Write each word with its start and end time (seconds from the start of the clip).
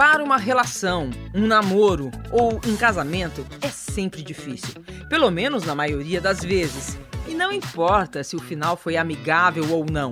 Acabar 0.00 0.22
uma 0.22 0.38
relação, 0.38 1.10
um 1.34 1.46
namoro 1.46 2.10
ou 2.32 2.58
um 2.66 2.74
casamento 2.74 3.46
é 3.60 3.68
sempre 3.68 4.22
difícil, 4.22 4.82
pelo 5.10 5.30
menos 5.30 5.66
na 5.66 5.74
maioria 5.74 6.22
das 6.22 6.40
vezes. 6.40 6.98
E 7.28 7.34
não 7.34 7.52
importa 7.52 8.24
se 8.24 8.34
o 8.34 8.38
final 8.38 8.78
foi 8.78 8.96
amigável 8.96 9.70
ou 9.70 9.84
não, 9.84 10.10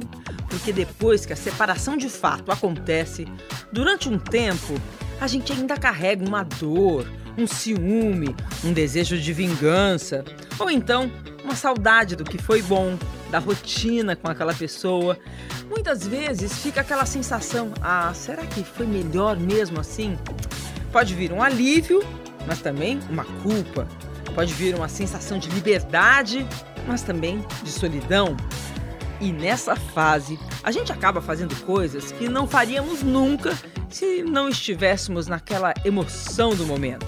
porque 0.51 0.75
depois 0.75 1.25
que 1.25 1.33
a 1.33 1.37
separação 1.37 1.97
de 1.97 2.11
fato 2.11 2.53
acontece, 2.53 3.27
durante 3.73 4.11
um 4.11 4.19
tempo, 4.19 4.75
a 5.19 5.27
gente 5.27 5.55
ainda 5.55 5.75
carrega 5.75 6.23
uma 6.23 6.43
dor, 6.43 7.07
um 7.39 7.47
ciúme, 7.47 8.37
um 8.62 8.75
desejo 8.75 9.16
de 9.16 9.33
vingança, 9.33 10.23
ou 10.59 10.70
então 10.70 11.11
uma 11.43 11.57
saudade 11.57 12.15
do 12.15 12.25
que 12.25 12.37
foi 12.37 12.61
bom, 12.61 12.98
da 13.30 13.39
rotina 13.39 14.15
com 14.15 14.29
aquela 14.29 14.52
pessoa. 14.52 15.19
Muitas 15.69 16.07
vezes 16.07 16.59
fica 16.59 16.81
aquela 16.81 17.05
sensação: 17.05 17.73
ah, 17.81 18.13
será 18.15 18.45
que 18.47 18.65
foi 18.65 18.87
melhor 18.87 19.39
mesmo 19.39 19.81
assim? 19.81 20.19
Pode 20.91 21.15
vir 21.15 21.33
um 21.33 21.43
alívio, 21.43 22.03
mas 22.47 22.61
também 22.61 22.99
uma 23.11 23.25
culpa. 23.43 23.87
Pode 24.35 24.53
vir 24.55 24.75
uma 24.75 24.89
sensação 24.89 25.39
de 25.39 25.51
liberdade, 25.51 26.47
mas 26.87 27.03
também 27.03 27.45
de 27.63 27.71
solidão. 27.71 28.37
E 29.21 29.33
nessa 29.33 29.75
fase, 29.75 30.39
a 30.63 30.71
gente 30.71 30.93
acaba 30.93 31.21
fazendo 31.21 31.55
coisas 31.65 32.13
que 32.13 32.29
não 32.29 32.47
faríamos 32.47 33.03
nunca 33.03 33.57
se 33.91 34.23
não 34.23 34.49
estivéssemos 34.49 35.27
naquela 35.27 35.75
emoção 35.85 36.55
do 36.55 36.65
momento. 36.65 37.07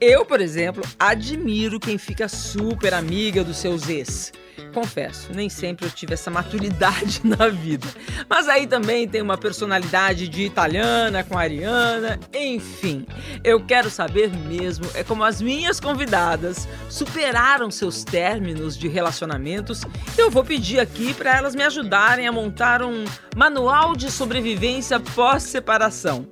Eu, 0.00 0.24
por 0.24 0.40
exemplo, 0.40 0.82
admiro 0.98 1.78
quem 1.78 1.98
fica 1.98 2.28
super 2.28 2.94
amiga 2.94 3.44
dos 3.44 3.58
seus 3.58 3.88
ex. 3.88 4.32
Confesso, 4.72 5.32
nem 5.34 5.48
sempre 5.48 5.86
eu 5.86 5.90
tive 5.90 6.14
essa 6.14 6.30
maturidade 6.30 7.20
na 7.24 7.48
vida. 7.48 7.86
Mas 8.28 8.48
aí 8.48 8.66
também 8.66 9.08
tem 9.08 9.22
uma 9.22 9.36
personalidade 9.36 10.28
de 10.28 10.42
italiana 10.42 11.24
com 11.24 11.36
ariana, 11.36 12.18
enfim. 12.34 13.06
Eu 13.42 13.64
quero 13.64 13.90
saber 13.90 14.30
mesmo 14.30 14.86
é 14.94 15.02
como 15.02 15.24
as 15.24 15.40
minhas 15.40 15.80
convidadas 15.80 16.68
superaram 16.88 17.70
seus 17.70 18.04
términos 18.04 18.76
de 18.76 18.88
relacionamentos. 18.88 19.82
Eu 20.16 20.30
vou 20.30 20.44
pedir 20.44 20.80
aqui 20.80 21.14
para 21.14 21.36
elas 21.36 21.54
me 21.54 21.62
ajudarem 21.62 22.26
a 22.26 22.32
montar 22.32 22.82
um 22.82 23.04
manual 23.36 23.96
de 23.96 24.10
sobrevivência 24.10 25.00
pós-separação. 25.00 26.26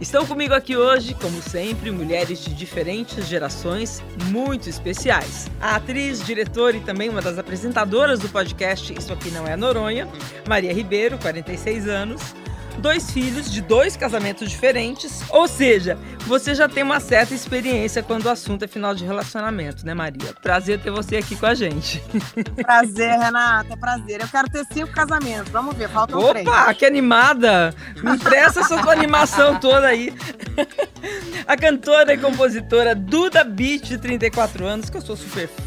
Estão 0.00 0.26
comigo 0.26 0.52
aqui 0.52 0.76
hoje, 0.76 1.14
como 1.14 1.40
sempre, 1.40 1.90
mulheres 1.92 2.40
de 2.40 2.52
diferentes 2.52 3.26
gerações 3.28 4.02
muito 4.26 4.68
especiais. 4.68 5.48
A 5.60 5.76
atriz, 5.76 6.24
diretora 6.26 6.76
e 6.76 6.80
também 6.80 7.08
uma 7.08 7.22
das 7.22 7.38
apresentadoras 7.38 8.18
do 8.18 8.28
podcast 8.28 8.92
Isso 8.92 9.12
Aqui 9.12 9.30
Não 9.30 9.46
é 9.46 9.56
Noronha, 9.56 10.08
Maria 10.48 10.72
Ribeiro, 10.72 11.16
46 11.18 11.86
anos 11.86 12.34
dois 12.78 13.10
filhos 13.10 13.50
de 13.50 13.60
dois 13.60 13.96
casamentos 13.96 14.48
diferentes. 14.50 15.22
Ou 15.30 15.48
seja, 15.48 15.98
você 16.26 16.54
já 16.54 16.68
tem 16.68 16.82
uma 16.82 17.00
certa 17.00 17.34
experiência 17.34 18.02
quando 18.02 18.26
o 18.26 18.30
assunto 18.30 18.64
é 18.64 18.68
final 18.68 18.94
de 18.94 19.04
relacionamento, 19.04 19.84
né, 19.84 19.94
Maria? 19.94 20.32
Prazer 20.42 20.80
ter 20.80 20.90
você 20.90 21.16
aqui 21.16 21.36
com 21.36 21.46
a 21.46 21.54
gente. 21.54 22.02
Prazer, 22.62 23.18
Renata, 23.18 23.76
prazer. 23.76 24.20
Eu 24.20 24.28
quero 24.28 24.48
ter 24.48 24.64
cinco 24.72 24.92
casamentos. 24.92 25.50
Vamos 25.50 25.76
ver, 25.76 25.88
faltam 25.88 26.18
Opa, 26.18 26.30
três. 26.30 26.46
Opa, 26.46 26.74
que 26.74 26.84
animada! 26.84 27.74
Me 28.02 28.16
empresta 28.16 28.60
essa 28.60 28.80
tua 28.80 28.92
animação 28.92 29.58
toda 29.58 29.86
aí. 29.86 30.12
A 31.46 31.56
cantora 31.56 32.14
e 32.14 32.18
compositora 32.18 32.94
Duda 32.94 33.44
Beat, 33.44 33.84
de 33.84 33.98
34 33.98 34.66
anos, 34.66 34.88
que 34.88 34.96
eu 34.96 35.02
sou 35.02 35.16
super 35.16 35.48
fã 35.48 35.63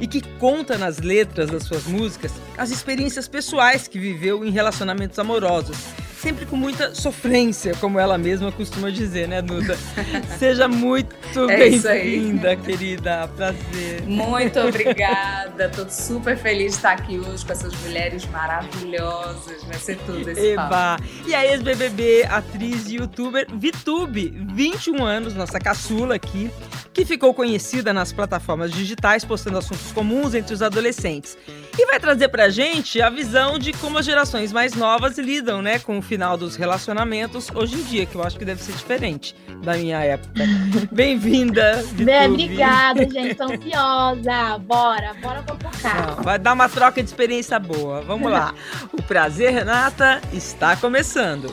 e 0.00 0.06
que 0.06 0.20
conta 0.38 0.76
nas 0.76 0.98
letras 0.98 1.50
das 1.50 1.64
suas 1.64 1.84
músicas 1.84 2.32
as 2.56 2.70
experiências 2.70 3.28
pessoais 3.28 3.86
que 3.88 3.98
viveu 3.98 4.44
em 4.44 4.50
relacionamentos 4.50 5.18
amorosos 5.18 5.76
sempre 6.24 6.46
com 6.46 6.56
muita 6.56 6.94
sofrência, 6.94 7.74
como 7.78 7.98
ela 7.98 8.16
mesma 8.16 8.50
costuma 8.50 8.88
dizer, 8.88 9.28
né, 9.28 9.42
Duda? 9.42 9.76
Seja 10.38 10.66
muito 10.66 11.14
é 11.50 11.56
bem-vinda, 11.58 12.56
querida. 12.56 13.28
Prazer. 13.36 14.02
Muito 14.06 14.58
obrigada. 14.58 15.68
Tô 15.68 15.86
super 15.90 16.34
feliz 16.38 16.72
de 16.72 16.76
estar 16.78 16.92
aqui 16.92 17.18
hoje 17.18 17.44
com 17.44 17.52
essas 17.52 17.74
mulheres 17.82 18.24
maravilhosas. 18.26 19.64
Vai 19.64 19.78
ser 19.78 19.98
tudo 20.06 20.30
esse 20.30 20.52
Eba. 20.52 20.66
Papo. 20.66 21.04
E 21.26 21.34
a 21.34 21.44
ex-BBB, 21.44 22.24
atriz 22.24 22.88
e 22.88 22.96
youtuber 22.96 23.46
Vitube, 23.52 24.32
21 24.54 25.04
anos, 25.04 25.34
nossa 25.34 25.58
caçula 25.58 26.14
aqui, 26.14 26.50
que 26.94 27.04
ficou 27.04 27.34
conhecida 27.34 27.92
nas 27.92 28.12
plataformas 28.12 28.70
digitais 28.70 29.24
postando 29.24 29.58
assuntos 29.58 29.90
comuns 29.90 30.32
entre 30.32 30.54
os 30.54 30.62
adolescentes. 30.62 31.36
E 31.76 31.84
vai 31.86 31.98
trazer 31.98 32.28
pra 32.28 32.48
gente 32.48 33.02
a 33.02 33.10
visão 33.10 33.58
de 33.58 33.72
como 33.72 33.98
as 33.98 34.06
gerações 34.06 34.52
mais 34.52 34.74
novas 34.74 35.18
lidam, 35.18 35.60
né, 35.60 35.80
com 35.80 35.98
o 35.98 36.02
final 36.02 36.36
dos 36.36 36.54
relacionamentos 36.54 37.48
hoje 37.52 37.74
em 37.74 37.82
dia, 37.82 38.06
que 38.06 38.14
eu 38.14 38.22
acho 38.22 38.38
que 38.38 38.44
deve 38.44 38.62
ser 38.62 38.72
diferente 38.72 39.34
da 39.64 39.76
minha 39.76 39.98
época. 40.04 40.44
Bem-vinda, 40.92 41.84
Bem, 41.94 42.30
Obrigada, 42.30 43.08
gente, 43.10 43.34
tô 43.34 43.44
ansiosa. 43.44 44.58
Bora, 44.58 45.14
bora 45.20 45.42
fofocar. 45.42 46.22
Vai 46.22 46.38
dar 46.38 46.52
uma 46.52 46.68
troca 46.68 47.02
de 47.02 47.08
experiência 47.08 47.58
boa. 47.58 48.00
Vamos 48.02 48.30
lá. 48.30 48.54
O 48.92 49.02
prazer, 49.02 49.52
Renata, 49.52 50.20
está 50.32 50.76
começando. 50.76 51.52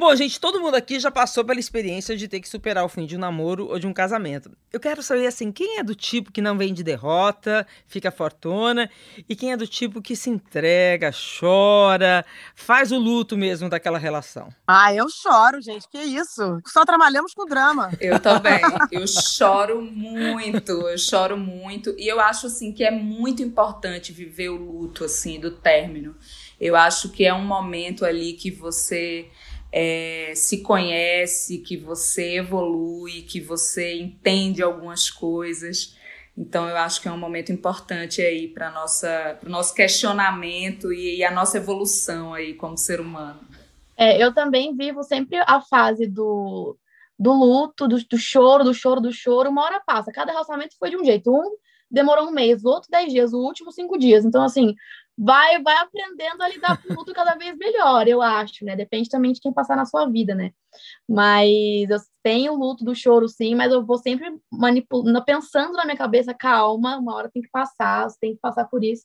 Bom, 0.00 0.16
gente, 0.16 0.40
todo 0.40 0.58
mundo 0.58 0.76
aqui 0.76 0.98
já 0.98 1.10
passou 1.10 1.44
pela 1.44 1.60
experiência 1.60 2.16
de 2.16 2.26
ter 2.26 2.40
que 2.40 2.48
superar 2.48 2.86
o 2.86 2.88
fim 2.88 3.04
de 3.04 3.16
um 3.16 3.18
namoro 3.18 3.66
ou 3.66 3.78
de 3.78 3.86
um 3.86 3.92
casamento. 3.92 4.50
Eu 4.72 4.80
quero 4.80 5.02
saber, 5.02 5.26
assim, 5.26 5.52
quem 5.52 5.76
é 5.76 5.82
do 5.82 5.94
tipo 5.94 6.32
que 6.32 6.40
não 6.40 6.56
vem 6.56 6.72
de 6.72 6.82
derrota, 6.82 7.66
fica 7.86 8.10
fortuna, 8.10 8.90
e 9.28 9.36
quem 9.36 9.52
é 9.52 9.58
do 9.58 9.66
tipo 9.66 10.00
que 10.00 10.16
se 10.16 10.30
entrega, 10.30 11.10
chora, 11.38 12.24
faz 12.54 12.92
o 12.92 12.98
luto 12.98 13.36
mesmo 13.36 13.68
daquela 13.68 13.98
relação? 13.98 14.48
Ah, 14.66 14.94
eu 14.94 15.06
choro, 15.10 15.60
gente, 15.60 15.86
que 15.86 15.98
isso? 15.98 16.62
Só 16.64 16.82
trabalhamos 16.86 17.34
com 17.34 17.44
drama. 17.44 17.92
Eu 18.00 18.18
também. 18.18 18.58
Eu 18.90 19.06
choro 19.06 19.82
muito, 19.82 20.72
eu 20.72 20.98
choro 20.98 21.36
muito. 21.36 21.94
E 21.98 22.08
eu 22.08 22.18
acho, 22.18 22.46
assim, 22.46 22.72
que 22.72 22.82
é 22.82 22.90
muito 22.90 23.42
importante 23.42 24.12
viver 24.12 24.48
o 24.48 24.56
luto, 24.56 25.04
assim, 25.04 25.38
do 25.38 25.50
término. 25.50 26.16
Eu 26.58 26.74
acho 26.74 27.10
que 27.10 27.24
é 27.24 27.32
um 27.32 27.44
momento 27.44 28.04
ali 28.04 28.32
que 28.32 28.50
você 28.50 29.28
é, 29.72 30.32
se 30.34 30.62
conhece, 30.62 31.58
que 31.58 31.76
você 31.76 32.36
evolui, 32.36 33.22
que 33.22 33.40
você 33.40 33.94
entende 33.94 34.62
algumas 34.62 35.10
coisas. 35.10 35.96
Então, 36.36 36.68
eu 36.68 36.76
acho 36.76 37.00
que 37.00 37.08
é 37.08 37.12
um 37.12 37.18
momento 37.18 37.52
importante 37.52 38.22
aí 38.22 38.48
para 38.48 38.70
o 39.44 39.48
nosso 39.48 39.74
questionamento 39.74 40.92
e, 40.92 41.18
e, 41.18 41.24
a 41.24 41.30
nossa 41.30 41.58
evolução 41.58 42.34
aí 42.34 42.54
como 42.54 42.76
ser 42.76 43.00
humano. 43.00 43.40
É, 43.96 44.22
eu 44.22 44.32
também 44.32 44.74
vivo 44.74 45.02
sempre 45.02 45.36
a 45.38 45.60
fase 45.60 46.06
do, 46.06 46.76
do 47.18 47.32
luto, 47.32 47.86
do, 47.86 48.02
do 48.02 48.16
choro, 48.16 48.64
do 48.64 48.72
choro, 48.72 49.00
do 49.00 49.12
choro. 49.12 49.50
Uma 49.50 49.64
hora 49.64 49.82
passa. 49.84 50.10
Cada 50.10 50.32
relacionamento 50.32 50.76
foi 50.78 50.90
de 50.90 50.96
um 50.96 51.04
jeito. 51.04 51.30
Um 51.30 51.56
demorou 51.90 52.28
um 52.28 52.30
mês, 52.30 52.64
outro 52.64 52.88
dez 52.90 53.12
dias, 53.12 53.32
o 53.32 53.38
último 53.38 53.72
cinco 53.72 53.98
dias. 53.98 54.24
Então, 54.24 54.42
assim, 54.42 54.74
vai 55.22 55.62
vai 55.62 55.76
aprendendo 55.76 56.42
a 56.42 56.48
lidar 56.48 56.82
com 56.82 56.94
tudo 56.94 57.12
cada 57.12 57.34
vez 57.34 57.54
melhor, 57.58 58.08
eu 58.08 58.22
acho, 58.22 58.64
né? 58.64 58.74
Depende 58.74 59.10
também 59.10 59.32
de 59.32 59.40
quem 59.40 59.52
passar 59.52 59.76
na 59.76 59.84
sua 59.84 60.08
vida, 60.08 60.34
né? 60.34 60.52
Mas 61.06 61.90
eu 61.90 61.98
tenho 62.22 62.54
o 62.54 62.56
luto 62.58 62.84
do 62.84 62.94
choro, 62.94 63.28
sim, 63.28 63.54
mas 63.54 63.70
eu 63.70 63.84
vou 63.84 63.98
sempre 63.98 64.34
manipulando, 64.50 65.22
pensando 65.24 65.74
na 65.74 65.84
minha 65.84 65.96
cabeça, 65.96 66.32
calma, 66.32 66.96
uma 66.96 67.14
hora 67.14 67.30
tem 67.30 67.42
que 67.42 67.50
passar, 67.50 68.08
você 68.08 68.16
tem 68.18 68.34
que 68.34 68.40
passar 68.40 68.64
por 68.66 68.82
isso 68.82 69.04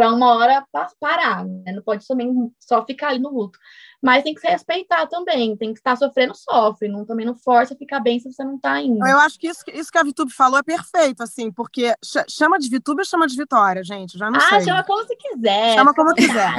para 0.00 0.14
uma 0.14 0.34
hora 0.34 0.66
parar, 0.98 1.44
né? 1.44 1.72
Não 1.72 1.82
pode 1.82 2.08
também 2.08 2.50
só 2.58 2.82
ficar 2.86 3.08
ali 3.08 3.18
no 3.18 3.28
luto. 3.28 3.58
Mas 4.00 4.22
tem 4.22 4.32
que 4.32 4.40
se 4.40 4.48
respeitar 4.48 5.06
também, 5.06 5.54
tem 5.58 5.74
que 5.74 5.78
estar 5.78 5.94
sofrendo, 5.94 6.34
sofre, 6.34 6.88
não, 6.88 7.04
também 7.04 7.26
não 7.26 7.34
força 7.34 7.76
ficar 7.76 8.00
bem 8.00 8.18
se 8.18 8.32
você 8.32 8.42
não 8.42 8.56
está 8.56 8.80
indo. 8.80 9.06
Eu 9.06 9.18
acho 9.18 9.38
que 9.38 9.46
isso, 9.46 9.62
isso 9.74 9.92
que 9.92 9.98
a 9.98 10.02
Vitube 10.02 10.32
falou 10.32 10.58
é 10.58 10.62
perfeito, 10.62 11.22
assim, 11.22 11.52
porque 11.52 11.94
chama 12.30 12.58
de 12.58 12.70
Vitube 12.70 13.02
ou 13.02 13.04
chama 13.04 13.26
de 13.26 13.36
Vitória, 13.36 13.84
gente? 13.84 14.16
Já 14.16 14.30
não 14.30 14.38
ah, 14.38 14.48
sei. 14.48 14.58
Ah, 14.58 14.60
chama 14.62 14.84
como 14.84 15.04
você 15.04 15.16
quiser. 15.16 15.74
Chama 15.74 15.92
como 15.92 16.14
quiser. 16.16 16.54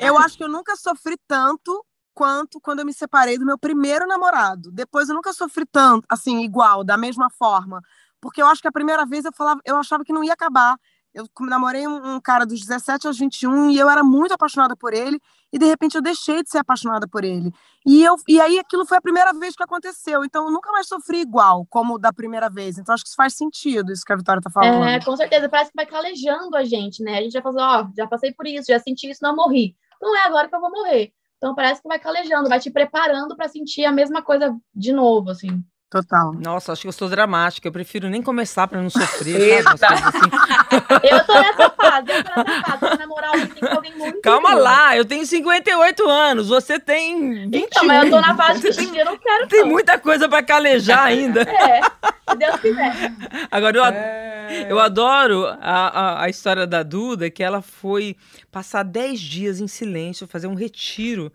eu 0.00 0.16
acho 0.16 0.38
que 0.38 0.44
eu 0.44 0.48
nunca 0.48 0.74
sofri 0.74 1.18
tanto 1.28 1.84
quanto 2.14 2.58
quando 2.62 2.78
eu 2.78 2.86
me 2.86 2.94
separei 2.94 3.36
do 3.36 3.44
meu 3.44 3.58
primeiro 3.58 4.06
namorado. 4.06 4.72
Depois 4.72 5.10
eu 5.10 5.14
nunca 5.14 5.34
sofri 5.34 5.66
tanto, 5.70 6.06
assim, 6.08 6.42
igual, 6.42 6.82
da 6.82 6.96
mesma 6.96 7.28
forma. 7.28 7.82
Porque 8.22 8.40
eu 8.40 8.46
acho 8.46 8.62
que 8.62 8.68
a 8.68 8.72
primeira 8.72 9.04
vez 9.04 9.26
eu 9.26 9.32
falava, 9.34 9.60
eu 9.66 9.76
achava 9.76 10.02
que 10.02 10.14
não 10.14 10.24
ia 10.24 10.32
acabar. 10.32 10.78
Eu 11.14 11.26
namorei 11.42 11.86
um, 11.86 12.20
cara 12.20 12.44
dos 12.44 12.60
17 12.60 13.06
aos 13.06 13.16
21 13.16 13.70
e 13.70 13.78
eu 13.78 13.88
era 13.88 14.02
muito 14.02 14.34
apaixonada 14.34 14.74
por 14.74 14.92
ele 14.92 15.20
e 15.52 15.58
de 15.58 15.64
repente 15.64 15.94
eu 15.94 16.02
deixei 16.02 16.42
de 16.42 16.50
ser 16.50 16.58
apaixonada 16.58 17.06
por 17.06 17.22
ele. 17.22 17.52
E 17.86 18.02
eu 18.02 18.16
e 18.26 18.40
aí 18.40 18.58
aquilo 18.58 18.84
foi 18.84 18.98
a 18.98 19.00
primeira 19.00 19.32
vez 19.32 19.54
que 19.54 19.62
aconteceu. 19.62 20.24
Então 20.24 20.46
eu 20.46 20.50
nunca 20.50 20.72
mais 20.72 20.88
sofri 20.88 21.20
igual 21.20 21.64
como 21.70 21.98
da 21.98 22.12
primeira 22.12 22.50
vez. 22.50 22.78
Então 22.78 22.92
acho 22.92 23.04
que 23.04 23.08
isso 23.08 23.16
faz 23.16 23.34
sentido, 23.34 23.92
isso 23.92 24.04
que 24.04 24.12
a 24.12 24.16
Vitória 24.16 24.42
tá 24.42 24.50
falando. 24.50 24.82
É, 24.84 25.00
com 25.00 25.16
certeza, 25.16 25.48
parece 25.48 25.70
que 25.70 25.76
vai 25.76 25.86
calejando 25.86 26.56
a 26.56 26.64
gente, 26.64 27.02
né? 27.02 27.18
A 27.18 27.22
gente 27.22 27.32
vai 27.34 27.42
fazer, 27.42 27.60
ó, 27.60 27.86
já 27.96 28.08
passei 28.08 28.32
por 28.32 28.46
isso, 28.46 28.66
já 28.66 28.80
senti 28.80 29.08
isso, 29.08 29.20
não 29.22 29.36
morri. 29.36 29.76
Não 30.02 30.16
é 30.16 30.24
agora 30.24 30.48
que 30.48 30.56
eu 30.56 30.60
vou 30.60 30.70
morrer. 30.70 31.12
Então 31.36 31.54
parece 31.54 31.80
que 31.80 31.88
vai 31.88 31.98
calejando, 31.98 32.48
vai 32.48 32.58
te 32.58 32.70
preparando 32.70 33.36
para 33.36 33.48
sentir 33.48 33.84
a 33.84 33.92
mesma 33.92 34.20
coisa 34.20 34.56
de 34.74 34.92
novo, 34.92 35.30
assim. 35.30 35.64
Total. 35.94 36.32
Nossa, 36.32 36.72
acho 36.72 36.82
que 36.82 36.88
eu 36.88 36.92
sou 36.92 37.08
dramática. 37.08 37.68
Eu 37.68 37.72
prefiro 37.72 38.08
nem 38.08 38.20
começar 38.20 38.66
pra 38.66 38.82
não 38.82 38.90
sofrer. 38.90 39.62
sabe, 39.78 40.02
assim. 40.02 41.04
Eu 41.08 41.24
tô 41.24 41.34
nessa 41.34 41.70
fase, 41.70 42.10
eu 42.10 42.24
tô 42.24 42.42
nessa 42.42 42.62
fase. 42.62 42.78
Pra 42.78 42.96
namorar 42.96 43.30
alguém 43.30 43.46
tem 43.46 43.62
que 43.68 43.76
alguém 43.76 43.96
muito. 43.96 44.20
Calma 44.20 44.54
lá, 44.54 44.96
eu 44.96 45.04
tenho 45.04 45.24
58 45.24 46.08
anos, 46.08 46.48
você 46.48 46.80
tem 46.80 47.48
21. 47.48 47.58
Então, 47.60 47.84
mas 47.86 48.04
eu 48.04 48.10
tô 48.10 48.20
na 48.20 48.36
fase 48.36 48.60
que 48.72 48.98
eu 48.98 49.04
não 49.04 49.16
quero. 49.16 49.46
Tem 49.46 49.60
não. 49.60 49.68
muita 49.68 49.96
coisa 49.98 50.28
pra 50.28 50.42
calejar 50.42 51.04
ainda. 51.04 51.42
É, 51.42 51.80
se 51.82 52.36
Deus 52.36 52.60
quiser. 52.60 53.12
Agora, 53.52 53.76
eu, 53.78 53.84
É. 53.84 54.66
eu 54.68 54.78
adoro 54.80 55.46
a, 55.46 55.56
a, 55.60 56.24
a 56.24 56.28
história 56.28 56.66
da 56.66 56.82
Duda, 56.82 57.30
que 57.30 57.42
ela 57.42 57.62
foi 57.62 58.16
passar 58.50 58.82
10 58.82 59.20
dias 59.20 59.60
em 59.60 59.68
silêncio, 59.68 60.26
fazer 60.26 60.48
um 60.48 60.54
retiro 60.54 61.30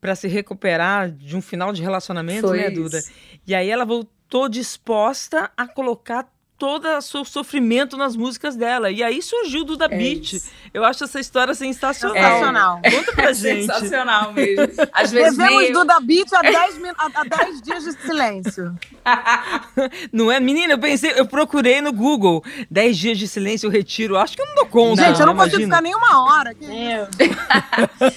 pra 0.00 0.14
se 0.14 0.28
recuperar 0.28 1.10
de 1.10 1.36
um 1.36 1.42
final 1.42 1.72
de 1.72 1.82
relacionamento, 1.82 2.48
Foi 2.48 2.58
né, 2.58 2.70
isso. 2.70 2.82
Duda? 2.82 3.02
E 3.46 3.54
aí 3.54 3.68
ela 3.68 3.84
voltou 3.84 4.48
disposta 4.48 5.50
a 5.56 5.66
colocar 5.66 6.28
todo 6.58 6.86
o 6.88 7.00
seu 7.00 7.24
sofrimento 7.24 7.96
nas 7.96 8.16
músicas 8.16 8.56
dela. 8.56 8.90
E 8.90 9.02
aí 9.02 9.22
surgiu 9.22 9.60
o 9.60 9.64
Duda 9.64 9.84
É 9.84 9.96
Beat. 9.96 10.32
isso. 10.32 10.50
Eu 10.74 10.84
acho 10.84 11.04
essa 11.04 11.20
história 11.20 11.54
sensacional. 11.54 12.16
Sensacional. 12.16 12.80
Conta 12.82 13.12
pra 13.12 13.30
É 13.30 13.34
gente. 13.34 13.60
sensacional 13.66 14.32
mesmo. 14.32 14.64
Às 14.92 15.12
vezes 15.12 15.36
Devemos 15.38 15.62
eu- 15.64 15.72
Duda 15.72 16.00
Beat 16.00 16.32
a 16.32 16.42
10, 16.42 16.78
min- 16.78 16.88
a, 16.98 17.20
a 17.20 17.24
10 17.24 17.62
dias 17.62 17.84
de 17.84 17.92
silêncio. 18.02 18.74
Não 20.12 20.30
é? 20.30 20.40
Menina, 20.40 20.72
eu 20.74 20.78
pensei, 20.78 21.12
eu 21.16 21.26
procurei 21.26 21.80
no 21.80 21.92
Google 21.92 22.42
10 22.70 22.98
dias 22.98 23.18
de 23.18 23.28
silêncio, 23.28 23.70
retiro. 23.70 24.16
Acho 24.16 24.34
que 24.36 24.42
eu 24.42 24.46
não 24.46 24.54
dou 24.56 24.66
conta. 24.66 25.02
Gente, 25.04 25.20
eu 25.20 25.26
não 25.26 25.34
consigo 25.36 25.62
imagina. 25.62 25.76
ficar 25.76 25.82
nem 25.82 25.94
uma 25.94 26.24
hora. 26.24 26.54
Que... 26.54 26.66
Meu. 26.66 27.06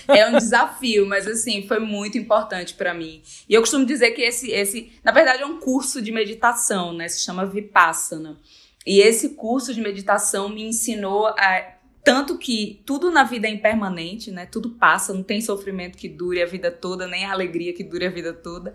é 0.15 0.27
um 0.29 0.37
desafio, 0.37 1.05
mas 1.07 1.27
assim, 1.27 1.67
foi 1.67 1.79
muito 1.79 2.17
importante 2.17 2.73
pra 2.73 2.93
mim. 2.93 3.21
E 3.47 3.53
eu 3.53 3.61
costumo 3.61 3.85
dizer 3.85 4.11
que 4.11 4.21
esse, 4.21 4.49
esse, 4.51 4.91
na 5.03 5.11
verdade, 5.11 5.43
é 5.43 5.45
um 5.45 5.59
curso 5.59 6.01
de 6.01 6.11
meditação, 6.11 6.93
né? 6.93 7.07
Se 7.07 7.21
chama 7.23 7.45
Vipassana. 7.45 8.30
E 8.85 8.99
esse 8.99 9.29
curso 9.29 9.73
de 9.73 9.81
meditação 9.81 10.49
me 10.49 10.63
ensinou 10.63 11.27
a 11.27 11.75
tanto 12.03 12.37
que 12.37 12.81
tudo 12.83 13.11
na 13.11 13.23
vida 13.23 13.47
é 13.47 13.51
impermanente, 13.51 14.31
né? 14.31 14.47
Tudo 14.47 14.71
passa, 14.71 15.13
não 15.13 15.21
tem 15.21 15.39
sofrimento 15.39 15.97
que 15.97 16.09
dure 16.09 16.41
a 16.41 16.47
vida 16.47 16.71
toda, 16.71 17.05
nem 17.05 17.25
alegria 17.25 17.73
que 17.73 17.83
dure 17.83 18.07
a 18.07 18.09
vida 18.09 18.33
toda. 18.33 18.73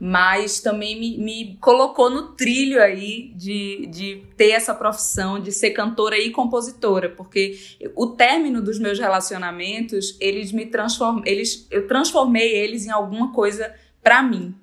Mas 0.00 0.60
também 0.60 0.98
me, 0.98 1.18
me 1.18 1.56
colocou 1.60 2.08
no 2.08 2.34
trilho 2.36 2.80
aí 2.80 3.32
de, 3.34 3.86
de 3.86 4.22
ter 4.36 4.50
essa 4.50 4.72
profissão, 4.72 5.40
de 5.40 5.50
ser 5.50 5.70
cantora 5.70 6.16
e 6.16 6.30
compositora, 6.30 7.08
porque 7.10 7.58
o 7.96 8.06
término 8.06 8.62
dos 8.62 8.78
meus 8.78 8.98
relacionamentos, 8.98 10.16
eles 10.20 10.52
me 10.52 10.66
transformam, 10.66 11.22
eles, 11.26 11.66
eu 11.72 11.88
transformei 11.88 12.54
eles 12.54 12.86
em 12.86 12.90
alguma 12.90 13.32
coisa 13.32 13.74
pra 14.00 14.22
mim, 14.22 14.54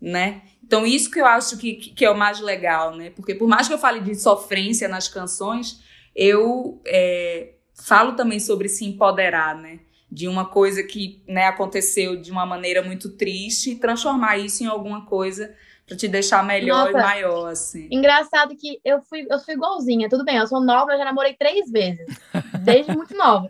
né? 0.00 0.42
Então 0.66 0.84
isso 0.84 1.10
que 1.10 1.20
eu 1.20 1.26
acho 1.26 1.56
que, 1.56 1.74
que 1.74 2.04
é 2.04 2.10
o 2.10 2.18
mais 2.18 2.40
legal, 2.40 2.94
né? 2.96 3.10
Porque 3.10 3.34
por 3.34 3.46
mais 3.46 3.68
que 3.68 3.74
eu 3.74 3.78
fale 3.78 4.00
de 4.00 4.14
sofrência 4.16 4.88
nas 4.88 5.06
canções, 5.06 5.80
eu 6.14 6.80
é, 6.84 7.52
falo 7.72 8.12
também 8.14 8.40
sobre 8.40 8.68
se 8.68 8.84
empoderar, 8.84 9.56
né? 9.56 9.78
De 10.10 10.26
uma 10.26 10.44
coisa 10.44 10.82
que 10.82 11.22
né, 11.28 11.46
aconteceu 11.46 12.16
de 12.16 12.32
uma 12.32 12.44
maneira 12.44 12.82
muito 12.82 13.16
triste 13.16 13.70
e 13.70 13.76
transformar 13.76 14.38
isso 14.38 14.64
em 14.64 14.66
alguma 14.66 15.06
coisa 15.06 15.54
pra 15.86 15.96
te 15.96 16.08
deixar 16.08 16.44
melhor 16.44 16.90
e 16.90 16.92
Nossa. 16.92 17.06
maior, 17.06 17.46
assim. 17.46 17.86
Engraçado 17.90 18.56
que 18.56 18.80
eu 18.84 19.00
fui, 19.02 19.24
eu 19.30 19.38
fui 19.38 19.54
igualzinha, 19.54 20.08
tudo 20.08 20.24
bem, 20.24 20.36
eu 20.36 20.46
sou 20.48 20.60
nova, 20.60 20.92
eu 20.92 20.98
já 20.98 21.04
namorei 21.04 21.34
três 21.34 21.70
vezes, 21.70 22.06
desde 22.64 22.92
muito 22.92 23.16
nova. 23.16 23.48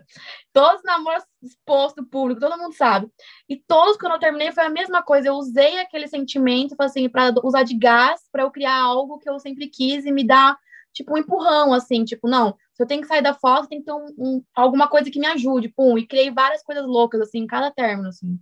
Todos 0.57 0.77
os 0.79 0.83
namoros 0.83 1.23
expostos, 1.43 2.03
público, 2.09 2.41
todo 2.41 2.57
mundo 2.57 2.73
sabe. 2.73 3.07
E 3.47 3.57
todos, 3.67 3.95
quando 3.95 4.13
eu 4.13 4.19
terminei, 4.19 4.51
foi 4.51 4.63
a 4.63 4.69
mesma 4.71 5.03
coisa. 5.03 5.27
Eu 5.27 5.35
usei 5.35 5.79
aquele 5.79 6.07
sentimento, 6.07 6.75
assim, 6.79 7.07
para 7.07 7.31
usar 7.43 7.61
de 7.61 7.77
gás, 7.77 8.21
para 8.31 8.41
eu 8.41 8.49
criar 8.49 8.75
algo 8.75 9.19
que 9.19 9.29
eu 9.29 9.39
sempre 9.39 9.67
quis 9.67 10.03
e 10.03 10.11
me 10.11 10.25
dar, 10.25 10.57
tipo, 10.91 11.13
um 11.13 11.17
empurrão, 11.17 11.73
assim, 11.73 12.03
tipo, 12.03 12.27
não, 12.27 12.55
se 12.73 12.81
eu 12.81 12.87
tenho 12.87 13.01
que 13.01 13.07
sair 13.07 13.21
da 13.21 13.35
foto, 13.35 13.67
tem 13.67 13.79
que 13.79 13.85
ter 13.85 13.93
um, 13.93 14.07
um- 14.17 14.43
alguma 14.55 14.87
coisa 14.87 15.11
que 15.11 15.19
me 15.19 15.27
ajude, 15.27 15.69
pum. 15.69 15.95
E 15.95 16.07
criei 16.07 16.31
várias 16.31 16.63
coisas 16.63 16.85
loucas, 16.87 17.21
assim, 17.21 17.39
em 17.41 17.47
cada 17.47 17.69
término, 17.69 18.07
assim. 18.09 18.39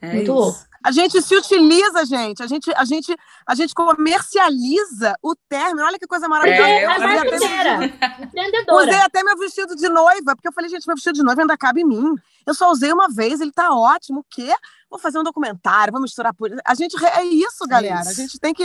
É 0.00 0.06
Muito 0.12 0.22
isso. 0.24 0.32
louco. 0.32 0.58
A 0.84 0.92
gente 0.92 1.20
se 1.20 1.36
utiliza, 1.36 2.04
gente. 2.06 2.40
A 2.40 2.46
gente, 2.46 2.72
a 2.76 2.84
gente, 2.84 3.16
a 3.46 3.54
gente 3.54 3.74
comercializa 3.74 5.14
o 5.22 5.34
término. 5.48 5.84
Olha 5.84 5.98
que 5.98 6.06
coisa 6.06 6.28
maravilhosa. 6.28 6.62
É, 6.68 6.78
É, 6.78 6.84
eu 6.84 6.90
a 6.90 6.94
Usei 6.96 7.06
até- 7.06 7.14
marqueteira, 7.16 7.74
Usei 7.76 8.26
empreendedora. 8.26 9.04
até 9.04 9.22
meu 9.24 9.36
vestido 9.36 9.74
de 9.74 9.88
noiva, 9.88 10.36
porque 10.36 10.46
eu 10.48 10.52
falei, 10.52 10.70
gente, 10.70 10.86
meu 10.86 10.94
vestido 10.94 11.14
de 11.16 11.22
noiva 11.24 11.40
ainda 11.42 11.56
cabe 11.56 11.80
em 11.80 11.84
mim. 11.84 12.14
Eu 12.46 12.54
só 12.54 12.70
usei 12.70 12.92
uma 12.92 13.08
vez, 13.08 13.40
ele 13.40 13.52
tá 13.52 13.70
ótimo. 13.74 14.20
O 14.20 14.24
quê? 14.30 14.54
Vou 14.88 14.98
fazer 15.00 15.18
um 15.18 15.24
documentário, 15.24 15.92
vou 15.92 16.00
misturar 16.00 16.32
por. 16.32 16.48
A 16.64 16.74
gente 16.74 16.96
re- 16.96 17.06
é 17.20 17.24
isso, 17.24 17.66
galera. 17.66 18.00
isso. 18.00 18.10
A 18.10 18.14
gente 18.14 18.38
tem 18.38 18.54
que 18.54 18.64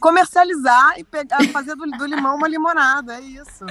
comercializar 0.00 0.98
e 0.98 1.04
pegar, 1.04 1.42
fazer 1.52 1.74
do, 1.74 1.84
do 1.86 2.06
limão 2.06 2.36
uma 2.36 2.48
limonada. 2.48 3.16
É 3.16 3.20
isso. 3.20 3.66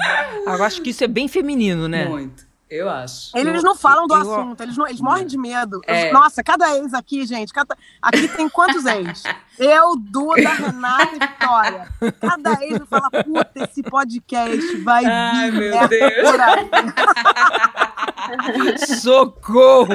Eu 0.45 0.63
acho 0.63 0.81
que 0.81 0.91
isso 0.91 1.03
é 1.03 1.07
bem 1.07 1.27
feminino, 1.27 1.87
né? 1.87 2.05
Muito. 2.05 2.45
Eu 2.69 2.89
acho. 2.89 3.31
Eles 3.37 3.55
Eu- 3.55 3.63
não 3.63 3.75
falam 3.75 4.07
do 4.07 4.13
eu- 4.13 4.19
assunto, 4.21 4.61
eles, 4.61 4.75
não, 4.75 4.85
eles 4.87 4.99
morrem 4.99 5.25
de 5.25 5.37
medo. 5.37 5.79
É. 5.87 6.11
Nossa, 6.11 6.43
cada 6.43 6.75
ex 6.77 6.93
aqui, 6.93 7.25
gente, 7.25 7.53
cada- 7.53 7.77
aqui 8.01 8.27
tem 8.27 8.49
quantos 8.49 8.85
ex? 8.85 9.23
Eu, 9.57 9.95
Duda, 9.97 10.49
Renata 10.49 11.15
e 11.15 11.19
Vitória. 11.19 11.87
Cada 12.21 12.63
ex 12.63 12.79
fala, 12.87 13.09
puta, 13.09 13.51
esse 13.63 13.81
podcast 13.81 14.77
vai 14.83 15.03
Ai, 15.03 15.49
vir. 15.49 15.59
meu 15.59 15.73
é 15.79 15.87
Deus. 15.87 16.27
Socorro! 19.01 19.93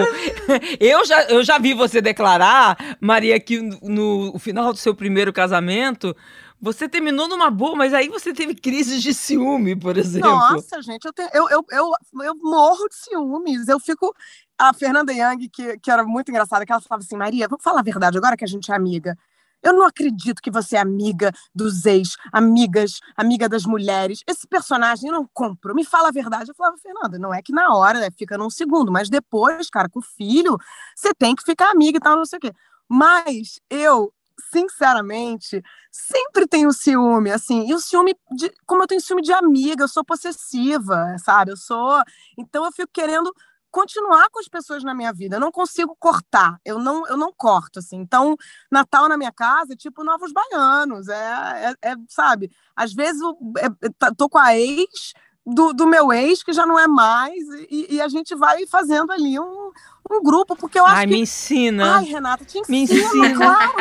Eu 0.80 1.04
já, 1.04 1.22
eu 1.24 1.44
já 1.44 1.58
vi 1.58 1.74
você 1.74 2.00
declarar, 2.00 2.76
Maria, 3.00 3.38
que 3.38 3.60
no, 3.60 4.32
no 4.32 4.38
final 4.38 4.72
do 4.72 4.78
seu 4.78 4.94
primeiro 4.94 5.32
casamento, 5.32 6.16
você 6.62 6.88
terminou 6.88 7.26
numa 7.26 7.50
boa, 7.50 7.75
mas 7.75 7.93
aí 7.93 8.09
você 8.09 8.32
teve 8.32 8.55
crises 8.55 9.03
de 9.03 9.12
ciúme, 9.12 9.75
por 9.75 9.97
exemplo. 9.99 10.31
Nossa, 10.31 10.81
gente, 10.81 11.05
eu, 11.05 11.12
tenho- 11.12 11.31
eu, 11.35 11.49
eu, 11.50 11.64
eu, 11.73 11.93
eu 12.25 12.35
morro 12.37 12.88
de 12.88 12.94
ciúmes. 12.94 13.67
Eu 13.67 13.81
fico. 13.81 14.14
A 14.56 14.73
Fernanda 14.73 15.12
Young, 15.12 15.49
que, 15.49 15.76
que 15.79 15.91
era 15.91 16.05
muito 16.05 16.31
engraçada, 16.31 16.64
que 16.64 16.70
ela 16.70 16.81
falava 16.81 17.03
assim: 17.05 17.17
Maria, 17.17 17.49
vamos 17.49 17.64
falar 17.64 17.81
a 17.81 17.82
verdade 17.82 18.17
agora 18.17 18.37
que 18.37 18.44
a 18.44 18.49
gente 18.49 18.70
é 18.70 18.76
amiga. 18.76 19.19
Eu 19.61 19.73
não 19.73 19.85
acredito 19.87 20.41
que 20.43 20.50
você 20.50 20.76
é 20.76 20.81
amiga 20.81 21.31
dos 21.55 21.85
ex, 21.87 22.17
amigas, 22.32 22.99
amiga 23.17 23.49
das 23.49 23.65
mulheres. 23.65 24.20
Esse 24.26 24.47
personagem 24.47 25.08
eu 25.08 25.15
não 25.15 25.29
compro. 25.32 25.75
Me 25.75 25.85
fala 25.85 26.08
a 26.08 26.12
verdade. 26.12 26.50
Eu 26.50 26.55
falava, 26.55 26.76
Fernanda, 26.79 27.19
não 27.19 27.32
é 27.35 27.41
que 27.43 27.53
na 27.53 27.75
hora 27.75 28.00
né, 28.00 28.08
fica 28.17 28.37
num 28.38 28.50
segundo, 28.50 28.91
mas 28.93 29.08
depois, 29.08 29.69
cara, 29.70 29.88
com 29.88 30.00
o 30.00 30.03
filho, 30.03 30.56
você 30.97 31.12
tem 31.15 31.35
que 31.35 31.43
ficar 31.44 31.70
amiga 31.70 31.97
e 31.97 32.00
tal, 32.00 32.17
não 32.17 32.25
sei 32.26 32.38
o 32.38 32.41
quê. 32.41 32.53
Mas 32.88 33.61
eu, 33.70 34.12
sinceramente, 34.50 35.62
sempre 35.90 36.46
tenho 36.46 36.73
ciúme, 36.73 37.31
assim, 37.31 37.69
e 37.69 37.75
o 37.75 37.81
ciúme, 37.81 38.14
de, 38.32 38.52
como 38.67 38.82
eu 38.82 38.87
tenho 38.87 39.00
ciúme 39.00 39.23
de 39.23 39.32
amiga, 39.32 39.84
eu 39.84 39.88
sou 39.88 40.05
possessiva, 40.05 41.17
sabe? 41.19 41.52
Eu 41.52 41.56
sou. 41.56 42.02
Então 42.39 42.65
eu 42.65 42.72
fico 42.72 42.91
querendo 42.93 43.32
continuar 43.70 44.29
com 44.31 44.39
as 44.39 44.48
pessoas 44.48 44.84
na 44.84 44.94
minha 44.94 45.12
vida. 45.12 45.36
Eu 45.36 45.41
não 45.41 45.51
consigo 45.51 45.96
cortar, 45.98 46.60
eu 46.65 46.79
não, 46.79 47.06
eu 47.08 47.17
não 47.17 47.32
corto, 47.32 47.79
assim. 47.79 47.96
Então, 47.96 48.36
Natal 48.70 49.08
na 49.08 49.17
minha 49.17 49.32
casa 49.32 49.72
é 49.72 49.77
tipo 49.77 50.05
Novos 50.05 50.32
Baianos, 50.32 51.08
é, 51.08 51.74
é, 51.82 51.91
é, 51.93 51.94
sabe? 52.08 52.51
Às 52.77 52.93
vezes 52.93 53.22
eu 53.22 53.36
é, 53.58 53.89
tá- 53.98 54.12
tô 54.15 54.29
com 54.29 54.39
a 54.39 54.55
ex 54.56 55.15
do, 55.44 55.72
do 55.72 55.87
meu 55.87 56.13
ex, 56.13 56.43
que 56.43 56.53
já 56.53 56.65
não 56.65 56.79
é 56.79 56.87
mais, 56.87 57.34
e, 57.70 57.96
e 57.96 58.01
a 58.01 58.08
gente 58.08 58.34
vai 58.34 58.65
fazendo 58.67 59.11
ali 59.13 59.39
um, 59.41 59.70
um 60.11 60.22
grupo, 60.22 60.55
porque 60.56 60.79
eu 60.79 60.84
acho 60.87 60.96
Ai, 60.96 61.06
que 61.06 61.13
me 61.13 61.20
ensina. 61.20 61.96
Ai, 61.96 62.05
Renata, 62.05 62.44
te 62.44 62.58
ensino, 62.58 62.67
Me 62.69 62.82
ensina. 62.84 63.34
claro. 63.37 63.72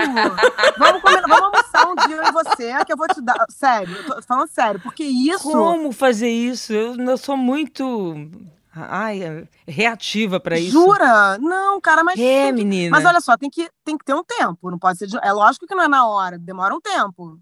vamos, 0.78 1.02
comer, 1.02 1.22
vamos 1.22 1.44
almoçar 1.44 1.88
um 1.90 1.96
dia 2.08 2.16
eu 2.18 2.24
e 2.24 2.32
você, 2.32 2.86
que 2.86 2.94
eu 2.94 2.98
vou 2.98 3.08
te 3.08 3.22
dar. 3.22 3.46
Sério, 3.50 3.96
eu 3.96 4.04
tô 4.16 4.22
falando 4.24 4.48
sério, 4.50 4.80
porque 4.82 5.04
isso. 5.04 5.52
Como 5.52 5.92
fazer 5.92 6.30
isso? 6.30 6.74
Eu, 6.74 6.96
eu 6.98 7.18
sou 7.18 7.38
muito 7.38 8.28
ai, 8.74 9.48
reativa 9.68 10.40
pra 10.40 10.58
isso. 10.58 10.72
Jura? 10.72 11.38
Não, 11.38 11.80
cara, 11.80 12.04
mas. 12.04 12.20
É, 12.20 12.48
que- 12.48 12.52
menina. 12.54 12.90
Mas 12.98 13.06
olha 13.06 13.22
só, 13.22 13.38
tem 13.38 13.50
que, 13.50 13.70
tem 13.86 13.98
que 13.98 14.06
ter 14.06 14.16
um 14.16 14.24
tempo, 14.24 14.72
não 14.72 14.80
pode 14.80 14.98
ser. 14.98 15.08
de- 15.08 15.20
É 15.22 15.32
lógico 15.32 15.68
que 15.68 15.76
não 15.76 15.84
é 15.84 15.88
na 15.88 16.08
hora, 16.08 16.40
demora 16.40 16.74
um 16.74 16.82
tempo. 16.82 17.38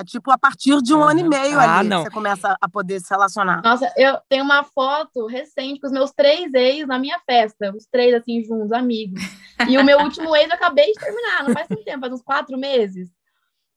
É 0.00 0.04
tipo 0.04 0.30
a 0.30 0.38
partir 0.38 0.80
de 0.80 0.94
um 0.94 1.02
ano 1.02 1.20
e 1.20 1.28
meio 1.28 1.58
Ah, 1.60 1.78
ali 1.80 1.88
não. 1.90 1.98
que 1.98 2.04
você 2.08 2.14
começa 2.14 2.56
a 2.58 2.68
poder 2.70 3.00
se 3.00 3.10
relacionar. 3.10 3.60
Nossa, 3.62 3.92
eu 3.98 4.18
tenho 4.30 4.42
uma 4.42 4.64
foto 4.64 5.26
recente 5.26 5.78
com 5.78 5.86
os 5.88 5.92
meus 5.92 6.10
três 6.10 6.54
ex 6.54 6.86
na 6.88 6.98
minha 6.98 7.20
festa, 7.28 7.70
os 7.76 7.84
três 7.84 8.14
assim 8.14 8.42
juntos, 8.42 8.72
amigos. 8.72 9.20
E 9.68 9.76
o 9.76 9.84
meu 9.84 9.98
último 10.00 10.34
ex 10.34 10.48
eu 10.48 10.54
acabei 10.54 10.86
de 10.86 10.94
terminar, 10.98 11.44
não 11.44 11.52
faz 11.52 11.68
muito 11.68 11.84
tempo, 11.84 12.00
faz 12.00 12.12
uns 12.14 12.22
quatro 12.22 12.56
meses. 12.56 13.10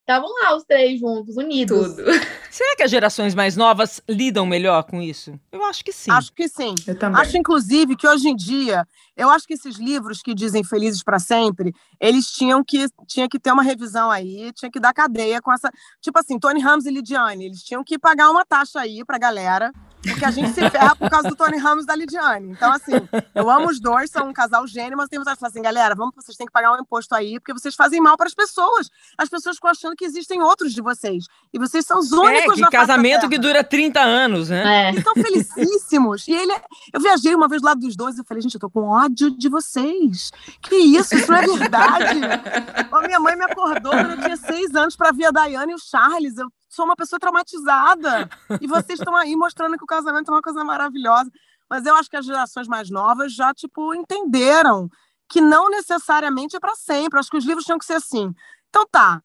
Estavam 0.03 0.29
lá 0.41 0.53
os 0.53 0.65
três 0.65 0.99
juntos, 0.99 1.37
unidos. 1.37 1.95
Tudo. 1.95 2.03
Será 2.51 2.75
que 2.75 2.83
as 2.83 2.91
gerações 2.91 3.33
mais 3.33 3.55
novas 3.55 4.01
lidam 4.07 4.45
melhor 4.45 4.83
com 4.83 5.01
isso? 5.01 5.39
Eu 5.49 5.63
acho 5.63 5.81
que 5.81 5.93
sim. 5.93 6.11
Acho 6.11 6.33
que 6.33 6.49
sim. 6.49 6.75
Eu 6.85 6.99
também. 6.99 7.21
Acho, 7.21 7.37
inclusive, 7.37 7.95
que 7.95 8.05
hoje 8.05 8.27
em 8.27 8.35
dia, 8.35 8.85
eu 9.15 9.29
acho 9.29 9.47
que 9.47 9.53
esses 9.53 9.77
livros 9.77 10.21
que 10.21 10.35
dizem 10.35 10.61
felizes 10.61 11.01
para 11.01 11.19
sempre, 11.19 11.73
eles 12.01 12.27
tinham 12.27 12.61
que, 12.61 12.85
tinha 13.07 13.29
que 13.29 13.39
ter 13.39 13.53
uma 13.53 13.63
revisão 13.63 14.11
aí, 14.11 14.51
tinha 14.51 14.69
que 14.69 14.77
dar 14.79 14.93
cadeia 14.93 15.41
com 15.41 15.53
essa. 15.53 15.71
Tipo 16.01 16.19
assim, 16.19 16.37
Tony 16.37 16.59
Ramos 16.59 16.85
e 16.85 16.91
Lidiane, 16.91 17.45
eles 17.45 17.63
tinham 17.63 17.81
que 17.81 17.97
pagar 17.97 18.29
uma 18.29 18.45
taxa 18.45 18.81
aí 18.81 19.05
pra 19.05 19.17
galera, 19.17 19.71
porque 20.03 20.25
a 20.25 20.31
gente 20.31 20.53
se 20.53 20.69
ferra 20.69 20.95
por 20.95 21.09
causa 21.09 21.29
do 21.29 21.35
Tony 21.35 21.57
Ramos 21.57 21.85
e 21.85 21.87
da 21.87 21.95
Lidiane. 21.95 22.51
Então, 22.51 22.71
assim, 22.71 22.91
eu 23.33 23.49
amo 23.49 23.69
os 23.69 23.79
dois, 23.79 24.11
são 24.11 24.29
um 24.29 24.33
casal 24.33 24.67
gênio, 24.67 24.97
mas 24.97 25.07
tem 25.07 25.17
vontade 25.17 25.35
de 25.35 25.39
falar 25.39 25.49
assim, 25.49 25.61
galera, 25.61 25.95
vamos, 25.95 26.13
vocês 26.15 26.35
têm 26.37 26.45
que 26.45 26.51
pagar 26.51 26.73
um 26.73 26.81
imposto 26.81 27.15
aí, 27.15 27.39
porque 27.39 27.53
vocês 27.53 27.73
fazem 27.73 28.01
mal 28.01 28.17
para 28.17 28.27
as 28.27 28.33
pessoas. 28.33 28.89
As 29.17 29.29
pessoas 29.29 29.55
ficam 29.55 29.71
achando 29.71 29.95
que 29.95 30.05
existem 30.05 30.41
outros 30.41 30.73
de 30.73 30.81
vocês. 30.81 31.25
E 31.53 31.59
vocês 31.59 31.85
são 31.85 31.99
os 31.99 32.11
únicos 32.11 32.53
é, 32.53 32.55
que 32.55 32.61
na 32.61 32.69
casamento 32.69 33.29
que 33.29 33.37
dura 33.37 33.63
30 33.63 33.99
anos, 34.01 34.49
né? 34.49 34.87
É. 34.87 34.89
Eles 34.89 35.03
são 35.03 35.13
felicíssimos. 35.13 36.27
E 36.27 36.33
ele, 36.33 36.53
eu 36.91 36.99
viajei 36.99 37.33
uma 37.33 37.47
vez 37.47 37.61
do 37.61 37.65
lado 37.65 37.79
dos 37.79 37.95
dois 37.95 38.17
e 38.17 38.19
eu 38.19 38.25
falei, 38.25 38.41
gente, 38.41 38.55
eu 38.55 38.61
tô 38.61 38.69
com 38.69 38.89
ódio 38.89 39.31
de 39.31 39.47
vocês. 39.47 40.31
Que 40.61 40.75
isso? 40.75 41.15
Isso 41.15 41.31
não 41.31 41.37
é 41.37 41.47
verdade. 41.47 42.19
a 42.91 43.01
minha 43.01 43.19
mãe 43.19 43.35
me 43.35 43.45
acordou 43.45 43.91
quando 43.91 44.11
eu 44.11 44.21
tinha 44.21 44.37
seis 44.37 44.75
anos 44.75 44.95
para 44.95 45.11
ver 45.11 45.25
a 45.25 45.31
Dayane 45.31 45.71
e 45.71 45.75
o 45.75 45.79
Charles. 45.79 46.37
Eu 46.37 46.51
sou 46.73 46.85
uma 46.85 46.95
pessoa 46.95 47.19
traumatizada. 47.19 48.29
E 48.59 48.67
vocês 48.67 48.99
estão 48.99 49.15
aí 49.15 49.35
mostrando 49.35 49.77
que 49.77 49.83
o 49.83 49.87
casamento 49.87 50.29
é 50.29 50.33
uma 50.33 50.41
coisa 50.41 50.63
maravilhosa. 50.63 51.31
Mas 51.69 51.85
eu 51.85 51.95
acho 51.95 52.09
que 52.09 52.17
as 52.17 52.25
gerações 52.25 52.67
mais 52.67 52.89
novas 52.89 53.33
já, 53.33 53.53
tipo, 53.53 53.93
entenderam 53.93 54.89
que 55.29 55.39
não 55.39 55.69
necessariamente 55.69 56.55
é 56.55 56.59
para 56.59 56.75
sempre. 56.75 57.19
Acho 57.19 57.29
que 57.29 57.37
os 57.37 57.45
livros 57.45 57.65
tinham 57.65 57.79
que 57.79 57.85
ser 57.85 57.93
assim. 57.93 58.33
Então 58.69 58.87
tá, 58.91 59.21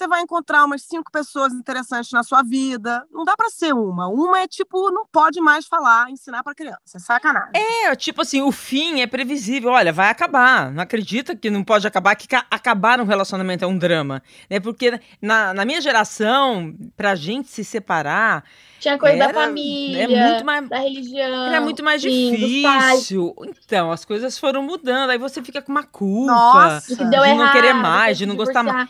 você 0.00 0.08
vai 0.08 0.22
encontrar 0.22 0.64
umas 0.64 0.82
cinco 0.82 1.12
pessoas 1.12 1.52
interessantes 1.52 2.10
na 2.10 2.22
sua 2.22 2.42
vida. 2.42 3.04
Não 3.12 3.22
dá 3.22 3.36
para 3.36 3.50
ser 3.50 3.74
uma. 3.74 4.08
Uma 4.08 4.40
é 4.40 4.48
tipo, 4.48 4.90
não 4.90 5.04
pode 5.06 5.40
mais 5.42 5.66
falar, 5.66 6.10
ensinar 6.10 6.42
para 6.42 6.54
criança. 6.54 6.96
É 6.96 6.98
sacanagem. 6.98 7.50
É, 7.54 7.94
tipo 7.94 8.22
assim, 8.22 8.40
o 8.40 8.50
fim 8.50 9.02
é 9.02 9.06
previsível. 9.06 9.70
Olha, 9.70 9.92
vai 9.92 10.08
acabar. 10.08 10.72
Não 10.72 10.82
acredita 10.82 11.36
que 11.36 11.50
não 11.50 11.62
pode 11.62 11.86
acabar, 11.86 12.14
que 12.14 12.34
acabar 12.50 12.98
um 12.98 13.04
relacionamento 13.04 13.62
é 13.62 13.68
um 13.68 13.76
drama. 13.76 14.22
Né? 14.48 14.58
Porque 14.58 14.98
na, 15.20 15.52
na 15.52 15.64
minha 15.66 15.82
geração, 15.82 16.74
pra 16.96 17.14
gente 17.14 17.50
se 17.50 17.62
separar. 17.62 18.42
Tinha 18.78 18.98
coisa 18.98 19.16
era, 19.16 19.26
da 19.26 19.34
família, 19.34 20.04
é 20.04 20.30
muito 20.30 20.44
mais, 20.46 20.68
da 20.70 20.78
religião. 20.78 21.46
Era 21.46 21.60
muito 21.60 21.84
mais 21.84 22.00
sim, 22.00 22.30
difícil. 22.30 23.34
Então, 23.62 23.92
as 23.92 24.06
coisas 24.06 24.38
foram 24.38 24.62
mudando. 24.62 25.10
Aí 25.10 25.18
você 25.18 25.42
fica 25.42 25.60
com 25.60 25.70
uma 25.70 25.82
culpa 25.82 26.32
Nossa, 26.32 26.96
de 26.96 27.04
deu 27.04 27.20
não 27.20 27.26
errado, 27.26 27.52
querer 27.52 27.74
mais, 27.74 28.16
de 28.16 28.24
não 28.24 28.34
gostar 28.34 28.62
mais. 28.62 28.88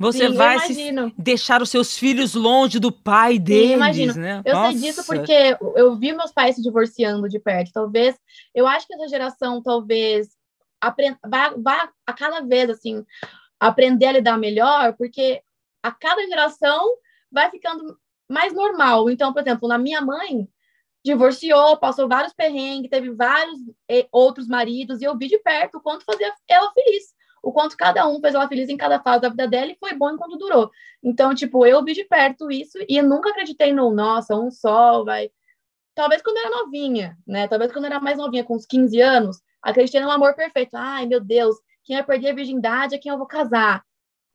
Você 0.00 0.30
Sim, 0.30 0.34
vai 0.34 0.56
eu 0.56 1.12
deixar 1.18 1.60
os 1.60 1.68
seus 1.68 1.98
filhos 1.98 2.34
longe 2.34 2.78
do 2.78 2.90
pai 2.90 3.38
deles, 3.38 3.72
imagino. 3.72 4.14
né? 4.14 4.40
Eu 4.46 4.54
Nossa. 4.54 4.72
sei 4.72 4.80
disso 4.80 5.04
porque 5.04 5.58
eu 5.76 5.94
vi 5.94 6.14
meus 6.14 6.32
pais 6.32 6.56
se 6.56 6.62
divorciando 6.62 7.28
de 7.28 7.38
perto. 7.38 7.70
Talvez, 7.70 8.18
eu 8.54 8.66
acho 8.66 8.86
que 8.86 8.94
essa 8.94 9.06
geração 9.08 9.62
talvez 9.62 10.28
aprenda, 10.80 11.18
vai, 11.28 11.54
vai 11.54 11.86
a 12.06 12.12
cada 12.14 12.40
vez 12.40 12.70
assim 12.70 13.04
aprender 13.60 14.06
a 14.06 14.12
lidar 14.12 14.38
melhor, 14.38 14.94
porque 14.96 15.42
a 15.82 15.92
cada 15.92 16.26
geração 16.26 16.82
vai 17.30 17.50
ficando 17.50 17.94
mais 18.26 18.54
normal. 18.54 19.10
Então, 19.10 19.34
por 19.34 19.42
exemplo, 19.42 19.68
na 19.68 19.76
minha 19.76 20.00
mãe 20.00 20.48
divorciou, 21.04 21.76
passou 21.76 22.08
vários 22.08 22.32
perrengues, 22.32 22.88
teve 22.88 23.10
vários 23.10 23.58
eh, 23.86 24.08
outros 24.10 24.48
maridos 24.48 25.02
e 25.02 25.04
eu 25.04 25.18
vi 25.18 25.28
de 25.28 25.38
perto 25.40 25.76
o 25.76 25.80
quanto 25.82 26.06
fazia 26.06 26.32
ela 26.48 26.72
feliz 26.72 27.19
o 27.42 27.52
quanto 27.52 27.76
cada 27.76 28.06
um 28.06 28.20
fez 28.20 28.34
ela 28.34 28.48
feliz 28.48 28.68
em 28.68 28.76
cada 28.76 29.00
fase 29.00 29.22
da 29.22 29.28
vida 29.28 29.48
dela 29.48 29.70
e 29.70 29.78
foi 29.78 29.94
bom 29.94 30.10
enquanto 30.10 30.36
durou. 30.36 30.70
Então, 31.02 31.34
tipo, 31.34 31.64
eu 31.66 31.82
vi 31.84 31.94
de 31.94 32.04
perto 32.04 32.50
isso 32.50 32.78
e 32.88 33.00
nunca 33.00 33.30
acreditei 33.30 33.72
no, 33.72 33.90
nossa, 33.90 34.36
um 34.36 34.50
só 34.50 35.04
vai. 35.04 35.30
Talvez 35.94 36.22
quando 36.22 36.36
eu 36.36 36.46
era 36.46 36.56
novinha, 36.56 37.16
né? 37.26 37.48
Talvez 37.48 37.72
quando 37.72 37.84
eu 37.84 37.90
era 37.90 38.00
mais 38.00 38.18
novinha, 38.18 38.44
com 38.44 38.54
uns 38.54 38.66
15 38.66 39.00
anos, 39.00 39.38
acreditei 39.62 40.00
no 40.00 40.10
amor 40.10 40.34
perfeito. 40.34 40.74
Ai, 40.74 41.06
meu 41.06 41.20
Deus, 41.20 41.56
quem 41.84 41.96
vai 41.96 42.04
perder 42.04 42.30
a 42.30 42.34
virgindade 42.34 42.94
é 42.94 42.98
quem 42.98 43.10
eu 43.10 43.18
vou 43.18 43.26
casar. 43.26 43.82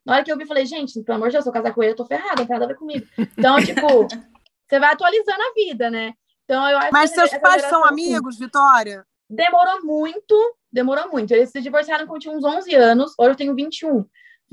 Na 0.05 0.15
hora 0.15 0.23
que 0.23 0.31
eu 0.31 0.37
vi, 0.37 0.45
falei, 0.45 0.65
gente, 0.65 1.01
pelo 1.01 1.17
amor 1.17 1.29
de 1.29 1.33
Deus, 1.33 1.43
se 1.43 1.49
eu 1.49 1.53
casar 1.53 1.73
com 1.73 1.81
ele, 1.81 1.93
eu 1.93 1.95
tô 1.95 2.05
ferrada, 2.05 2.41
não 2.41 2.45
tem 2.45 2.53
nada 2.53 2.65
a 2.65 2.67
ver 2.67 2.75
comigo. 2.75 3.07
Então, 3.17 3.57
tipo, 3.57 3.87
você 4.67 4.79
vai 4.79 4.93
atualizando 4.93 5.41
a 5.41 5.53
vida, 5.53 5.89
né? 5.89 6.13
Então, 6.43 6.69
eu 6.69 6.77
acho 6.77 6.89
Mas 6.91 7.11
seus 7.11 7.35
pais 7.37 7.63
são 7.63 7.83
assim, 7.83 7.93
amigos, 7.93 8.37
Vitória? 8.37 9.05
Demorou 9.27 9.83
muito, 9.83 10.35
demorou 10.75 11.09
muito. 11.09 11.31
Eles 11.31 11.49
se 11.49 11.61
divorciaram 11.61 12.05
quando 12.05 12.17
eu 12.17 12.21
tinha 12.21 12.37
uns 12.37 12.43
11 12.43 12.75
anos, 12.75 13.13
hoje 13.17 13.31
eu 13.31 13.35
tenho 13.35 13.55
21. 13.55 14.05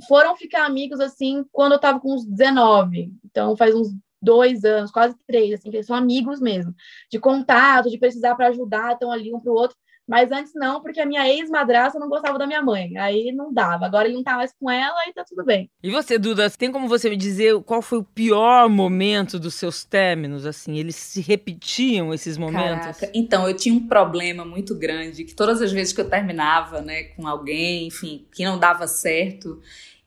Foram 0.08 0.36
ficar 0.36 0.64
amigos, 0.64 1.00
assim, 1.00 1.44
quando 1.50 1.72
eu 1.72 1.80
tava 1.80 1.98
com 1.98 2.14
uns 2.14 2.24
19. 2.24 3.12
Então, 3.24 3.56
faz 3.56 3.74
uns 3.74 3.88
dois 4.22 4.64
anos, 4.64 4.92
quase 4.92 5.16
três, 5.26 5.52
assim, 5.52 5.68
que 5.68 5.78
eles 5.78 5.86
são 5.86 5.96
amigos 5.96 6.40
mesmo. 6.40 6.72
De 7.10 7.18
contato, 7.18 7.90
de 7.90 7.98
precisar 7.98 8.36
para 8.36 8.48
ajudar, 8.48 8.92
estão 8.92 9.10
ali 9.10 9.34
um 9.34 9.40
pro 9.40 9.52
outro. 9.52 9.76
Mas 10.06 10.32
antes 10.32 10.52
não, 10.54 10.82
porque 10.82 11.00
a 11.00 11.06
minha 11.06 11.28
ex-madrasta 11.28 11.98
não 11.98 12.08
gostava 12.08 12.38
da 12.38 12.46
minha 12.46 12.60
mãe. 12.60 12.96
Aí 12.98 13.32
não 13.32 13.52
dava. 13.52 13.86
Agora 13.86 14.06
ele 14.06 14.16
não 14.16 14.22
tá 14.22 14.36
mais 14.36 14.52
com 14.58 14.70
ela 14.70 14.96
e 15.08 15.12
tá 15.12 15.24
tudo 15.24 15.44
bem. 15.44 15.70
E 15.82 15.90
você, 15.90 16.18
Duda, 16.18 16.50
tem 16.50 16.72
como 16.72 16.88
você 16.88 17.08
me 17.08 17.16
dizer 17.16 17.60
qual 17.62 17.80
foi 17.80 17.98
o 17.98 18.04
pior 18.04 18.68
momento 18.68 19.38
dos 19.38 19.54
seus 19.54 19.84
términos? 19.84 20.44
Assim, 20.44 20.76
eles 20.76 20.96
se 20.96 21.20
repetiam 21.20 22.12
esses 22.12 22.36
momentos? 22.36 22.98
Caraca. 22.98 23.10
Então, 23.14 23.48
eu 23.48 23.54
tinha 23.54 23.74
um 23.74 23.86
problema 23.86 24.44
muito 24.44 24.74
grande, 24.74 25.24
que 25.24 25.34
todas 25.34 25.62
as 25.62 25.72
vezes 25.72 25.92
que 25.92 26.00
eu 26.00 26.08
terminava, 26.08 26.80
né, 26.80 27.04
com 27.04 27.26
alguém, 27.26 27.86
enfim, 27.86 28.26
que 28.32 28.44
não 28.44 28.58
dava 28.58 28.86
certo, 28.86 29.60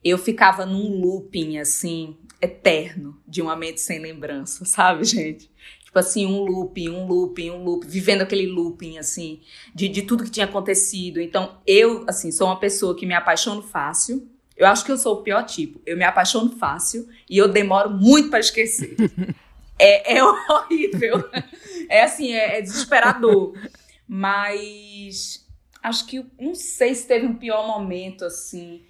eu 0.04 0.18
ficava 0.18 0.66
num 0.66 1.00
looping, 1.00 1.58
assim, 1.58 2.16
eterno, 2.40 3.20
de 3.26 3.40
uma 3.40 3.56
mente 3.56 3.80
sem 3.80 3.98
lembrança, 3.98 4.64
sabe, 4.66 5.04
gente? 5.04 5.50
Tipo 5.96 6.00
assim, 6.00 6.26
um 6.26 6.44
looping, 6.44 6.90
um 6.90 7.06
looping, 7.06 7.50
um 7.50 7.64
looping, 7.64 7.88
vivendo 7.88 8.20
aquele 8.20 8.46
looping, 8.46 8.98
assim, 8.98 9.40
de, 9.74 9.88
de 9.88 10.02
tudo 10.02 10.24
que 10.24 10.30
tinha 10.30 10.44
acontecido. 10.44 11.22
Então, 11.22 11.56
eu, 11.66 12.04
assim, 12.06 12.30
sou 12.30 12.48
uma 12.48 12.60
pessoa 12.60 12.94
que 12.94 13.06
me 13.06 13.14
apaixono 13.14 13.62
fácil. 13.62 14.28
Eu 14.54 14.66
acho 14.66 14.84
que 14.84 14.92
eu 14.92 14.98
sou 14.98 15.14
o 15.14 15.22
pior 15.22 15.42
tipo. 15.44 15.80
Eu 15.86 15.96
me 15.96 16.04
apaixono 16.04 16.54
fácil 16.58 17.08
e 17.30 17.38
eu 17.38 17.48
demoro 17.48 17.88
muito 17.88 18.28
para 18.28 18.40
esquecer. 18.40 18.94
é, 19.78 20.18
é 20.18 20.22
horrível. 20.22 21.24
É 21.88 22.02
assim, 22.02 22.34
é, 22.34 22.58
é 22.58 22.60
desesperador. 22.60 23.54
Mas 24.06 25.46
acho 25.82 26.06
que 26.06 26.26
não 26.38 26.54
sei 26.54 26.94
se 26.94 27.06
teve 27.06 27.24
um 27.24 27.36
pior 27.36 27.66
momento 27.66 28.26
assim. 28.26 28.82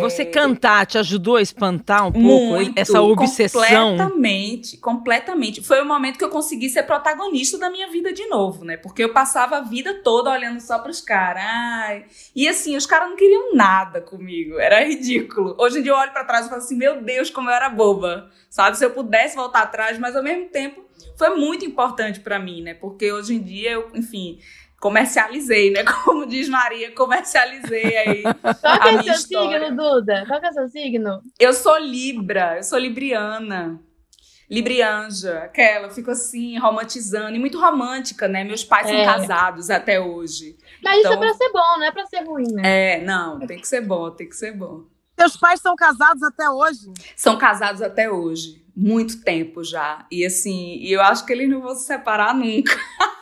Você 0.00 0.22
É, 0.22 0.24
cantar 0.26 0.86
te 0.86 0.98
ajudou 0.98 1.36
a 1.36 1.42
espantar 1.42 2.06
um 2.06 2.12
pouco 2.12 2.26
muito, 2.26 2.78
essa 2.78 3.02
obsessão? 3.02 3.90
Completamente, 3.90 4.76
completamente. 4.78 5.62
Foi 5.62 5.80
o 5.82 5.84
momento 5.84 6.18
que 6.18 6.24
eu 6.24 6.30
consegui 6.30 6.68
ser 6.68 6.84
protagonista 6.84 7.58
da 7.58 7.70
minha 7.70 7.90
vida 7.90 8.12
de 8.12 8.26
novo, 8.26 8.64
né? 8.64 8.76
Porque 8.76 9.04
eu 9.04 9.12
passava 9.12 9.58
a 9.58 9.60
vida 9.60 10.00
toda 10.02 10.30
olhando 10.30 10.60
só 10.60 10.78
pros 10.78 11.00
caras. 11.00 11.42
Ai. 11.44 12.04
E 12.34 12.48
assim, 12.48 12.76
os 12.76 12.86
caras 12.86 13.10
não 13.10 13.16
queriam 13.16 13.54
nada 13.54 14.00
comigo. 14.00 14.58
Era 14.58 14.84
ridículo. 14.84 15.54
Hoje 15.58 15.78
em 15.78 15.82
dia 15.82 15.92
eu 15.92 15.96
olho 15.96 16.12
pra 16.12 16.24
trás 16.24 16.46
e 16.46 16.48
falo 16.48 16.62
assim, 16.62 16.76
meu 16.76 17.02
Deus, 17.02 17.30
como 17.30 17.50
eu 17.50 17.54
era 17.54 17.68
boba. 17.68 18.30
Sabe? 18.48 18.78
Se 18.78 18.84
eu 18.84 18.90
pudesse 18.90 19.36
voltar 19.36 19.62
atrás, 19.62 19.98
mas 19.98 20.16
ao 20.16 20.22
mesmo 20.22 20.48
tempo 20.48 20.82
foi 21.16 21.30
muito 21.30 21.64
importante 21.64 22.20
pra 22.20 22.38
mim, 22.38 22.62
né? 22.62 22.74
Porque 22.74 23.12
hoje 23.12 23.34
em 23.34 23.40
dia 23.40 23.72
eu, 23.72 23.90
enfim, 23.94 24.38
comercializei, 24.88 25.70
né? 25.70 25.82
Como 26.04 26.26
diz 26.26 26.46
Maria, 26.46 26.92
comercializei 26.92 27.96
aí. 27.96 28.22
Qual 28.22 28.80
que 28.80 28.88
é 28.88 28.90
minha 28.92 29.02
seu 29.04 29.12
história. 29.14 29.60
signo, 29.68 29.76
Duda? 29.82 30.24
Qual 30.28 30.38
que 30.40 30.46
é 30.46 30.52
seu 30.52 30.68
signo? 30.68 31.22
Eu 31.40 31.54
sou 31.54 31.78
Libra, 31.78 32.58
eu 32.58 32.62
sou 32.62 32.78
Libriana. 32.78 33.80
Librianja, 34.50 35.38
aquela, 35.38 35.88
fico 35.88 36.10
assim, 36.10 36.58
romantizando, 36.58 37.34
e 37.34 37.38
muito 37.38 37.58
romântica, 37.58 38.28
né? 38.28 38.44
Meus 38.44 38.62
pais 38.62 38.86
são 38.86 38.94
É. 38.96 39.04
casados 39.06 39.70
até 39.70 39.98
hoje. 39.98 40.54
Mas 40.82 40.98
isso 40.98 41.06
Então- 41.08 41.14
é 41.14 41.16
pra 41.26 41.34
ser 41.34 41.50
bom, 41.50 41.78
não 41.78 41.84
é 41.84 41.90
pra 41.90 42.04
ser 42.06 42.20
ruim, 42.24 42.52
né? 42.52 42.62
É, 42.98 43.00
não, 43.02 43.38
tem 43.46 43.58
que 43.58 43.66
ser 43.66 43.80
bom, 43.80 44.10
tem 44.10 44.28
que 44.28 44.36
ser 44.36 44.52
bom. 44.52 44.82
Teus 45.16 45.34
pais 45.34 45.60
são 45.60 45.74
casados 45.74 46.22
até 46.22 46.50
hoje? 46.50 46.92
São 47.16 47.38
casados 47.38 47.80
até 47.80 48.10
hoje, 48.10 48.62
muito 48.76 49.22
tempo 49.22 49.64
já. 49.64 50.04
E 50.10 50.26
assim, 50.26 50.74
e 50.76 50.92
eu 50.92 51.00
acho 51.00 51.24
que 51.24 51.32
eles 51.32 51.48
não 51.48 51.62
vão 51.62 51.74
se 51.74 51.86
separar 51.86 52.34
nunca. 52.34 52.76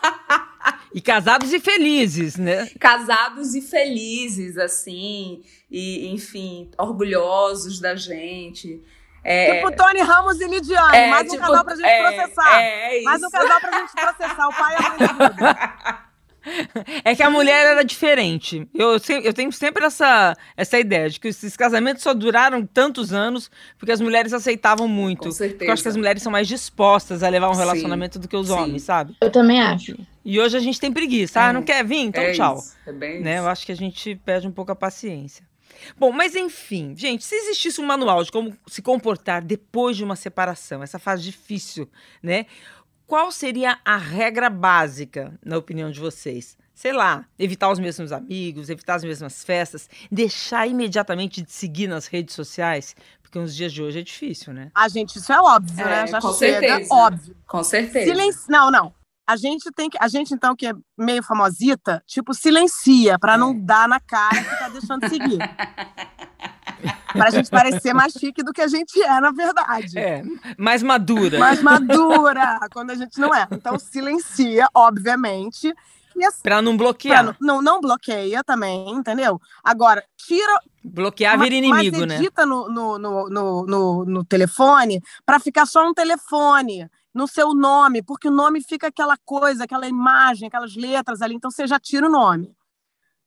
E 0.94 1.00
casados 1.00 1.52
e 1.52 1.60
felizes, 1.60 2.36
né? 2.36 2.68
Casados 2.78 3.54
e 3.54 3.62
felizes, 3.62 4.58
assim, 4.58 5.42
e 5.70 6.08
enfim, 6.12 6.70
orgulhosos 6.78 7.80
da 7.80 7.94
gente. 7.96 8.82
É, 9.24 9.54
Tipo 9.56 9.70
Tony 9.76 10.00
Ramos 10.00 10.40
e 10.40 10.46
Lidiane. 10.48 10.96
é, 10.96 11.08
mais 11.08 11.26
um 11.28 11.30
tipo, 11.30 11.42
casal 11.46 11.64
pra 11.64 11.76
gente 11.76 11.86
é, 11.86 12.02
processar. 12.12 12.60
É, 12.60 12.64
é 12.64 12.96
isso. 12.96 13.04
mais 13.04 13.22
um 13.22 13.30
casal 13.30 13.60
pra 13.60 13.78
gente 13.80 13.92
processar. 13.92 14.48
O 14.48 14.52
pai 14.52 14.74
e 14.74 14.76
a 14.76 14.90
mãe 14.90 15.36
da. 15.36 16.02
É 17.04 17.14
que 17.14 17.22
a 17.22 17.30
mulher 17.30 17.66
era 17.68 17.84
diferente. 17.84 18.68
Eu, 18.74 18.96
eu 19.22 19.32
tenho 19.32 19.52
sempre 19.52 19.84
essa, 19.84 20.36
essa 20.56 20.76
ideia 20.76 21.08
de 21.08 21.20
que 21.20 21.28
esses 21.28 21.56
casamentos 21.56 22.02
só 22.02 22.12
duraram 22.12 22.66
tantos 22.66 23.12
anos 23.12 23.48
porque 23.78 23.92
as 23.92 24.00
mulheres 24.00 24.32
aceitavam 24.32 24.88
muito. 24.88 25.28
Com 25.28 25.34
Porque 25.36 25.42
eu 25.42 25.46
acho 25.46 25.56
que 25.56 25.66
certeza. 25.66 25.88
as 25.90 25.96
mulheres 25.96 26.20
são 26.20 26.32
mais 26.32 26.48
dispostas 26.48 27.22
a 27.22 27.28
levar 27.28 27.48
um 27.48 27.54
Sim, 27.54 27.60
relacionamento 27.60 28.18
do 28.18 28.26
que 28.26 28.36
os 28.36 28.48
sim. 28.48 28.54
homens, 28.54 28.82
sabe? 28.82 29.14
Eu 29.20 29.30
também 29.30 29.62
acho. 29.62 29.96
E 30.24 30.38
hoje 30.40 30.56
a 30.56 30.60
gente 30.60 30.78
tem 30.80 30.92
preguiça. 30.92 31.40
Ah, 31.40 31.50
É. 31.50 31.52
não 31.52 31.62
quer 31.62 31.84
vir? 31.84 31.98
Então 32.00 32.22
é 32.22 32.32
tchau. 32.32 32.58
Isso, 32.58 32.76
é 32.86 32.92
bem 32.92 33.20
né? 33.20 33.34
isso. 33.36 33.42
Eu 33.44 33.48
acho 33.48 33.66
que 33.66 33.72
a 33.72 33.76
gente 33.76 34.14
perde 34.24 34.46
um 34.46 34.52
pouco 34.52 34.70
a 34.72 34.76
paciência. 34.76 35.44
Bom, 35.96 36.12
mas 36.12 36.34
enfim, 36.36 36.94
gente, 36.96 37.24
se 37.24 37.34
existisse 37.34 37.80
um 37.80 37.86
manual 37.86 38.22
de 38.22 38.30
como 38.30 38.56
se 38.68 38.80
comportar 38.82 39.42
depois 39.42 39.96
de 39.96 40.04
uma 40.04 40.14
separação, 40.14 40.82
essa 40.82 40.98
fase 40.98 41.22
difícil, 41.22 41.88
né? 42.22 42.46
Qual 43.06 43.32
seria 43.32 43.78
a 43.84 43.96
regra 43.96 44.48
básica, 44.48 45.38
na 45.44 45.58
opinião 45.58 45.90
de 45.90 45.98
vocês? 45.98 46.56
Sei 46.74 46.92
lá, 46.92 47.24
evitar 47.38 47.70
os 47.70 47.78
mesmos 47.78 48.12
amigos, 48.12 48.70
evitar 48.70 48.94
as 48.94 49.04
mesmas 49.04 49.44
festas, 49.44 49.88
deixar 50.10 50.66
imediatamente 50.66 51.42
de 51.42 51.50
seguir 51.52 51.86
nas 51.88 52.06
redes 52.06 52.34
sociais, 52.34 52.94
porque 53.22 53.38
nos 53.38 53.54
dias 53.54 53.72
de 53.72 53.82
hoje 53.82 53.98
é 54.00 54.02
difícil, 54.02 54.52
né? 54.52 54.70
Ah, 54.74 54.88
gente, 54.88 55.16
isso 55.16 55.32
é 55.32 55.40
óbvio, 55.40 55.80
É, 55.80 55.84
né? 55.84 56.06
Já 56.06 56.20
com 56.20 56.32
chega, 56.32 56.60
certeza. 56.68 56.94
óbvio. 56.94 57.36
Com 57.46 57.62
certeza. 57.64 58.10
Silenci... 58.10 58.50
Não, 58.50 58.70
não. 58.70 58.94
A 59.32 59.36
gente 59.36 59.70
tem 59.72 59.88
que. 59.88 59.96
A 60.00 60.08
gente, 60.08 60.34
então, 60.34 60.54
que 60.54 60.66
é 60.66 60.72
meio 60.96 61.22
famosita, 61.22 62.02
tipo, 62.06 62.34
silencia, 62.34 63.18
para 63.18 63.38
não 63.38 63.58
dar 63.58 63.88
na 63.88 63.98
cara 63.98 64.42
que 64.42 64.58
tá 64.58 64.68
deixando 64.68 65.00
de 65.00 65.08
seguir. 65.08 65.38
pra 67.12 67.30
gente 67.30 67.50
parecer 67.50 67.94
mais 67.94 68.12
chique 68.12 68.42
do 68.42 68.52
que 68.52 68.60
a 68.60 68.68
gente 68.68 69.00
é, 69.00 69.20
na 69.20 69.30
verdade. 69.30 69.98
É, 69.98 70.22
mais 70.58 70.82
madura. 70.82 71.38
Mais 71.38 71.62
madura, 71.62 72.58
quando 72.72 72.90
a 72.90 72.94
gente 72.94 73.18
não 73.18 73.34
é. 73.34 73.46
Então, 73.50 73.78
silencia, 73.78 74.68
obviamente. 74.74 75.74
Assim, 76.26 76.42
pra 76.42 76.60
não 76.60 76.76
bloquear. 76.76 77.24
Pra, 77.24 77.36
não, 77.40 77.62
não 77.62 77.80
bloqueia 77.80 78.44
também, 78.44 78.90
entendeu? 78.90 79.40
Agora, 79.64 80.04
tira. 80.14 80.60
Bloquear 80.84 81.38
vira 81.38 81.54
inimigo, 81.54 81.98
mas 81.98 82.06
né? 82.06 82.16
edita 82.16 82.44
no, 82.44 82.68
no, 82.68 82.98
no, 82.98 83.30
no, 83.30 83.66
no, 83.66 84.04
no 84.04 84.24
telefone 84.24 85.00
para 85.24 85.40
ficar 85.40 85.64
só 85.64 85.88
um 85.88 85.94
telefone 85.94 86.86
no 87.14 87.26
seu 87.28 87.54
nome, 87.54 88.02
porque 88.02 88.28
o 88.28 88.32
nome 88.32 88.62
fica 88.62 88.86
aquela 88.88 89.16
coisa, 89.24 89.64
aquela 89.64 89.86
imagem, 89.86 90.48
aquelas 90.48 90.74
letras 90.74 91.20
ali, 91.22 91.34
então 91.34 91.50
você 91.50 91.66
já 91.66 91.78
tira 91.78 92.06
o 92.06 92.10
nome. 92.10 92.54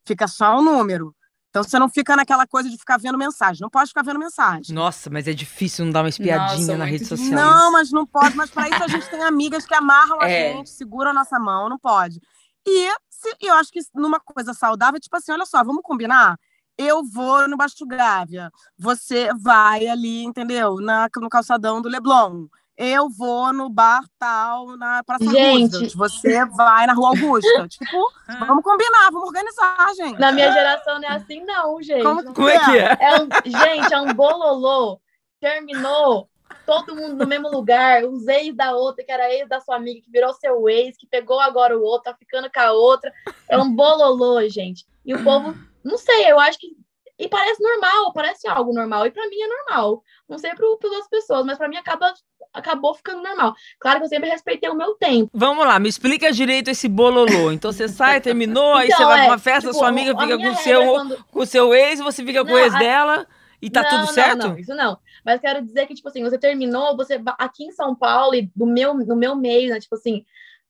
Fica 0.05 0.27
só 0.27 0.57
um 0.59 0.63
número. 0.63 1.15
Então 1.49 1.63
você 1.63 1.79
não 1.79 1.87
fica 1.87 2.15
naquela 2.17 2.45
coisa 2.45 2.69
de 2.69 2.77
ficar 2.77 2.97
vendo 2.97 3.17
mensagem. 3.17 3.61
Não 3.61 3.69
pode 3.69 3.87
ficar 3.87 4.03
vendo 4.03 4.19
mensagem. 4.19 4.75
Nossa, 4.75 5.09
mas 5.09 5.25
é 5.25 5.33
difícil 5.33 5.85
não 5.85 5.91
dar 5.93 6.01
uma 6.03 6.09
espiadinha 6.09 6.57
Nossa, 6.67 6.77
na 6.77 6.83
rede 6.85 7.05
social. 7.05 7.31
Não, 7.31 7.71
mas 7.71 7.91
não 7.91 8.05
pode. 8.05 8.35
Mas 8.35 8.51
para 8.51 8.67
isso 8.69 8.83
a 8.83 8.87
gente 8.89 9.09
tem 9.09 9.23
amigas 9.23 9.65
que 9.65 9.73
amarram 9.73 10.21
a 10.21 10.29
É. 10.29 10.53
gente, 10.53 10.69
seguram 10.69 11.11
a 11.11 11.13
nossa 11.13 11.39
mão, 11.39 11.69
não 11.69 11.79
pode. 11.79 12.19
E 12.67 12.89
se- 13.09 13.35
eu 13.39 13.53
acho 13.53 13.71
que 13.71 13.79
numa 13.93 14.19
coisa 14.19 14.53
saudável, 14.53 14.99
tipo 14.99 15.15
assim, 15.15 15.31
olha 15.31 15.45
só, 15.45 15.63
vamos 15.63 15.81
combinar? 15.81 16.37
Eu 16.77 17.01
vou 17.05 17.47
no 17.47 17.55
Baixo 17.55 17.85
Gávea, 17.85 18.51
você 18.77 19.29
vai 19.39 19.87
ali, 19.87 20.25
entendeu? 20.25 20.75
Na, 20.81 21.07
no 21.17 21.29
calçadão 21.29 21.81
do 21.81 21.87
Leblon. 21.87 22.47
Eu 22.77 23.09
vou 23.09 23.53
no 23.53 23.69
bar 23.69 24.03
tal, 24.19 24.75
na 24.75 25.01
Praça 25.03 25.23
Gente. 25.23 25.77
Roosevelt. 25.77 25.95
Você 25.95 26.45
vai 26.45 26.85
na 26.85 26.93
Rua 26.93 27.09
Augusta. 27.09 27.67
tipo, 27.69 28.11
vamos 28.39 28.63
combinar, 28.63 29.09
vamos 29.11 29.27
organizar, 29.27 29.93
gente. 29.95 30.19
Na 30.19 30.31
minha 30.31 30.51
geração 30.51 30.99
não 30.99 31.07
é 31.07 31.11
assim, 31.13 31.43
não, 31.45 31.81
gente. 31.81 32.03
Como 32.03 32.33
Como 32.33 32.49
é 32.49 32.65
que 32.65 32.77
é? 32.77 32.97
É 32.99 33.21
um, 33.21 33.29
gente, 33.45 33.93
é 33.93 34.01
um 34.01 34.13
bololô. 34.13 34.99
Terminou 35.39 36.29
todo 36.65 36.95
mundo 36.95 37.15
no 37.15 37.27
mesmo 37.27 37.49
lugar. 37.49 38.03
Os 38.03 38.27
ex 38.27 38.53
da 38.53 38.75
outra, 38.75 39.05
que 39.05 39.11
era 39.11 39.33
ex 39.33 39.47
da 39.47 39.61
sua 39.61 39.77
amiga, 39.77 40.01
que 40.01 40.11
virou 40.11 40.33
seu 40.33 40.67
ex, 40.67 40.97
que 40.97 41.07
pegou 41.07 41.39
agora 41.39 41.77
o 41.77 41.81
outro, 41.81 42.11
tá 42.11 42.17
ficando 42.17 42.51
com 42.51 42.59
a 42.59 42.71
outra. 42.73 43.11
É 43.47 43.57
um 43.57 43.73
bololô, 43.73 44.47
gente. 44.49 44.85
E 45.05 45.13
o 45.13 45.23
povo, 45.23 45.55
não 45.83 45.97
sei, 45.97 46.29
eu 46.29 46.39
acho 46.39 46.59
que. 46.59 46.75
E 47.17 47.29
parece 47.29 47.61
normal, 47.63 48.11
parece 48.13 48.47
algo 48.47 48.73
normal. 48.73 49.05
E 49.07 49.11
pra 49.11 49.27
mim 49.29 49.39
é 49.41 49.47
normal. 49.47 50.03
Não 50.27 50.37
sei 50.37 50.53
para 50.53 50.65
outras 50.67 51.07
pessoas, 51.07 51.45
mas 51.45 51.57
pra 51.57 51.69
mim 51.69 51.77
acaba, 51.77 52.13
acabou 52.53 52.93
ficando 52.93 53.23
normal. 53.23 53.53
Claro 53.79 53.99
que 53.99 54.05
eu 54.05 54.09
sempre 54.09 54.29
respeitei 54.29 54.69
o 54.69 54.75
meu 54.75 54.95
tempo. 54.95 55.29
Vamos 55.33 55.65
lá, 55.65 55.79
me 55.79 55.87
explica 55.87 56.31
direito 56.31 56.69
esse 56.69 56.89
bololô. 56.89 57.51
Então 57.53 57.71
você 57.71 57.87
sai, 57.87 58.19
terminou, 58.19 58.73
aí 58.75 58.87
você 58.87 58.95
Então, 58.95 59.07
vai 59.07 59.17
pra 59.19 59.25
é, 59.25 59.29
uma 59.29 59.37
festa, 59.39 59.61
tipo, 59.69 59.73
sua 59.73 59.87
amiga 59.87 60.11
a 60.13 60.19
fica 60.21 60.37
com 60.37 60.49
o 60.49 60.55
seu, 60.55 60.81
é 60.81 60.85
quando- 60.87 61.25
com 61.31 61.45
seu 61.45 61.73
ex, 61.73 61.99
você 62.01 62.23
fica 62.25 62.43
com 62.43 62.51
o 62.51 62.53
Não, 62.53 62.59
ex 62.59 62.73
a- 62.75 62.79
dela 62.79 63.27
e 63.61 63.69
tá 63.69 63.81
não, 63.83 63.89
tudo 63.89 63.99
não, 64.01 64.07
certo? 64.07 64.47
Não, 64.49 64.57
isso 64.59 64.75
não. 64.75 64.97
Mas 65.23 65.39
quero 65.39 65.61
dizer 65.63 65.85
que, 65.87 65.95
tipo 65.95 66.09
assim, 66.09 66.21
você 66.21 66.37
terminou, 66.37 66.97
você 66.97 67.19
aqui 67.37 67.63
em 67.63 67.71
São 67.71 67.95
Paulo 67.95 68.35
e 68.35 68.51
do 68.53 68.65
meu, 68.65 68.93
no 68.93 69.15
meu 69.15 69.35
meio, 69.37 69.71
né? 69.73 69.79
Tipo 69.79 69.95
assim, 69.95 70.25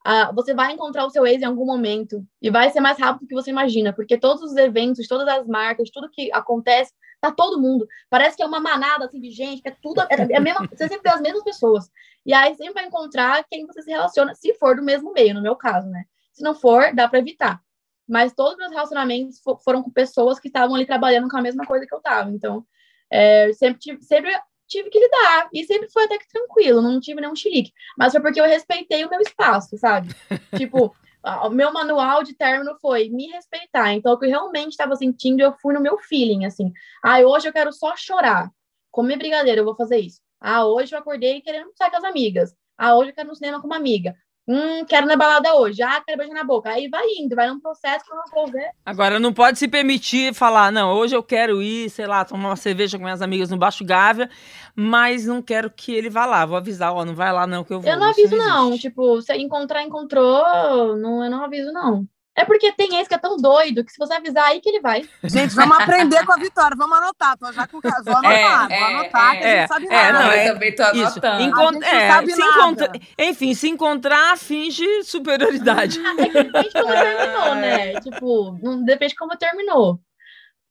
ah, 0.08 0.32
você 0.32 0.54
vai 0.54 0.72
encontrar 0.72 1.04
o 1.04 1.10
seu 1.10 1.26
ex 1.26 1.42
em 1.42 1.46
algum 1.46 1.66
momento 1.66 2.24
e 2.40 2.52
vai 2.52 2.70
ser 2.70 2.80
mais 2.80 2.96
rápido 3.00 3.22
do 3.22 3.28
que 3.28 3.34
você 3.34 3.50
imagina, 3.50 3.92
porque 3.92 4.20
todos 4.20 4.44
os 4.44 4.56
eventos, 4.56 5.08
todas 5.08 5.28
as 5.28 5.48
marcas, 5.48 5.90
tudo 5.90 6.12
que 6.12 6.32
acontece, 6.32 6.94
tá 7.20 7.32
todo 7.32 7.60
mundo. 7.60 7.88
Parece 8.08 8.38
que 8.38 8.44
é 8.44 8.46
uma 8.46 8.60
manada 8.60 9.06
assim 9.06 9.20
de 9.20 9.32
gente, 9.32 9.64
que 9.64 9.70
é 9.70 9.76
tudo. 9.82 10.02
É, 10.02 10.36
é 10.36 10.40
mesma, 10.40 10.68
você 10.68 10.88
sempre 10.88 11.10
vê 11.10 11.10
as 11.10 11.22
mesmas 11.22 11.44
pessoas. 11.44 11.90
E 12.24 12.36
aí 12.36 12.54
sempre 12.54 12.76
vai 12.76 12.86
encontrar 12.86 13.44
quem 13.50 13.66
você 13.66 13.82
se 13.82 13.90
relaciona, 13.90 14.36
se 14.36 14.54
for 14.54 14.76
do 14.76 14.84
mesmo 14.84 15.12
meio, 15.12 15.34
no 15.34 15.42
meu 15.42 15.56
caso, 15.56 15.90
né? 15.90 16.06
Se 16.32 16.44
não 16.44 16.54
for, 16.54 16.94
dá 16.94 17.08
para 17.08 17.18
evitar. 17.18 17.60
Mas 18.08 18.32
todos 18.32 18.54
os 18.54 18.60
meus 18.60 18.72
relacionamentos 18.72 19.40
fo- 19.42 19.58
foram 19.58 19.82
com 19.82 19.90
pessoas 19.90 20.40
que 20.40 20.50
estavam 20.50 20.76
ali 20.76 20.86
trabalhando 20.86 21.28
com 21.28 21.38
a 21.38 21.42
mesma 21.42 21.66
coisa 21.66 21.88
que 21.88 21.96
eu 21.96 22.00
tava. 22.00 22.30
Então, 22.30 22.64
é, 23.10 23.52
sempre, 23.54 24.04
sempre 24.04 24.40
tive 24.68 24.90
que 24.90 25.00
lidar. 25.00 25.50
E 25.54 25.64
sempre 25.66 25.90
foi 25.90 26.06
até 26.06 26.18
que 26.18 26.28
tranquilo, 26.28 26.82
não 26.82 27.00
tive 27.00 27.22
nenhum 27.22 27.36
chilique. 27.36 27.72
Mas 27.98 28.12
foi 28.12 28.22
porque 28.22 28.40
eu 28.40 28.46
respeitei 28.46 29.06
o 29.06 29.10
meu 29.10 29.22
espaço, 29.22 29.78
sabe? 29.78 30.10
tipo, 30.58 30.96
o 31.44 31.50
meu 31.50 31.74
manual 31.74 32.24
de 32.24 32.34
término 32.34 32.78
foi 32.80 33.10
me 33.10 33.28
respeitar. 33.28 33.94
Então, 33.94 34.14
o 34.14 34.20
que 34.20 34.26
eu 34.26 34.30
realmente 34.30 34.72
estava 34.72 34.96
sentindo, 34.96 35.42
eu 35.42 35.54
fui 35.54 35.74
no 35.74 35.82
meu 35.82 35.98
feeling, 35.98 36.46
assim. 36.46 36.72
Ah, 37.04 37.20
hoje 37.20 37.48
eu 37.48 37.54
quero 37.54 37.72
só 37.74 37.96
chorar. 37.96 38.52
Comer 38.92 39.18
brigadeiro, 39.18 39.62
eu 39.62 39.66
vou 39.66 39.76
fazer 39.76 40.00
isso. 40.00 40.22
Ah, 40.40 40.66
hoje 40.66 40.94
eu 40.94 41.00
acordei 41.00 41.42
querendo 41.42 41.72
sair 41.76 41.90
com 41.90 41.98
as 41.98 42.04
amigas. 42.04 42.56
Ah, 42.78 42.96
hoje 42.96 43.10
eu 43.10 43.16
quero 43.16 43.28
ir 43.28 43.30
no 43.30 43.36
cinema 43.36 43.60
com 43.60 43.68
uma 43.68 43.78
amiga. 43.78 44.16
Hum, 44.48 44.86
quero 44.86 45.08
na 45.08 45.16
balada 45.16 45.56
hoje. 45.56 45.82
Ah, 45.82 46.02
quero 46.06 46.20
beijar 46.20 46.36
na 46.36 46.44
boca. 46.44 46.70
Aí 46.70 46.88
vai 46.88 47.04
indo, 47.18 47.36
vai 47.36 47.48
num 47.48 47.60
processo 47.60 48.06
que 48.06 48.12
eu 48.12 48.16
não 48.16 48.24
vou 48.32 48.48
ver. 48.48 48.70
Agora, 48.86 49.20
não 49.20 49.34
pode 49.34 49.58
se 49.58 49.68
permitir 49.68 50.36
falar, 50.36 50.72
não, 50.72 50.94
hoje 50.94 51.16
eu 51.16 51.24
quero 51.24 51.62
ir, 51.64 51.90
sei 51.90 52.06
lá, 52.06 52.24
tomar 52.24 52.50
uma 52.50 52.56
cerveja 52.56 52.98
com 52.98 53.04
minhas 53.04 53.24
amigas 53.24 53.50
no 53.50 53.58
Baixo 53.58 53.84
Gávea, 53.84 54.30
mas 54.76 55.26
não 55.26 55.42
quero 55.42 55.72
que 55.72 55.94
ele 55.94 56.10
vá 56.10 56.26
lá. 56.26 56.46
Vou 56.46 56.58
avisar, 56.58 56.94
ó, 56.94 57.04
não 57.04 57.16
vai 57.16 57.34
lá 57.34 57.48
não 57.48 57.64
que 57.64 57.74
eu 57.74 57.80
vou. 57.82 57.92
Eu 57.92 58.00
não 58.00 58.10
aviso, 58.10 58.36
não. 58.36 58.68
existe. 58.70 58.90
Tipo, 58.90 59.22
se 59.22 59.34
encontrar, 59.36 59.84
encontrou. 59.84 60.96
Não, 60.96 61.24
eu 61.24 61.32
não 61.32 61.44
aviso, 61.44 61.72
não. 61.72 62.08
É 62.38 62.44
porque 62.44 62.72
tem 62.74 62.98
esse 63.00 63.08
que 63.08 63.16
é 63.16 63.18
tão 63.18 63.38
doido 63.38 63.84
que 63.86 63.92
se 63.92 63.98
você 63.98 64.14
avisar 64.14 64.46
aí 64.46 64.60
que 64.60 64.68
ele 64.68 64.82
vai. 64.82 65.08
Gente, 65.24 65.56
vamos 65.56 65.80
aprender 65.80 66.26
com 66.26 66.34
a 66.34 66.36
Vitória, 66.36 66.76
vamos 66.78 66.98
anotar. 66.98 67.38
Tô 67.38 67.50
já 67.54 67.66
com 67.66 67.80
vou 67.80 67.92
anotar, 68.18 68.72
É, 68.72 68.78
vou 68.80 68.88
é, 68.88 68.94
anotar, 68.94 69.32
que 69.32 69.44
a 69.44 69.48
é, 69.48 69.60
gente 69.62 69.68
sabe 69.70 69.86
é, 69.86 69.90
nada. 70.12 70.14
não, 70.20 70.26
eu 70.26 70.32
é- 70.40 70.52
também 70.54 70.76
tô 70.76 70.84
anotando. 70.84 71.42
Encon- 71.44 71.62
A 71.62 71.72
gente 71.72 71.80
não 71.82 71.88
é, 71.88 72.12
sabe 72.12 72.32
se 72.34 72.40
nada. 72.40 72.52
encontra- 72.58 72.92
Enfim, 73.18 73.54
se 73.54 73.70
encontrar, 73.70 74.38
finge 74.38 75.04
superioridade. 75.04 76.00
Ah, 76.06 76.14
é 76.22 76.26
que 76.28 76.44
depende 76.44 76.68
de 76.68 76.74
como 76.74 76.94
terminou, 76.94 77.56
né? 77.56 78.00
Tipo, 78.02 78.60
não 78.62 78.84
depende 78.84 79.14
de 79.14 79.18
como 79.18 79.38
terminou. 79.38 80.00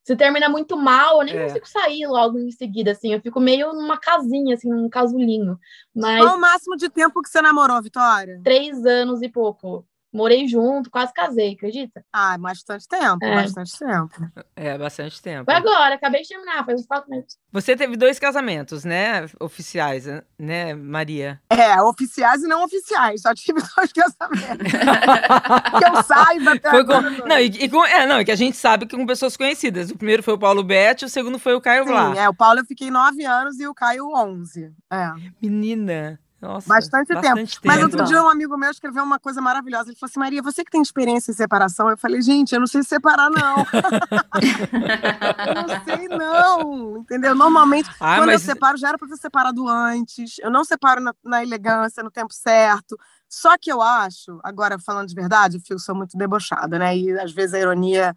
Se 0.03 0.15
termina 0.15 0.47
muito 0.47 0.77
mal, 0.77 1.19
eu 1.21 1.25
nem 1.25 1.35
É. 1.35 1.43
consigo 1.47 1.67
sair 1.67 2.05
logo 2.05 2.37
em 2.37 2.51
seguida, 2.51 2.91
assim. 2.91 3.11
Eu 3.11 3.21
fico 3.21 3.39
meio 3.39 3.73
numa 3.73 3.97
casinha, 3.97 4.53
assim, 4.53 4.69
num 4.69 4.87
casulinho. 4.87 5.57
Mas 5.95 6.21
Qual 6.23 6.37
o 6.37 6.39
máximo 6.39 6.77
de 6.77 6.89
tempo 6.89 7.23
que 7.23 7.29
você 7.29 7.41
namorou, 7.41 7.81
Vitória? 7.81 8.39
três 8.43 8.85
anos 8.85 9.23
e 9.23 9.29
pouco. 9.29 9.83
Morei 10.15 10.47
junto, 10.47 10.89
quase 10.89 11.13
casei, 11.13 11.53
acredita? 11.53 12.01
Ah, 12.13 12.37
bastante 12.37 12.87
tempo, 12.87 13.17
É. 13.21 13.35
bastante 13.35 13.77
tempo. 13.77 14.31
É, 14.55 14.77
bastante 14.77 15.21
tempo. 15.21 15.43
Foi 15.43 15.53
agora, 15.53 15.95
acabei 15.95 16.21
de 16.21 16.29
terminar, 16.29 16.65
faz 16.65 16.79
uns 16.79 16.87
quatro 16.87 17.09
meses. 17.09 17.37
Você 17.51 17.75
teve 17.75 17.97
dois 17.97 18.17
casamentos, 18.17 18.85
né? 18.85 19.25
Oficiais, 19.41 20.05
né, 20.39 20.73
Maria? 20.73 21.41
É, 21.49 21.81
oficiais 21.81 22.43
e 22.43 22.47
não 22.47 22.63
oficiais, 22.63 23.23
só 23.23 23.33
tive 23.33 23.59
dois 23.75 23.91
casamentos. 23.91 24.71
que 25.79 25.85
eu 25.85 26.03
saiba 26.03 26.53
até 26.53 26.69
Foi 26.69 26.85
com... 26.85 26.93
agora. 26.93 27.27
Não, 27.27 27.39
e, 27.39 27.45
e 27.47 27.69
com... 27.69 27.85
é, 27.85 28.05
não, 28.05 28.15
é 28.15 28.23
que 28.23 28.31
a 28.31 28.37
gente 28.37 28.55
sabe 28.55 28.85
que 28.85 28.95
com 28.95 29.05
pessoas 29.05 29.35
conhecidas. 29.35 29.91
O 29.91 29.97
primeiro 29.97 30.23
foi 30.23 30.35
o 30.35 30.39
Paulo 30.39 30.63
Betti, 30.63 31.03
o 31.03 31.09
segundo 31.09 31.37
foi 31.37 31.55
o 31.55 31.61
Caio 31.61 31.83
Blá. 31.83 32.13
Sim, 32.13 32.19
é, 32.19 32.29
o 32.29 32.33
Paulo 32.33 32.61
eu 32.61 32.65
fiquei 32.65 32.89
nove 32.89 33.25
anos 33.25 33.59
e 33.59 33.67
o 33.67 33.73
Caio 33.73 34.07
onze. 34.15 34.71
É. 34.89 35.09
Menina, 35.41 36.17
nossa. 36.41 36.67
Bastante 36.67 37.07
tempo. 37.07 37.35
Mas 37.35 37.77
tempo. 37.77 37.83
outro 37.83 38.03
dia 38.03 38.21
um 38.21 38.29
amigo 38.29 38.57
meu 38.57 38.69
escreveu 38.69 39.03
uma 39.03 39.17
coisa 39.17 39.41
maravilhosa. 39.41 39.89
Ele 39.89 39.97
falou 39.97 40.09
assim, 40.09 40.19
Maria, 40.19 40.41
você 40.41 40.63
que 40.63 40.71
tem 40.71 40.81
experiência 40.81 41.31
em 41.31 41.33
separação? 41.33 41.89
Eu 41.89 41.97
falei, 41.97 42.21
gente, 42.21 42.53
eu 42.53 42.59
não 42.59 42.67
sei 42.67 42.83
separar, 42.83 43.29
não. 43.29 43.65
eu 45.47 45.67
não 45.67 45.83
sei, 45.83 46.07
não. 46.09 46.97
Entendeu? 46.97 47.33
Normalmente, 47.33 47.89
Ah, 47.99 48.17
quando 48.17 48.27
mas 48.27 48.41
eu 48.41 48.53
separo, 48.53 48.77
já 48.77 48.89
era 48.89 48.97
para 48.97 49.07
ter 49.07 49.17
separado 49.17 49.67
antes. 49.67 50.37
Eu 50.39 50.51
não 50.51 50.63
separo 50.63 51.01
na, 51.01 51.13
na 51.23 51.41
elegância, 51.41 52.03
no 52.03 52.11
tempo 52.11 52.33
certo. 52.33 52.97
Só 53.29 53.57
que 53.57 53.71
eu 53.71 53.81
acho, 53.81 54.39
agora 54.43 54.77
falando 54.77 55.07
de 55.07 55.15
verdade, 55.15 55.61
eu 55.69 55.79
sou 55.79 55.95
muito 55.95 56.17
debochada, 56.17 56.77
né? 56.77 56.95
E 56.97 57.11
às 57.17 57.31
vezes 57.31 57.53
a 57.53 57.59
ironia 57.59 58.15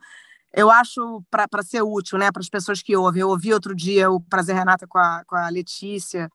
eu 0.53 0.71
acho 0.71 1.23
para 1.31 1.63
ser 1.63 1.83
útil, 1.83 2.19
né, 2.19 2.33
para 2.33 2.41
as 2.41 2.49
pessoas 2.49 2.83
que 2.83 2.97
ouvem. 2.97 3.21
Eu 3.21 3.29
ouvi 3.29 3.53
outro 3.53 3.75
dia 3.75 4.11
o 4.11 4.19
Prazer 4.21 4.57
Renata 4.57 4.87
com 4.87 4.99
a, 4.99 5.23
com 5.27 5.37
a 5.37 5.49
Letícia 5.49 6.31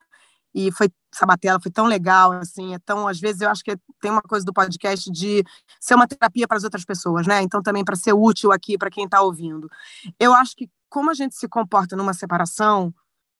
e 0.54 0.72
foi 0.72 0.90
Sabatella, 1.14 1.60
foi 1.60 1.72
tão 1.72 1.86
legal, 1.86 2.32
assim, 2.34 2.74
é 2.74 2.80
às 3.08 3.20
vezes 3.20 3.42
eu 3.42 3.50
acho 3.50 3.64
que 3.64 3.78
tem 4.02 4.12
uma 4.12 4.22
coisa 4.22 4.46
do 4.46 4.54
podcast 4.54 5.12
de 5.12 5.44
ser 5.80 5.96
uma 5.96 6.08
terapia 6.08 6.48
para 6.48 6.58
as 6.58 6.64
outras 6.64 6.84
pessoas, 6.84 7.28
né? 7.28 7.42
Então 7.42 7.62
também 7.62 7.84
para 7.84 7.96
ser 7.96 8.14
útil 8.14 8.52
aqui 8.52 8.78
para 8.78 8.90
quem 8.90 9.06
está 9.06 9.22
ouvindo. 9.22 9.70
Eu 10.20 10.34
acho 10.34 10.56
que 10.56 10.70
como 10.90 11.10
a 11.10 11.14
gente 11.14 11.36
se 11.36 11.48
comporta 11.48 11.96
numa 11.96 12.14
separação, 12.14 12.94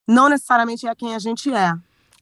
não 0.08 0.30
necessariamente 0.30 0.88
é 0.88 0.96
quem 0.96 1.16
a 1.16 1.20
gente 1.20 1.54
é. 1.54 1.74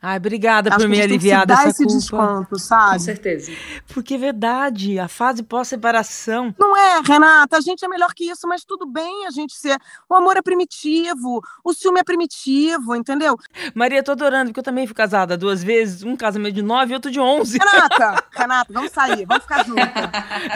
Ai, 0.03 0.17
obrigada 0.17 0.69
Acho 0.69 0.79
por 0.79 0.85
que 0.85 0.87
me 0.91 1.01
aliviar 1.01 1.45
dar 1.45 1.57
dessa 1.57 1.69
esse 1.69 1.83
culpa. 1.83 1.99
desconto, 1.99 2.49
Com 2.49 2.57
sabe? 2.57 2.99
certeza. 3.01 3.51
Porque 3.93 4.15
é 4.15 4.17
verdade, 4.17 4.97
a 4.97 5.07
fase 5.07 5.43
pós-separação. 5.43 6.55
Não 6.57 6.75
é, 6.75 7.01
Renata, 7.05 7.57
a 7.57 7.61
gente 7.61 7.85
é 7.85 7.87
melhor 7.87 8.11
que 8.15 8.25
isso, 8.29 8.47
mas 8.47 8.63
tudo 8.65 8.87
bem 8.87 9.27
a 9.27 9.31
gente 9.31 9.53
ser. 9.53 9.77
O 10.09 10.15
amor 10.15 10.37
é 10.37 10.41
primitivo, 10.41 11.39
o 11.63 11.73
ciúme 11.73 11.99
é 11.99 12.03
primitivo, 12.03 12.95
entendeu? 12.95 13.37
Maria, 13.75 14.01
tô 14.01 14.11
adorando, 14.13 14.45
porque 14.47 14.59
eu 14.59 14.63
também 14.63 14.87
fui 14.87 14.95
casada 14.95 15.37
duas 15.37 15.63
vezes, 15.63 16.01
um 16.03 16.15
casamento 16.15 16.55
de 16.55 16.61
nove 16.63 16.91
e 16.91 16.95
outro 16.95 17.11
de 17.11 17.19
onze. 17.19 17.59
Renata, 17.59 18.23
Renata, 18.31 18.73
vamos 18.73 18.91
sair, 18.91 19.25
vamos 19.27 19.43
ficar 19.43 19.63
juntas. 19.65 19.85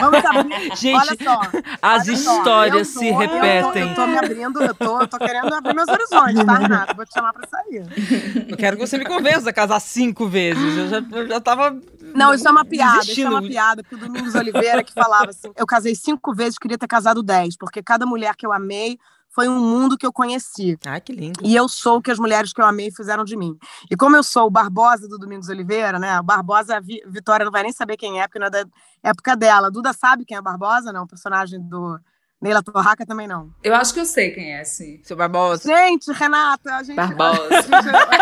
Vamos 0.00 0.24
abrir. 0.24 0.56
Gente, 0.76 0.96
Olha 0.96 1.16
só. 1.22 1.40
as 1.80 2.08
olha 2.08 2.16
só, 2.16 2.38
histórias 2.38 2.76
eu 2.78 2.84
se 2.84 2.94
tô- 3.12 3.22
eu 3.22 3.28
tô- 3.28 3.34
repetem. 3.34 3.88
Eu 3.90 3.94
tô, 3.94 4.06
me 4.08 4.18
abrindo, 4.18 4.60
eu 4.62 4.74
tô, 4.74 5.00
eu 5.02 5.06
tô 5.06 5.18
querendo 5.18 5.54
abrir 5.54 5.74
meus 5.74 5.88
horizontes, 5.88 6.44
tá, 6.44 6.54
Renata? 6.58 6.94
Vou 6.94 7.06
te 7.06 7.14
chamar 7.14 7.32
pra 7.32 7.46
sair. 7.48 8.46
Eu 8.48 8.56
quero 8.56 8.76
que 8.76 8.84
você 8.86 8.98
me 8.98 9.04
convença 9.04 9.35
a 9.44 9.52
casar 9.52 9.80
cinco 9.80 10.28
vezes. 10.28 10.76
Eu 10.76 10.88
já, 10.88 11.18
eu 11.18 11.26
já 11.26 11.40
tava 11.40 11.76
Não, 12.14 12.32
isso 12.32 12.46
é 12.46 12.50
uma 12.50 12.64
piada, 12.64 13.02
isso 13.02 13.20
é 13.20 13.28
uma 13.28 13.42
piada, 13.42 13.82
porque 13.82 13.96
o 13.96 13.98
Domingos 13.98 14.36
Oliveira 14.36 14.84
que 14.84 14.92
falava 14.92 15.30
assim, 15.30 15.50
eu 15.56 15.66
casei 15.66 15.96
cinco 15.96 16.32
vezes, 16.32 16.58
queria 16.58 16.78
ter 16.78 16.86
casado 16.86 17.24
dez, 17.24 17.56
porque 17.56 17.82
cada 17.82 18.06
mulher 18.06 18.36
que 18.36 18.46
eu 18.46 18.52
amei 18.52 18.96
foi 19.36 19.48
um 19.48 19.58
mundo 19.58 19.98
que 19.98 20.06
eu 20.06 20.12
conheci. 20.12 20.78
Ah, 20.86 20.98
que 20.98 21.12
lindo. 21.12 21.40
E 21.42 21.54
eu 21.54 21.68
sou 21.68 21.98
o 21.98 22.02
que 22.02 22.10
as 22.10 22.18
mulheres 22.18 22.54
que 22.54 22.60
eu 22.60 22.64
amei 22.64 22.90
fizeram 22.90 23.22
de 23.22 23.36
mim. 23.36 23.54
E 23.90 23.94
como 23.94 24.16
eu 24.16 24.22
sou 24.22 24.46
o 24.46 24.50
Barbosa 24.50 25.06
do 25.06 25.18
Domingos 25.18 25.50
Oliveira, 25.50 25.98
né? 25.98 26.18
O 26.18 26.22
Barbosa, 26.22 26.78
a 26.78 26.80
Vitória 26.80 27.44
não 27.44 27.52
vai 27.52 27.62
nem 27.62 27.72
saber 27.72 27.98
quem 27.98 28.18
é, 28.18 28.26
porque 28.26 28.38
não 28.38 28.46
é 28.46 28.50
da 28.50 28.64
época 29.02 29.36
dela. 29.36 29.66
A 29.66 29.70
Duda 29.70 29.92
sabe 29.92 30.24
quem 30.24 30.38
é 30.38 30.40
Barbosa, 30.40 30.90
não? 30.90 31.02
O 31.02 31.06
personagem 31.06 31.60
do 31.60 31.98
Neila 32.46 32.62
Torraca 32.62 33.04
também 33.04 33.26
não. 33.26 33.50
Eu 33.62 33.74
acho 33.74 33.92
que 33.92 33.98
eu 33.98 34.06
sei 34.06 34.30
quem 34.30 34.54
é, 34.54 34.62
sim. 34.64 35.00
Seu 35.02 35.16
Barbosa. 35.16 35.64
Gente, 35.68 36.12
Renata, 36.12 36.76
a 36.76 36.82
gente. 36.84 36.94
Barbosa. 36.94 37.48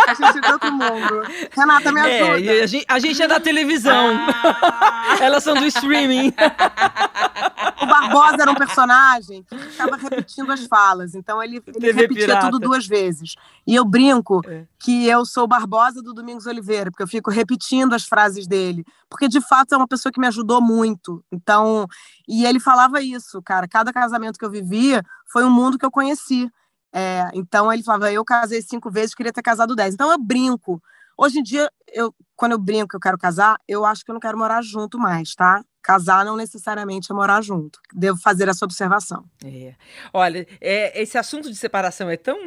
A 0.07 0.15
gente, 0.15 0.39
é 0.39 0.41
de 0.41 0.53
outro 0.53 0.73
mundo. 0.73 1.23
Renata, 1.53 1.93
me 1.93 2.01
É, 2.01 2.23
ajuda. 2.23 2.41
e 2.41 2.61
a 2.63 2.67
gente, 2.67 2.85
a 2.89 2.99
gente 2.99 3.23
é 3.23 3.29
da 3.29 3.39
televisão. 3.39 4.17
Ah. 4.43 5.17
Elas 5.21 5.45
são 5.45 5.55
do 5.55 5.67
streaming. 5.67 6.33
O 7.83 7.87
Barbosa 7.87 8.37
era 8.43 8.51
um 8.51 8.55
personagem 8.55 9.43
que 9.43 9.57
ficava 9.59 9.97
repetindo 9.97 10.51
as 10.53 10.65
falas. 10.67 11.15
Então 11.15 11.43
ele, 11.43 11.63
ele 11.67 11.93
repetia 11.93 12.27
pirata. 12.27 12.47
tudo 12.51 12.59
duas 12.59 12.87
vezes. 12.87 13.35
E 13.67 13.75
eu 13.75 13.85
brinco 13.85 14.41
É. 14.47 14.65
que 14.79 15.07
eu 15.07 15.25
sou 15.27 15.45
o 15.45 15.49
Barbosa 15.49 16.01
do 16.03 16.15
Domingos 16.15 16.47
Oliveira, 16.47 16.91
porque 16.91 17.03
eu 17.03 17.09
fico 17.09 17.31
repetindo 17.31 17.93
as 17.95 18.05
frases 18.05 18.47
dele. 18.47 18.85
Porque, 19.11 19.29
de 19.29 19.41
fato, 19.41 19.73
é 19.75 19.77
uma 19.77 19.87
pessoa 19.87 20.11
que 20.11 20.19
me 20.21 20.27
ajudou 20.27 20.61
muito. 20.61 21.23
Então, 21.31 21.87
e 22.29 22.45
ele 22.45 22.59
falava 22.59 23.01
isso, 23.01 23.41
cara. 23.43 23.69
Cada 23.69 23.93
casamento 24.14 24.38
que 24.38 24.44
eu 24.44 24.50
vivia 24.50 25.03
foi 25.27 25.44
um 25.44 25.50
mundo 25.50 25.79
que 25.79 25.85
eu 25.85 25.90
conheci. 25.90 26.48
É, 26.92 27.29
então 27.35 27.72
ele 27.72 27.83
falava, 27.83 28.12
eu 28.12 28.24
casei 28.24 28.62
cinco 28.62 28.90
vezes, 28.90 29.14
queria 29.14 29.33
ter 29.33 29.42
casado 29.42 29.74
dez. 29.74 29.94
Então 29.94 30.11
eu 30.11 30.18
brinco. 30.18 30.81
Hoje 31.18 31.40
em 31.40 31.42
dia, 31.42 31.68
eu, 31.92 32.14
quando 32.37 32.53
eu 32.53 32.59
brinco 32.59 32.88
que 32.88 32.97
eu 32.97 33.01
quero 33.01 33.18
casar, 33.18 33.57
eu 33.68 33.85
acho 33.85 34.05
que 34.05 34.11
eu 34.11 34.14
não 34.14 34.20
quero 34.20 34.38
morar 34.38 34.62
junto 34.62 34.99
mais, 34.99 35.35
tá? 35.35 35.62
Casar 35.85 36.25
não 36.25 36.35
necessariamente 36.35 37.12
é 37.12 37.14
morar 37.14 37.42
junto. 37.42 37.79
Devo 37.92 38.18
fazer 38.18 38.49
essa 38.49 38.64
observação. 38.64 39.23
É. 39.44 39.75
Olha, 40.14 40.47
é, 40.59 41.03
esse 41.03 41.18
assunto 41.18 41.51
de 41.51 41.57
separação 41.57 42.09
é 42.09 42.16
tão. 42.16 42.38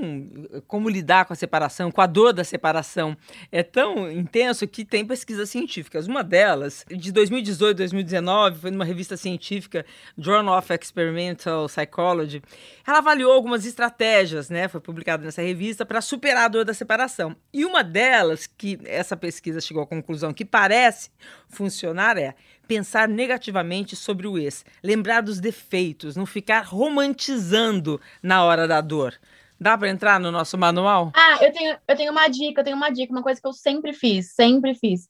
Como 0.66 0.90
lidar 0.90 1.26
com 1.26 1.34
a 1.34 1.36
separação, 1.36 1.92
com 1.92 2.02
a 2.02 2.08
dor 2.08 2.34
da 2.34 2.44
separação, 2.44 3.16
é 3.52 3.62
tão 3.62 4.12
intenso 4.12 4.68
que 4.68 4.84
tem 4.84 5.06
pesquisas 5.06 5.52
científicas. 5.52 6.08
Uma 6.08 6.24
delas, 6.24 6.84
de 6.90 7.12
2018, 7.12 7.78
2019, 7.78 8.60
foi 8.60 8.72
numa 8.72 8.84
revista 8.84 9.16
científica, 9.16 9.86
Journal 10.18 10.58
of 10.58 10.74
Experimental 10.74 11.68
Psychology. 11.68 12.42
Ela 12.88 12.98
avaliou 12.98 13.32
algumas 13.32 13.68
estratégias, 13.68 14.50
né? 14.50 14.68
Foi 14.68 14.82
publicada 14.82 15.24
nessa 15.24 15.44
revista 15.44 15.86
para 15.86 16.02
superar 16.02 16.46
a 16.46 16.48
dor 16.48 16.66
da 16.66 16.74
separação. 16.74 17.36
E 17.54 17.64
uma 17.64 17.84
delas, 17.84 18.48
que 18.48 18.80
essa 18.84 19.16
pesquisa 19.16 19.62
chegou 19.62 19.77
à 19.82 19.88
conclusão 19.88 20.34
que 20.34 20.46
parece 20.46 21.10
funcionar, 21.48 22.18
é 22.18 22.36
pensar 22.68 23.08
negativamente 23.08 23.96
sobre 23.96 24.28
o 24.28 24.38
ex, 24.38 24.66
lembrar 24.84 25.22
dos 25.22 25.40
defeitos, 25.40 26.16
não 26.16 26.26
ficar 26.26 26.66
romantizando 26.66 28.00
na 28.22 28.44
hora 28.44 28.68
da 28.68 28.82
dor. 28.82 29.16
Dá 29.60 29.78
para 29.78 29.90
entrar 29.90 30.20
no 30.20 30.32
nosso 30.32 30.58
manual? 30.58 31.12
Ah, 31.16 31.40
eu 31.42 31.52
tenho, 31.52 31.78
eu 31.88 31.96
tenho 31.96 32.12
uma 32.12 32.28
dica, 32.28 32.62
eu 32.62 32.66
tenho 32.66 32.78
uma 32.78 32.90
dica, 32.90 33.12
uma 33.12 33.24
coisa 33.24 33.42
que 33.42 33.48
eu 33.48 33.54
sempre 33.54 33.92
fiz, 33.92 34.34
sempre 34.34 34.76
fiz. 34.76 35.10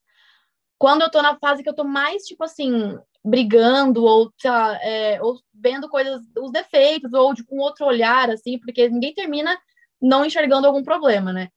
Quando 0.77 1.01
eu 1.01 1.11
tô 1.11 1.21
na 1.21 1.37
fase 1.37 1.63
que 1.63 1.69
eu 1.69 1.75
tô 1.75 1.83
mais, 1.83 2.23
tipo 2.23 2.43
assim, 2.43 2.97
brigando, 3.25 4.03
ou, 4.05 4.31
sei 4.37 4.49
lá, 4.49 4.77
é, 4.81 5.21
ou 5.21 5.37
vendo 5.53 5.89
coisas, 5.89 6.21
os 6.37 6.51
defeitos, 6.51 7.11
ou 7.13 7.33
de, 7.33 7.43
com 7.43 7.57
outro 7.57 7.85
olhar, 7.85 8.29
assim, 8.29 8.57
porque 8.59 8.87
ninguém 8.87 9.13
termina 9.13 9.57
não 10.01 10.23
enxergando 10.23 10.67
algum 10.67 10.83
problema, 10.83 11.33
né? 11.33 11.49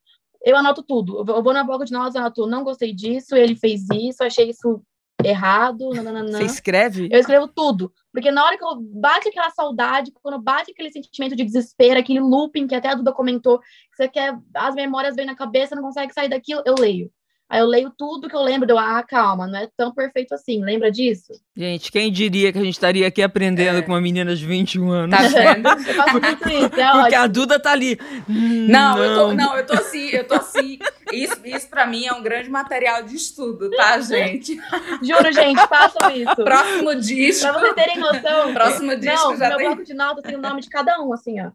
Eu 0.44 0.57
anoto 0.57 0.83
tudo. 0.83 1.18
Eu 1.18 1.42
vou- 1.42 1.53
na 1.53 1.64
bloco 1.64 1.85
de 1.85 1.92
notas, 1.92 2.16
anoto, 2.16 2.46
não 2.46 2.64
gostei 2.64 2.94
disso, 2.94 3.37
ele 3.37 3.55
fez 3.57 3.83
isso, 3.92 4.22
achei 4.24 4.50
isso 4.50 4.83
errado, 5.22 5.90
nananana. 5.90 6.38
Você 6.38 6.44
escreve? 6.44 7.09
Eu 7.12 7.20
escrevo 7.20 7.46
tudo. 7.46 7.92
Porque 8.12 8.31
na 8.31 8.44
hora 8.44 8.57
que 8.57 8.64
eu 8.64 8.81
bate 8.81 9.29
aquela 9.29 9.50
saudade, 9.50 10.11
quando 10.22 10.40
bate 10.40 10.72
aquele 10.72 10.90
sentimento 10.90 11.37
de 11.37 11.44
desespero, 11.44 12.00
aquele 12.00 12.20
looping 12.20 12.66
que 12.66 12.74
até 12.74 12.88
a 12.88 12.94
Duda 12.94 13.12
comentou, 13.12 13.59
que 13.59 13.96
você 13.96 14.09
quer, 14.09 14.38
as 14.55 14.74
memórias 14.74 15.14
vêm 15.14 15.26
na 15.26 15.37
cabeça, 15.37 15.76
não 15.76 15.83
consegue 15.83 16.12
sair 16.14 16.29
daquilo, 16.29 16.62
eu 16.64 16.74
leio. 16.79 17.11
Aí 17.50 17.58
eu 17.60 17.66
leio 17.66 17.90
tudo 17.98 18.28
que 18.28 18.36
eu 18.36 18.42
lembro, 18.42 18.64
deu, 18.66 18.78
ah, 18.78 19.02
calma, 19.02 19.46
não 19.48 19.58
é 19.58 19.68
tão 19.76 19.92
perfeito 19.92 20.32
assim, 20.32 20.62
lembra 20.64 20.88
disso? 20.90 21.32
Gente, 21.56 21.90
quem 21.90 22.12
diria 22.12 22.52
que 22.52 22.58
a 22.58 22.62
gente 22.62 22.74
estaria 22.74 23.08
aqui 23.08 23.20
aprendendo 23.20 23.78
É. 23.80 23.82
com 23.82 23.90
uma 23.90 24.00
menina 24.00 24.36
de 24.36 24.46
21 24.46 24.88
anos? 24.90 25.16
Tá 25.18 25.22
vendo? 25.26 25.66
Eu 25.90 25.94
faço 25.94 26.20
muito 26.20 26.48
isso, 26.48 26.80
é 26.80 26.92
Porque 26.92 26.98
ótimo. 27.16 27.22
a 27.22 27.26
Duda 27.26 27.58
tá 27.60 27.72
ali. 27.72 27.98
Hum, 28.28 28.66
Não, 28.68 29.02
eu 29.02 29.14
tô, 29.16 29.34
não, 29.34 29.56
eu 29.56 29.66
tô 29.66 29.72
assim, 29.74 30.08
eu 30.10 30.26
tô 30.28 30.34
assim. 30.34 30.78
Isso, 31.12 31.36
isso 31.44 31.68
pra 31.68 31.86
mim 31.86 32.06
é 32.06 32.12
um 32.12 32.22
grande 32.22 32.48
material 32.48 33.02
de 33.02 33.16
estudo, 33.16 33.68
tá, 33.70 34.00
gente? 34.00 34.56
Juro, 35.02 35.32
gente, 35.32 35.66
façam 35.66 36.08
isso. 36.12 36.36
Próximo 36.36 36.94
disco. 36.94 37.42
Pra 37.50 37.58
vocês 37.60 37.74
terem 37.74 37.98
noção. 37.98 38.54
Próximo 38.54 38.96
disco 38.96 39.28
não, 39.30 39.36
já 39.36 39.48
meu 39.48 39.56
tem. 39.58 39.66
bloco 39.66 39.84
de 39.84 39.94
notas 39.94 40.22
tem 40.22 40.36
o 40.36 40.40
nome 40.40 40.60
de 40.60 40.68
cada 40.68 41.00
um, 41.02 41.12
assim, 41.12 41.40
ó. 41.40 41.50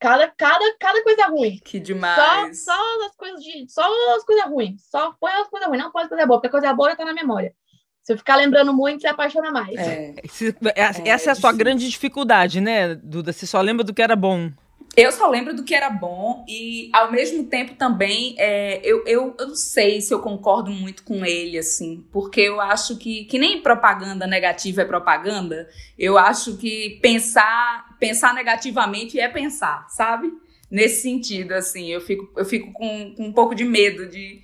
Cada, 0.00 0.28
cada, 0.28 0.64
cada 0.80 1.02
coisa 1.04 1.26
ruim. 1.26 1.60
Que 1.62 1.78
Só, 1.78 1.84
demais. 1.84 2.64
só 2.64 3.06
as 3.06 3.14
coisas 3.16 3.40
de. 3.42 3.66
Só 3.70 3.82
as 4.16 4.24
coisas 4.24 4.46
ruins. 4.46 4.82
Só 4.90 5.12
põe 5.20 5.30
as 5.32 5.48
coisas 5.48 5.68
ruins, 5.68 5.82
não 5.82 5.92
põe 5.92 6.02
as 6.04 6.08
coisas 6.08 6.26
boas, 6.26 6.38
porque 6.38 6.48
a 6.48 6.50
coisa 6.60 6.72
boa 6.74 6.90
já 6.90 6.96
tá 6.96 7.04
na 7.04 7.12
memória. 7.12 7.52
Se 8.02 8.14
eu 8.14 8.16
ficar 8.18 8.36
lembrando 8.36 8.72
muito, 8.72 9.02
você 9.02 9.08
apaixona 9.08 9.50
mais. 9.52 9.76
É. 9.78 10.14
Esse- 10.24 10.56
Essa 10.74 11.02
é 11.02 11.12
a 11.12 11.18
sua 11.18 11.32
difícil. 11.34 11.52
grande 11.58 11.88
dificuldade, 11.88 12.60
né, 12.60 12.94
Duda? 12.94 13.30
Você 13.32 13.46
só 13.46 13.60
lembra 13.60 13.84
do 13.84 13.92
que 13.92 14.00
era 14.00 14.16
bom. 14.16 14.50
Eu 14.96 15.12
só 15.12 15.28
lembro 15.28 15.54
do 15.54 15.62
que 15.62 15.72
era 15.74 15.88
bom 15.88 16.44
e, 16.48 16.90
ao 16.92 17.12
mesmo 17.12 17.44
tempo, 17.44 17.74
também, 17.76 18.34
é, 18.38 18.80
eu, 18.82 19.04
eu, 19.06 19.36
eu 19.38 19.46
não 19.48 19.54
sei 19.54 20.00
se 20.00 20.12
eu 20.12 20.18
concordo 20.18 20.68
muito 20.70 21.04
com 21.04 21.24
ele, 21.24 21.56
assim, 21.58 22.04
porque 22.10 22.40
eu 22.40 22.60
acho 22.60 22.96
que, 22.96 23.24
que 23.26 23.38
nem 23.38 23.62
propaganda 23.62 24.26
negativa 24.26 24.82
é 24.82 24.84
propaganda, 24.84 25.68
eu 25.96 26.18
acho 26.18 26.56
que 26.56 26.98
pensar, 27.00 27.86
pensar 28.00 28.34
negativamente 28.34 29.20
é 29.20 29.28
pensar, 29.28 29.86
sabe? 29.88 30.32
Nesse 30.70 31.02
sentido, 31.02 31.52
assim, 31.52 31.88
eu 31.88 32.00
fico, 32.00 32.28
eu 32.36 32.44
fico 32.44 32.72
com, 32.72 33.14
com 33.14 33.26
um 33.26 33.32
pouco 33.32 33.54
de 33.54 33.64
medo 33.64 34.06
de. 34.06 34.40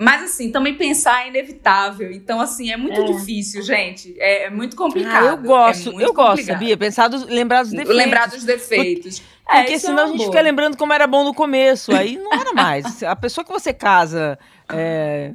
Mas, 0.00 0.22
assim, 0.24 0.50
também 0.50 0.74
pensar 0.74 1.24
é 1.24 1.28
inevitável. 1.28 2.10
Então, 2.10 2.40
assim, 2.40 2.72
é 2.72 2.76
muito 2.76 3.00
É. 3.00 3.04
difícil, 3.04 3.62
gente. 3.62 4.16
É, 4.18 4.46
é 4.46 4.50
muito 4.50 4.74
complicado. 4.74 5.24
Ah, 5.24 5.28
eu 5.28 5.36
gosto, 5.36 5.90
é 5.90 6.04
eu 6.04 6.12
gosto, 6.12 6.30
complicado. 6.30 6.54
sabia? 6.58 6.76
Pensar 6.76 7.06
dos, 7.08 7.24
lembrar 7.24 7.62
dos 7.62 7.70
defeitos. 7.70 7.96
Lembrar 7.96 8.26
dos 8.28 8.42
defeitos. 8.44 9.22
Porque 9.44 9.74
isso 9.74 9.86
é 9.86 9.90
senão 9.90 10.02
a 10.04 10.06
gente 10.08 10.16
boa. 10.16 10.30
fica 10.32 10.42
lembrando 10.42 10.76
como 10.76 10.92
era 10.92 11.06
bom 11.06 11.22
no 11.22 11.32
começo. 11.32 11.94
Aí 11.94 12.16
não 12.16 12.32
era 12.32 12.52
mais. 12.52 13.00
A 13.04 13.14
pessoa 13.14 13.44
que 13.44 13.52
você 13.52 13.72
casa 13.72 14.36
é, 14.68 15.32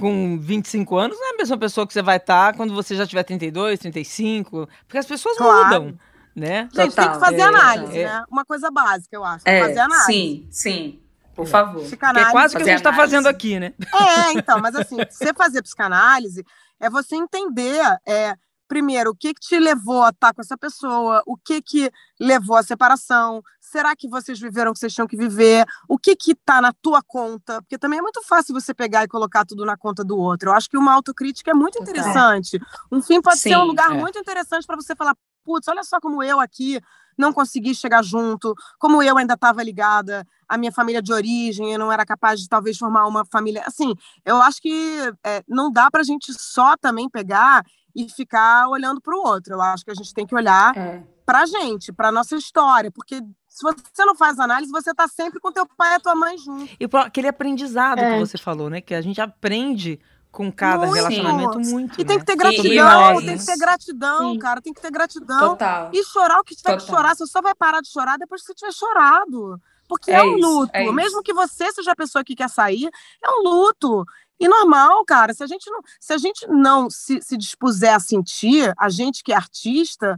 com 0.00 0.38
25 0.40 0.96
anos 0.96 1.18
não 1.18 1.32
é 1.32 1.34
a 1.34 1.36
mesma 1.36 1.58
pessoa 1.58 1.86
que 1.86 1.92
você 1.92 2.00
vai 2.00 2.16
estar 2.16 2.54
quando 2.56 2.74
você 2.74 2.96
já 2.96 3.06
tiver 3.06 3.22
32, 3.22 3.78
35. 3.80 4.66
Porque 4.86 4.96
as 4.98 5.04
pessoas 5.06 5.36
Claro. 5.36 5.64
mudam, 5.82 5.98
né? 6.34 6.62
Gente, 6.62 6.74
tem 6.74 6.88
Total, 6.90 7.12
que 7.12 7.20
fazer 7.20 7.40
é, 7.40 7.42
análise, 7.42 7.98
é. 7.98 8.06
né? 8.06 8.24
Uma 8.30 8.44
coisa 8.44 8.70
básica, 8.70 9.16
eu 9.16 9.24
acho. 9.24 9.42
É, 9.46 9.60
fazer 9.60 9.78
análise. 9.80 10.06
sim, 10.06 10.48
sim. 10.50 11.00
Por 11.34 11.46
favor. 11.46 11.80
Que 11.80 11.86
Psicanálise. 11.86 12.28
é 12.28 12.32
quase 12.32 12.54
o 12.54 12.56
que 12.56 12.62
a 12.62 12.66
gente 12.66 12.76
está 12.76 12.92
fazendo 12.92 13.26
aqui, 13.26 13.58
né? 13.58 13.74
É, 13.92 14.32
então, 14.38 14.60
mas 14.60 14.74
assim, 14.76 14.96
você 15.10 15.34
fazer 15.34 15.62
psicanálise 15.62 16.44
é 16.78 16.88
você 16.88 17.16
entender, 17.16 17.82
é, 18.06 18.36
primeiro, 18.68 19.10
o 19.10 19.14
que, 19.14 19.34
que 19.34 19.40
te 19.40 19.58
levou 19.58 20.02
a 20.02 20.10
estar 20.10 20.32
com 20.32 20.40
essa 20.40 20.56
pessoa, 20.56 21.22
o 21.26 21.36
que 21.36 21.60
que 21.60 21.90
levou 22.20 22.56
à 22.56 22.62
separação, 22.62 23.42
será 23.60 23.96
que 23.96 24.08
vocês 24.08 24.38
viveram 24.38 24.70
o 24.70 24.74
que 24.74 24.78
vocês 24.78 24.94
tinham 24.94 25.08
que 25.08 25.16
viver, 25.16 25.66
o 25.88 25.98
que 25.98 26.14
que 26.14 26.34
tá 26.34 26.60
na 26.60 26.72
tua 26.72 27.02
conta, 27.02 27.60
porque 27.62 27.78
também 27.78 27.98
é 27.98 28.02
muito 28.02 28.22
fácil 28.22 28.54
você 28.54 28.72
pegar 28.72 29.02
e 29.02 29.08
colocar 29.08 29.44
tudo 29.44 29.64
na 29.64 29.76
conta 29.76 30.04
do 30.04 30.16
outro. 30.16 30.50
Eu 30.50 30.54
acho 30.54 30.70
que 30.70 30.78
uma 30.78 30.92
autocrítica 30.92 31.50
é 31.50 31.54
muito 31.54 31.78
Total. 31.78 31.90
interessante. 31.90 32.60
Um 32.90 33.02
fim 33.02 33.20
pode 33.20 33.38
ser 33.38 33.56
um 33.56 33.62
Sim, 33.62 33.66
lugar 33.66 33.90
é. 33.90 33.94
muito 33.94 34.18
interessante 34.18 34.66
para 34.66 34.76
você 34.76 34.94
falar, 34.94 35.16
putz, 35.44 35.68
olha 35.68 35.82
só 35.84 36.00
como 36.00 36.22
eu 36.22 36.40
aqui 36.40 36.80
não 37.16 37.32
consegui 37.32 37.74
chegar 37.76 38.02
junto, 38.02 38.54
como 38.76 39.00
eu 39.00 39.16
ainda 39.16 39.34
estava 39.34 39.62
ligada 39.62 40.26
à 40.48 40.58
minha 40.58 40.72
família 40.72 41.00
de 41.00 41.12
origem, 41.12 41.72
eu 41.72 41.78
não 41.78 41.92
era 41.92 42.04
capaz 42.04 42.40
de 42.40 42.48
talvez 42.48 42.76
formar 42.76 43.06
uma 43.06 43.24
família. 43.24 43.62
Assim, 43.64 43.94
eu 44.24 44.42
acho 44.42 44.60
que 44.60 44.98
é, 45.24 45.42
não 45.48 45.70
dá 45.70 45.88
para 45.90 46.00
a 46.00 46.04
gente 46.04 46.32
só 46.36 46.76
também 46.76 47.08
pegar 47.08 47.62
e 47.94 48.08
ficar 48.10 48.68
olhando 48.68 49.00
para 49.00 49.14
o 49.16 49.22
outro. 49.24 49.54
Eu 49.54 49.62
acho 49.62 49.84
que 49.84 49.92
a 49.92 49.94
gente 49.94 50.12
tem 50.12 50.26
que 50.26 50.34
olhar 50.34 50.76
É. 50.76 51.04
para 51.24 51.42
a 51.42 51.46
gente, 51.46 51.92
para 51.92 52.10
nossa 52.10 52.34
história, 52.34 52.90
porque 52.90 53.20
se 53.48 53.62
você 53.62 54.04
não 54.04 54.16
faz 54.16 54.40
análise, 54.40 54.72
você 54.72 54.90
está 54.90 55.06
sempre 55.06 55.38
com 55.38 55.52
teu 55.52 55.64
pai 55.76 55.92
e 55.92 55.94
a 55.94 56.00
tua 56.00 56.16
mãe 56.16 56.36
junto. 56.36 56.64
E 56.80 56.88
aquele 56.94 57.28
aprendizado 57.28 58.00
É. 58.00 58.14
que 58.14 58.26
você 58.26 58.36
falou, 58.36 58.68
né? 58.68 58.80
Que 58.80 58.92
a 58.92 59.00
gente 59.00 59.20
aprende 59.20 60.00
com 60.34 60.50
cada 60.50 60.86
Muito. 60.86 60.94
relacionamento 60.96 61.60
muito. 61.60 62.00
E 62.00 62.04
tem 62.04 62.16
né? 62.16 62.20
que 62.20 62.26
ter 62.26 62.32
E- 62.32 62.34
e 62.34 62.38
gratidão, 62.38 63.24
tem 63.24 63.38
que 63.38 63.46
ter 63.46 63.56
gratidão, 63.56 64.32
Sim. 64.32 64.38
cara, 64.40 64.60
tem 64.60 64.74
que 64.74 64.80
ter 64.82 64.90
gratidão. 64.90 65.50
Total. 65.50 65.90
E 65.92 66.04
chorar 66.04 66.40
o 66.40 66.44
que 66.44 66.56
tiver 66.56 66.72
que 66.76 66.80
Total. 66.84 66.96
chorar, 66.96 67.14
você 67.16 67.26
só 67.26 67.40
vai 67.40 67.54
parar 67.54 67.80
de 67.80 67.88
chorar 67.88 68.18
depois 68.18 68.40
que 68.42 68.48
você 68.48 68.54
tiver 68.54 68.72
chorado. 68.72 69.60
Porque 69.88 70.10
é, 70.10 70.16
É 70.16 70.22
um 70.22 70.36
isso, 70.36 70.48
luto. 70.48 70.70
é 70.74 70.82
isso. 70.84 70.92
Mesmo 70.92 71.22
que 71.22 71.32
você 71.32 71.70
seja 71.70 71.92
a 71.92 71.96
pessoa 71.96 72.24
que 72.24 72.34
quer 72.34 72.50
sair, 72.50 72.90
é 73.22 73.30
um 73.30 73.42
luto. 73.44 74.04
E 74.40 74.48
normal, 74.48 75.04
cara. 75.04 75.32
Se 75.32 75.44
a 75.44 75.46
gente 75.46 75.70
não 75.70 75.80
se, 76.00 76.12
a 76.12 76.18
gente 76.18 76.46
não 76.48 76.90
se, 76.90 77.20
se 77.22 77.36
dispuser 77.36 77.94
a 77.94 78.00
sentir, 78.00 78.74
a 78.76 78.88
gente 78.88 79.22
que 79.22 79.32
é 79.32 79.36
artista, 79.36 80.16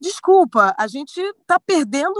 desculpa, 0.00 0.74
a 0.78 0.86
gente 0.86 1.20
tá 1.44 1.58
perdendo. 1.58 2.14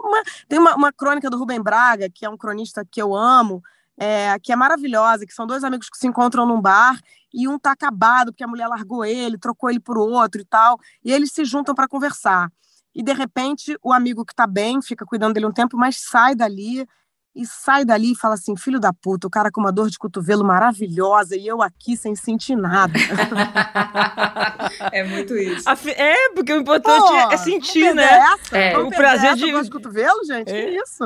Uma, 0.00 0.22
tem 0.48 0.58
uma, 0.60 0.76
uma 0.76 0.92
crônica 0.92 1.28
do 1.28 1.36
Rubem 1.38 1.60
Braga, 1.60 2.08
que 2.08 2.24
é 2.24 2.30
um 2.30 2.36
cronista 2.36 2.84
que 2.88 3.02
eu 3.02 3.14
amo, 3.16 3.60
é, 3.98 4.36
que 4.40 4.52
é 4.52 4.56
maravilhosa, 4.56 5.26
que 5.26 5.32
são 5.32 5.46
dois 5.46 5.64
amigos 5.64 5.88
que 5.88 5.96
se 5.96 6.06
encontram 6.06 6.46
num 6.46 6.60
bar 6.60 7.00
e 7.32 7.48
um 7.48 7.58
tá 7.58 7.72
acabado 7.72 8.32
porque 8.32 8.44
a 8.44 8.48
mulher 8.48 8.66
largou 8.68 9.04
ele, 9.04 9.38
trocou 9.38 9.70
ele 9.70 9.80
por 9.80 9.98
outro 9.98 10.40
e 10.40 10.44
tal, 10.44 10.78
e 11.04 11.12
eles 11.12 11.32
se 11.32 11.44
juntam 11.44 11.74
para 11.74 11.88
conversar. 11.88 12.50
E 12.94 13.02
de 13.02 13.12
repente 13.12 13.76
o 13.82 13.92
amigo 13.92 14.24
que 14.24 14.34
tá 14.34 14.46
bem 14.46 14.80
fica 14.80 15.04
cuidando 15.04 15.34
dele 15.34 15.46
um 15.46 15.52
tempo, 15.52 15.76
mas 15.76 15.96
sai 16.00 16.34
dali 16.34 16.86
e 17.34 17.44
sai 17.44 17.84
dali 17.84 18.12
e 18.12 18.16
fala 18.16 18.34
assim: 18.34 18.56
filho 18.56 18.78
da 18.78 18.92
puta, 18.92 19.26
o 19.26 19.30
cara 19.30 19.50
com 19.50 19.60
uma 19.60 19.72
dor 19.72 19.90
de 19.90 19.98
cotovelo 19.98 20.44
maravilhosa 20.44 21.36
e 21.36 21.46
eu 21.46 21.60
aqui 21.60 21.96
sem 21.96 22.14
sentir 22.14 22.54
nada. 22.54 22.94
é 24.92 25.02
muito 25.02 25.36
isso. 25.36 25.68
É, 25.96 26.30
porque 26.32 26.52
o 26.52 26.60
importante 26.60 27.08
Pô, 27.08 27.32
é 27.32 27.36
sentir, 27.36 27.92
né? 27.92 28.04
Essa? 28.04 28.56
É. 28.56 28.78
O 28.78 28.88
prazer 28.88 29.34
de. 29.34 29.50
Dor 29.50 29.64
de 29.64 29.70
cotovelo, 29.70 30.24
gente? 30.24 30.52
É. 30.52 30.62
Que 30.62 30.76
isso? 30.76 31.04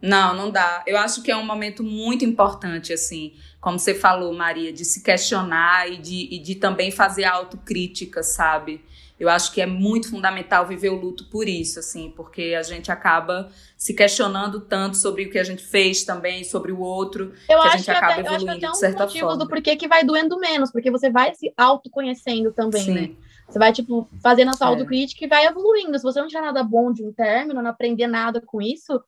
Não, 0.00 0.34
não 0.34 0.50
dá. 0.50 0.82
Eu 0.86 0.96
acho 0.96 1.22
que 1.22 1.30
é 1.30 1.36
um 1.36 1.44
momento 1.44 1.82
muito 1.82 2.24
importante, 2.24 2.92
assim, 2.92 3.34
como 3.60 3.78
você 3.78 3.94
falou, 3.94 4.32
Maria, 4.32 4.72
de 4.72 4.84
se 4.84 5.02
questionar 5.02 5.90
e 5.90 5.98
de, 5.98 6.28
e 6.30 6.38
de 6.38 6.54
também 6.54 6.90
fazer 6.90 7.24
autocrítica, 7.24 8.22
sabe? 8.22 8.82
Eu 9.18 9.28
acho 9.28 9.52
que 9.52 9.60
é 9.60 9.66
muito 9.66 10.08
fundamental 10.08 10.66
viver 10.66 10.88
o 10.88 10.98
luto 10.98 11.28
por 11.28 11.46
isso, 11.46 11.78
assim, 11.78 12.10
porque 12.16 12.54
a 12.58 12.62
gente 12.62 12.90
acaba 12.90 13.50
se 13.76 13.92
questionando 13.92 14.62
tanto 14.62 14.96
sobre 14.96 15.24
o 15.24 15.30
que 15.30 15.38
a 15.38 15.44
gente 15.44 15.62
fez 15.62 16.04
também, 16.04 16.42
sobre 16.42 16.72
o 16.72 16.80
outro, 16.80 17.34
eu 17.46 17.60
que 17.60 17.68
a 17.68 17.76
gente 17.76 17.90
acaba 17.90 18.12
até, 18.14 18.20
evoluindo 18.20 18.44
eu 18.44 18.52
acho 18.52 18.58
que 18.60 18.64
até 18.64 18.72
de 18.72 18.78
certa 18.78 19.04
um 19.04 19.10
forma. 19.10 19.36
do 19.36 19.46
porquê 19.46 19.76
que 19.76 19.86
vai 19.86 20.02
doendo 20.02 20.38
menos, 20.38 20.72
porque 20.72 20.90
você 20.90 21.10
vai 21.10 21.34
se 21.34 21.52
autoconhecendo 21.54 22.50
também, 22.50 22.82
Sim. 22.82 22.94
né? 22.94 23.10
Você 23.46 23.58
vai, 23.58 23.72
tipo, 23.72 24.08
fazendo 24.22 24.50
a 24.50 24.52
sua 24.52 24.68
é. 24.68 24.70
autocrítica 24.70 25.24
e 25.24 25.28
vai 25.28 25.44
evoluindo. 25.44 25.98
Se 25.98 26.04
você 26.04 26.20
não 26.20 26.28
tiver 26.28 26.40
nada 26.40 26.62
bom 26.62 26.92
de 26.92 27.04
um 27.04 27.12
término, 27.12 27.60
não 27.60 27.70
aprender 27.70 28.06
nada 28.06 28.40
com 28.40 28.62
isso, 28.62 29.02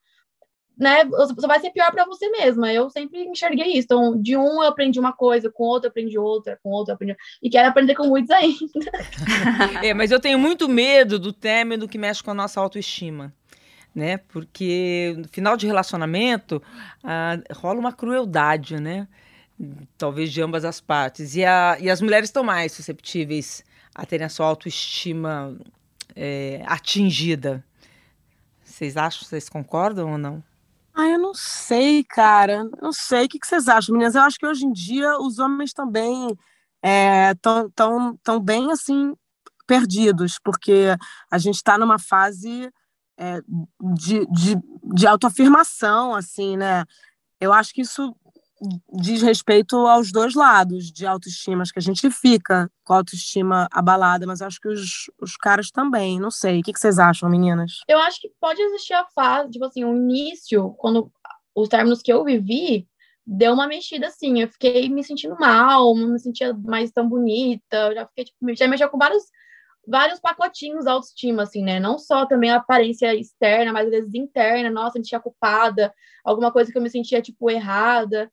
né, 0.78 1.04
você 1.04 1.46
vai 1.46 1.60
ser 1.60 1.70
pior 1.70 1.90
para 1.90 2.04
você 2.04 2.28
mesma. 2.30 2.72
Eu 2.72 2.90
sempre 2.90 3.24
enxerguei 3.24 3.72
isso. 3.72 3.86
Então, 3.86 4.20
de 4.20 4.36
um 4.36 4.62
eu 4.62 4.68
aprendi 4.68 4.98
uma 4.98 5.12
coisa, 5.12 5.50
com 5.50 5.64
outro 5.64 5.86
eu 5.86 5.90
aprendi 5.90 6.18
outra, 6.18 6.58
com 6.62 6.70
outro 6.70 6.92
eu 6.92 6.94
aprendi. 6.94 7.16
E 7.42 7.50
quero 7.50 7.68
aprender 7.68 7.94
com 7.94 8.06
muitos 8.06 8.30
ainda. 8.30 8.56
é, 9.82 9.94
mas 9.94 10.10
eu 10.10 10.20
tenho 10.20 10.38
muito 10.38 10.68
medo 10.68 11.18
do 11.18 11.32
término 11.32 11.88
que 11.88 11.98
mexe 11.98 12.22
com 12.22 12.30
a 12.30 12.34
nossa 12.34 12.60
autoestima. 12.60 13.32
Né? 13.94 14.16
Porque 14.16 15.14
no 15.18 15.28
final 15.28 15.56
de 15.56 15.66
relacionamento 15.66 16.62
ah, 17.04 17.38
rola 17.52 17.78
uma 17.78 17.92
crueldade, 17.92 18.80
né? 18.80 19.06
Talvez 19.98 20.32
de 20.32 20.40
ambas 20.40 20.64
as 20.64 20.80
partes. 20.80 21.36
E, 21.36 21.44
a, 21.44 21.76
e 21.78 21.90
as 21.90 22.00
mulheres 22.00 22.30
estão 22.30 22.42
mais 22.42 22.72
susceptíveis 22.72 23.62
a 23.94 24.06
terem 24.06 24.24
a 24.24 24.30
sua 24.30 24.46
autoestima 24.46 25.54
é, 26.16 26.62
atingida. 26.66 27.62
Vocês 28.64 28.96
acham, 28.96 29.28
vocês 29.28 29.50
concordam 29.50 30.12
ou 30.12 30.18
não? 30.18 30.42
Ah, 30.94 31.08
eu 31.08 31.18
não 31.18 31.34
sei, 31.34 32.04
cara. 32.04 32.64
Não 32.80 32.92
sei. 32.92 33.24
O 33.24 33.28
que 33.28 33.38
vocês 33.42 33.68
acham, 33.68 33.94
meninas? 33.94 34.14
Eu 34.14 34.22
acho 34.22 34.38
que 34.38 34.46
hoje 34.46 34.66
em 34.66 34.72
dia 34.72 35.18
os 35.18 35.38
homens 35.38 35.72
também 35.72 36.28
estão 37.32 37.60
é, 37.60 37.68
tão, 37.74 38.16
tão 38.22 38.40
bem 38.40 38.70
assim 38.70 39.14
perdidos, 39.66 40.38
porque 40.42 40.96
a 41.30 41.38
gente 41.38 41.56
está 41.56 41.78
numa 41.78 41.98
fase 41.98 42.70
é, 43.16 43.40
de, 43.94 44.26
de, 44.26 44.56
de 44.94 45.06
autoafirmação, 45.06 46.14
assim, 46.14 46.56
né? 46.56 46.84
Eu 47.40 47.52
acho 47.52 47.72
que 47.72 47.80
isso 47.82 48.14
diz 48.92 49.22
respeito 49.22 49.76
aos 49.76 50.12
dois 50.12 50.34
lados 50.34 50.90
de 50.90 51.06
autoestima. 51.06 51.64
Que 51.72 51.78
a 51.78 51.82
gente 51.82 52.10
fica 52.10 52.70
com 52.84 52.92
a 52.92 52.96
autoestima 52.98 53.68
abalada, 53.70 54.26
mas 54.26 54.42
acho 54.42 54.60
que 54.60 54.68
os, 54.68 55.10
os 55.20 55.36
caras 55.36 55.70
também. 55.70 56.20
Não 56.20 56.30
sei. 56.30 56.60
O 56.60 56.62
que, 56.62 56.72
que 56.72 56.80
vocês 56.80 56.98
acham, 56.98 57.28
meninas? 57.28 57.80
Eu 57.88 57.98
acho 57.98 58.20
que 58.20 58.30
pode 58.40 58.60
existir 58.60 58.94
a 58.94 59.06
fase, 59.06 59.50
tipo 59.50 59.64
assim, 59.64 59.84
o 59.84 59.96
início, 59.96 60.70
quando 60.78 61.10
os 61.54 61.68
términos 61.68 62.02
que 62.02 62.12
eu 62.12 62.24
vivi, 62.24 62.86
deu 63.26 63.52
uma 63.52 63.66
mexida 63.66 64.06
assim. 64.06 64.40
Eu 64.40 64.48
fiquei 64.48 64.88
me 64.88 65.02
sentindo 65.02 65.36
mal, 65.38 65.94
não 65.94 66.08
me 66.08 66.18
sentia 66.18 66.54
mais 66.54 66.90
tão 66.90 67.08
bonita. 67.08 67.76
Eu 67.88 67.94
já 67.94 68.06
fiquei, 68.06 68.24
tipo, 68.24 68.54
já 68.54 68.68
mexia 68.68 68.88
com 68.88 68.98
vários 68.98 69.24
vários 69.84 70.20
pacotinhos 70.20 70.86
autoestima, 70.86 71.42
assim, 71.42 71.60
né? 71.60 71.80
Não 71.80 71.98
só 71.98 72.24
também 72.24 72.50
a 72.50 72.56
aparência 72.56 73.12
externa, 73.16 73.72
mas 73.72 73.86
às 73.86 73.90
vezes 73.90 74.14
interna. 74.14 74.70
Nossa, 74.70 74.96
me 74.98 75.04
sentia 75.04 75.18
culpada, 75.18 75.92
alguma 76.24 76.52
coisa 76.52 76.70
que 76.70 76.78
eu 76.78 76.82
me 76.82 76.88
sentia, 76.88 77.20
tipo, 77.20 77.50
errada 77.50 78.30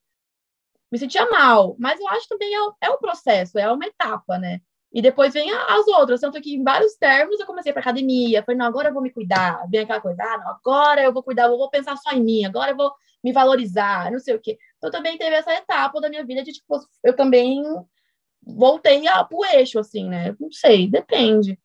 me 0.91 0.97
sentia 0.97 1.29
mal, 1.29 1.75
mas 1.79 1.99
eu 1.99 2.07
acho 2.09 2.27
também 2.27 2.53
é, 2.53 2.59
é 2.81 2.89
um 2.89 2.97
processo, 2.97 3.57
é 3.59 3.71
uma 3.71 3.85
etapa, 3.85 4.37
né? 4.37 4.61
E 4.91 5.01
depois 5.01 5.33
vem 5.33 5.51
as 5.51 5.87
outras, 5.87 6.19
tanto 6.19 6.41
que 6.41 6.55
em 6.55 6.63
vários 6.63 6.95
termos 6.95 7.39
eu 7.39 7.45
comecei 7.45 7.71
para 7.71 7.81
academia, 7.81 8.43
falei, 8.43 8.57
não, 8.57 8.65
agora 8.65 8.89
eu 8.89 8.93
vou 8.93 9.03
me 9.03 9.11
cuidar, 9.11 9.67
vem 9.69 9.81
aquela 9.81 10.01
coisa, 10.01 10.23
ah, 10.23 10.37
não, 10.39 10.49
agora 10.49 11.03
eu 11.03 11.13
vou 11.13 11.21
cuidar, 11.21 11.43
eu 11.43 11.57
vou 11.57 11.69
pensar 11.69 11.95
só 11.97 12.11
em 12.11 12.23
mim, 12.23 12.45
agora 12.45 12.71
eu 12.71 12.75
vou 12.77 12.91
me 13.23 13.31
valorizar, 13.31 14.11
não 14.11 14.19
sei 14.19 14.35
o 14.35 14.41
quê. 14.41 14.57
Então 14.77 14.89
também 14.89 15.17
teve 15.17 15.35
essa 15.35 15.53
etapa 15.53 16.01
da 16.01 16.09
minha 16.09 16.25
vida 16.25 16.43
de, 16.43 16.53
tipo, 16.53 16.79
eu 17.03 17.15
também 17.15 17.61
voltei 18.41 19.03
pro 19.27 19.45
eixo, 19.53 19.77
assim, 19.77 20.07
né? 20.07 20.35
Não 20.39 20.51
sei, 20.51 20.89
depende. 20.89 21.59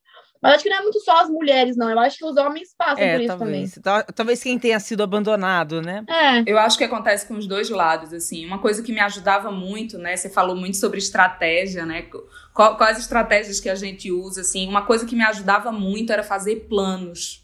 Mas 0.44 0.56
acho 0.56 0.64
que 0.64 0.68
não 0.68 0.76
é 0.76 0.82
muito 0.82 1.00
só 1.00 1.22
as 1.22 1.30
mulheres, 1.30 1.74
não. 1.74 1.90
Eu 1.90 1.98
acho 1.98 2.18
que 2.18 2.24
os 2.26 2.36
homens 2.36 2.74
passam 2.76 3.02
é, 3.02 3.14
por 3.14 3.20
isso 3.22 3.38
talvez. 3.38 3.74
também. 3.76 4.04
Talvez 4.14 4.42
quem 4.42 4.58
tenha 4.58 4.78
sido 4.78 5.02
abandonado, 5.02 5.80
né? 5.80 6.04
É. 6.06 6.42
Eu 6.44 6.58
acho 6.58 6.76
que 6.76 6.84
acontece 6.84 7.26
com 7.26 7.32
os 7.32 7.46
dois 7.46 7.70
lados, 7.70 8.12
assim. 8.12 8.44
Uma 8.44 8.58
coisa 8.58 8.82
que 8.82 8.92
me 8.92 9.00
ajudava 9.00 9.50
muito, 9.50 9.96
né? 9.96 10.14
Você 10.14 10.28
falou 10.28 10.54
muito 10.54 10.76
sobre 10.76 10.98
estratégia, 10.98 11.86
né? 11.86 12.10
Quais 12.52 12.98
estratégias 12.98 13.58
que 13.58 13.70
a 13.70 13.74
gente 13.74 14.12
usa, 14.12 14.42
assim. 14.42 14.68
Uma 14.68 14.84
coisa 14.84 15.06
que 15.06 15.16
me 15.16 15.24
ajudava 15.24 15.72
muito 15.72 16.12
era 16.12 16.22
fazer 16.22 16.66
planos 16.68 17.42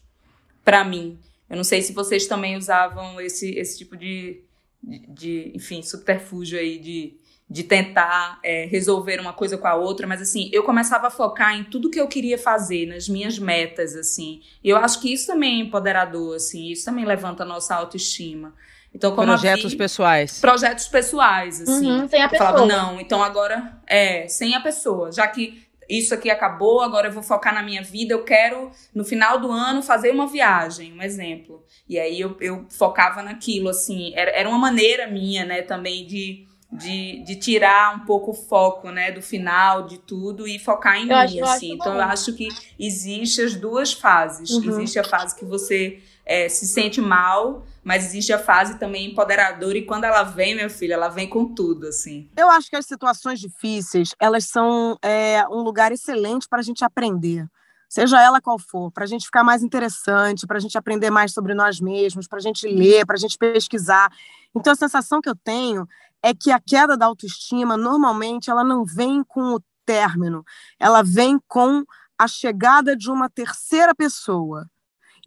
para 0.62 0.84
mim. 0.84 1.18
Eu 1.48 1.56
não 1.56 1.64
sei 1.64 1.80
se 1.80 1.94
vocês 1.94 2.26
também 2.26 2.54
usavam 2.54 3.18
esse, 3.18 3.50
esse 3.52 3.78
tipo 3.78 3.96
de, 3.96 4.42
de, 4.82 5.06
de 5.08 5.52
enfim, 5.54 5.80
subterfúgio 5.80 6.58
aí 6.58 6.78
de 6.78 7.16
de 7.50 7.64
tentar 7.64 8.38
é, 8.44 8.66
resolver 8.66 9.18
uma 9.18 9.32
coisa 9.32 9.58
com 9.58 9.66
a 9.66 9.74
outra, 9.74 10.06
mas 10.06 10.22
assim, 10.22 10.48
eu 10.52 10.62
começava 10.62 11.08
a 11.08 11.10
focar 11.10 11.56
em 11.56 11.64
tudo 11.64 11.90
que 11.90 12.00
eu 12.00 12.06
queria 12.06 12.38
fazer, 12.38 12.86
nas 12.86 13.08
minhas 13.08 13.40
metas, 13.40 13.96
assim. 13.96 14.40
E 14.62 14.68
eu 14.68 14.76
acho 14.76 15.00
que 15.00 15.12
isso 15.12 15.26
também 15.26 15.60
é 15.60 15.64
empoderador, 15.64 16.36
assim, 16.36 16.70
isso 16.70 16.84
também 16.84 17.04
levanta 17.04 17.42
a 17.42 17.46
nossa 17.46 17.74
autoestima. 17.74 18.54
Então, 18.94 19.14
como 19.16 19.26
projetos 19.26 19.72
vi, 19.72 19.78
pessoais. 19.78 20.40
Projetos 20.40 20.86
pessoais, 20.86 21.60
assim. 21.60 21.90
Uhum, 21.90 22.08
sem 22.08 22.22
a 22.22 22.28
pessoa. 22.28 22.50
Eu 22.50 22.54
falava, 22.54 22.66
não, 22.66 23.00
então 23.00 23.20
agora 23.20 23.80
é, 23.84 24.28
sem 24.28 24.54
a 24.54 24.60
pessoa, 24.60 25.10
já 25.10 25.26
que 25.26 25.68
isso 25.88 26.14
aqui 26.14 26.30
acabou, 26.30 26.80
agora 26.80 27.08
eu 27.08 27.12
vou 27.12 27.22
focar 27.22 27.52
na 27.52 27.64
minha 27.64 27.82
vida, 27.82 28.14
eu 28.14 28.22
quero, 28.22 28.70
no 28.94 29.04
final 29.04 29.40
do 29.40 29.50
ano, 29.50 29.82
fazer 29.82 30.12
uma 30.12 30.28
viagem, 30.28 30.92
um 30.92 31.02
exemplo. 31.02 31.64
E 31.88 31.98
aí 31.98 32.20
eu, 32.20 32.36
eu 32.40 32.64
focava 32.70 33.24
naquilo, 33.24 33.68
assim, 33.68 34.12
era, 34.14 34.30
era 34.30 34.48
uma 34.48 34.58
maneira 34.58 35.08
minha, 35.08 35.44
né, 35.44 35.62
também 35.62 36.06
de 36.06 36.48
de, 36.72 37.22
de 37.24 37.36
tirar 37.36 37.96
um 37.96 38.00
pouco 38.00 38.30
o 38.30 38.34
foco, 38.34 38.90
né, 38.90 39.10
do 39.10 39.20
final 39.20 39.86
de 39.86 39.98
tudo 39.98 40.46
e 40.46 40.58
focar 40.58 40.96
em 40.96 41.02
eu 41.02 41.06
mim, 41.06 41.12
acho, 41.14 41.44
assim. 41.44 41.70
Eu 41.70 41.74
então 41.76 41.94
eu 41.94 42.02
acho 42.02 42.32
que 42.34 42.48
existe 42.78 43.42
as 43.42 43.54
duas 43.54 43.92
fases. 43.92 44.50
Uhum. 44.50 44.70
Existe 44.70 44.98
a 44.98 45.04
fase 45.04 45.34
que 45.34 45.44
você 45.44 46.00
é, 46.24 46.48
se 46.48 46.66
sente 46.66 47.00
mal, 47.00 47.64
mas 47.82 48.06
existe 48.06 48.32
a 48.32 48.38
fase 48.38 48.78
também 48.78 49.10
empoderadora 49.10 49.76
e 49.76 49.84
quando 49.84 50.04
ela 50.04 50.22
vem, 50.22 50.54
minha 50.54 50.70
filha, 50.70 50.94
ela 50.94 51.08
vem 51.08 51.28
com 51.28 51.54
tudo, 51.54 51.88
assim. 51.88 52.28
Eu 52.36 52.48
acho 52.48 52.70
que 52.70 52.76
as 52.76 52.86
situações 52.86 53.40
difíceis, 53.40 54.14
elas 54.20 54.44
são 54.44 54.96
é, 55.02 55.44
um 55.48 55.62
lugar 55.62 55.90
excelente 55.90 56.48
para 56.48 56.60
a 56.60 56.62
gente 56.62 56.84
aprender 56.84 57.46
seja 57.90 58.22
ela 58.22 58.40
qual 58.40 58.56
for, 58.56 58.92
para 58.92 59.02
a 59.02 59.06
gente 59.06 59.24
ficar 59.24 59.42
mais 59.42 59.64
interessante, 59.64 60.46
para 60.46 60.58
a 60.58 60.60
gente 60.60 60.78
aprender 60.78 61.10
mais 61.10 61.32
sobre 61.32 61.54
nós 61.54 61.80
mesmos, 61.80 62.28
para 62.28 62.38
a 62.38 62.40
gente 62.40 62.64
ler, 62.68 63.04
para 63.04 63.16
a 63.16 63.18
gente 63.18 63.36
pesquisar. 63.36 64.12
Então, 64.54 64.72
a 64.72 64.76
sensação 64.76 65.20
que 65.20 65.28
eu 65.28 65.34
tenho 65.34 65.88
é 66.22 66.34
que 66.34 66.50
a 66.50 66.60
queda 66.60 66.96
da 66.96 67.06
autoestima, 67.06 67.76
normalmente, 67.76 68.50
ela 68.50 68.64
não 68.64 68.84
vem 68.84 69.22
com 69.24 69.54
o 69.54 69.62
término, 69.84 70.44
ela 70.78 71.02
vem 71.02 71.38
com 71.48 71.84
a 72.18 72.28
chegada 72.28 72.96
de 72.96 73.10
uma 73.10 73.30
terceira 73.30 73.94
pessoa. 73.94 74.68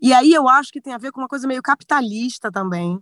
E 0.02 0.14
aí 0.14 0.34
eu 0.34 0.48
acho 0.48 0.72
que 0.72 0.82
tem 0.82 0.94
a 0.94 0.98
ver 0.98 1.12
com 1.12 1.22
uma 1.22 1.28
coisa 1.28 1.48
meio 1.48 1.62
capitalista 1.62 2.52
também. 2.52 3.00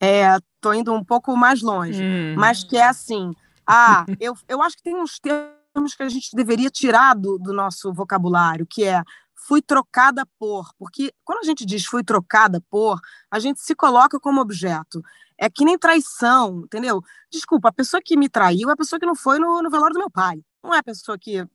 É, 0.00 0.38
tô 0.60 0.72
indo 0.72 0.92
um 0.92 1.02
pouco 1.02 1.36
mais 1.36 1.62
longe, 1.62 2.02
hum. 2.02 2.34
mas 2.36 2.62
que 2.62 2.76
é 2.76 2.86
assim, 2.86 3.32
ah, 3.66 4.04
eu, 4.20 4.34
eu 4.46 4.62
acho 4.62 4.76
que 4.76 4.82
tem 4.82 4.94
uns 4.94 5.18
termos 5.18 5.94
que 5.94 6.02
a 6.02 6.08
gente 6.08 6.34
deveria 6.34 6.70
tirar 6.70 7.14
do, 7.14 7.38
do 7.38 7.52
nosso 7.52 7.92
vocabulário, 7.92 8.66
que 8.66 8.84
é 8.84 9.02
fui 9.46 9.62
trocada 9.62 10.26
por, 10.38 10.72
porque 10.78 11.12
quando 11.24 11.40
a 11.40 11.44
gente 11.44 11.64
diz 11.64 11.84
fui 11.84 12.02
trocada 12.02 12.62
por, 12.68 13.00
a 13.30 13.38
gente 13.38 13.60
se 13.60 13.74
coloca 13.74 14.18
como 14.18 14.40
objeto. 14.40 15.02
É 15.38 15.50
que 15.50 15.64
nem 15.64 15.78
traição, 15.78 16.62
entendeu? 16.64 17.02
Desculpa, 17.30 17.68
a 17.68 17.72
pessoa 17.72 18.00
que 18.02 18.16
me 18.16 18.28
traiu 18.28 18.70
é 18.70 18.72
a 18.72 18.76
pessoa 18.76 18.98
que 18.98 19.06
não 19.06 19.14
foi 19.14 19.38
no, 19.38 19.62
no 19.62 19.70
velório 19.70 19.94
do 19.94 19.98
meu 19.98 20.10
pai. 20.10 20.40
Não 20.66 20.74
é 20.74 20.78
a 20.78 20.82
pessoa 20.82 21.16
que 21.16 21.46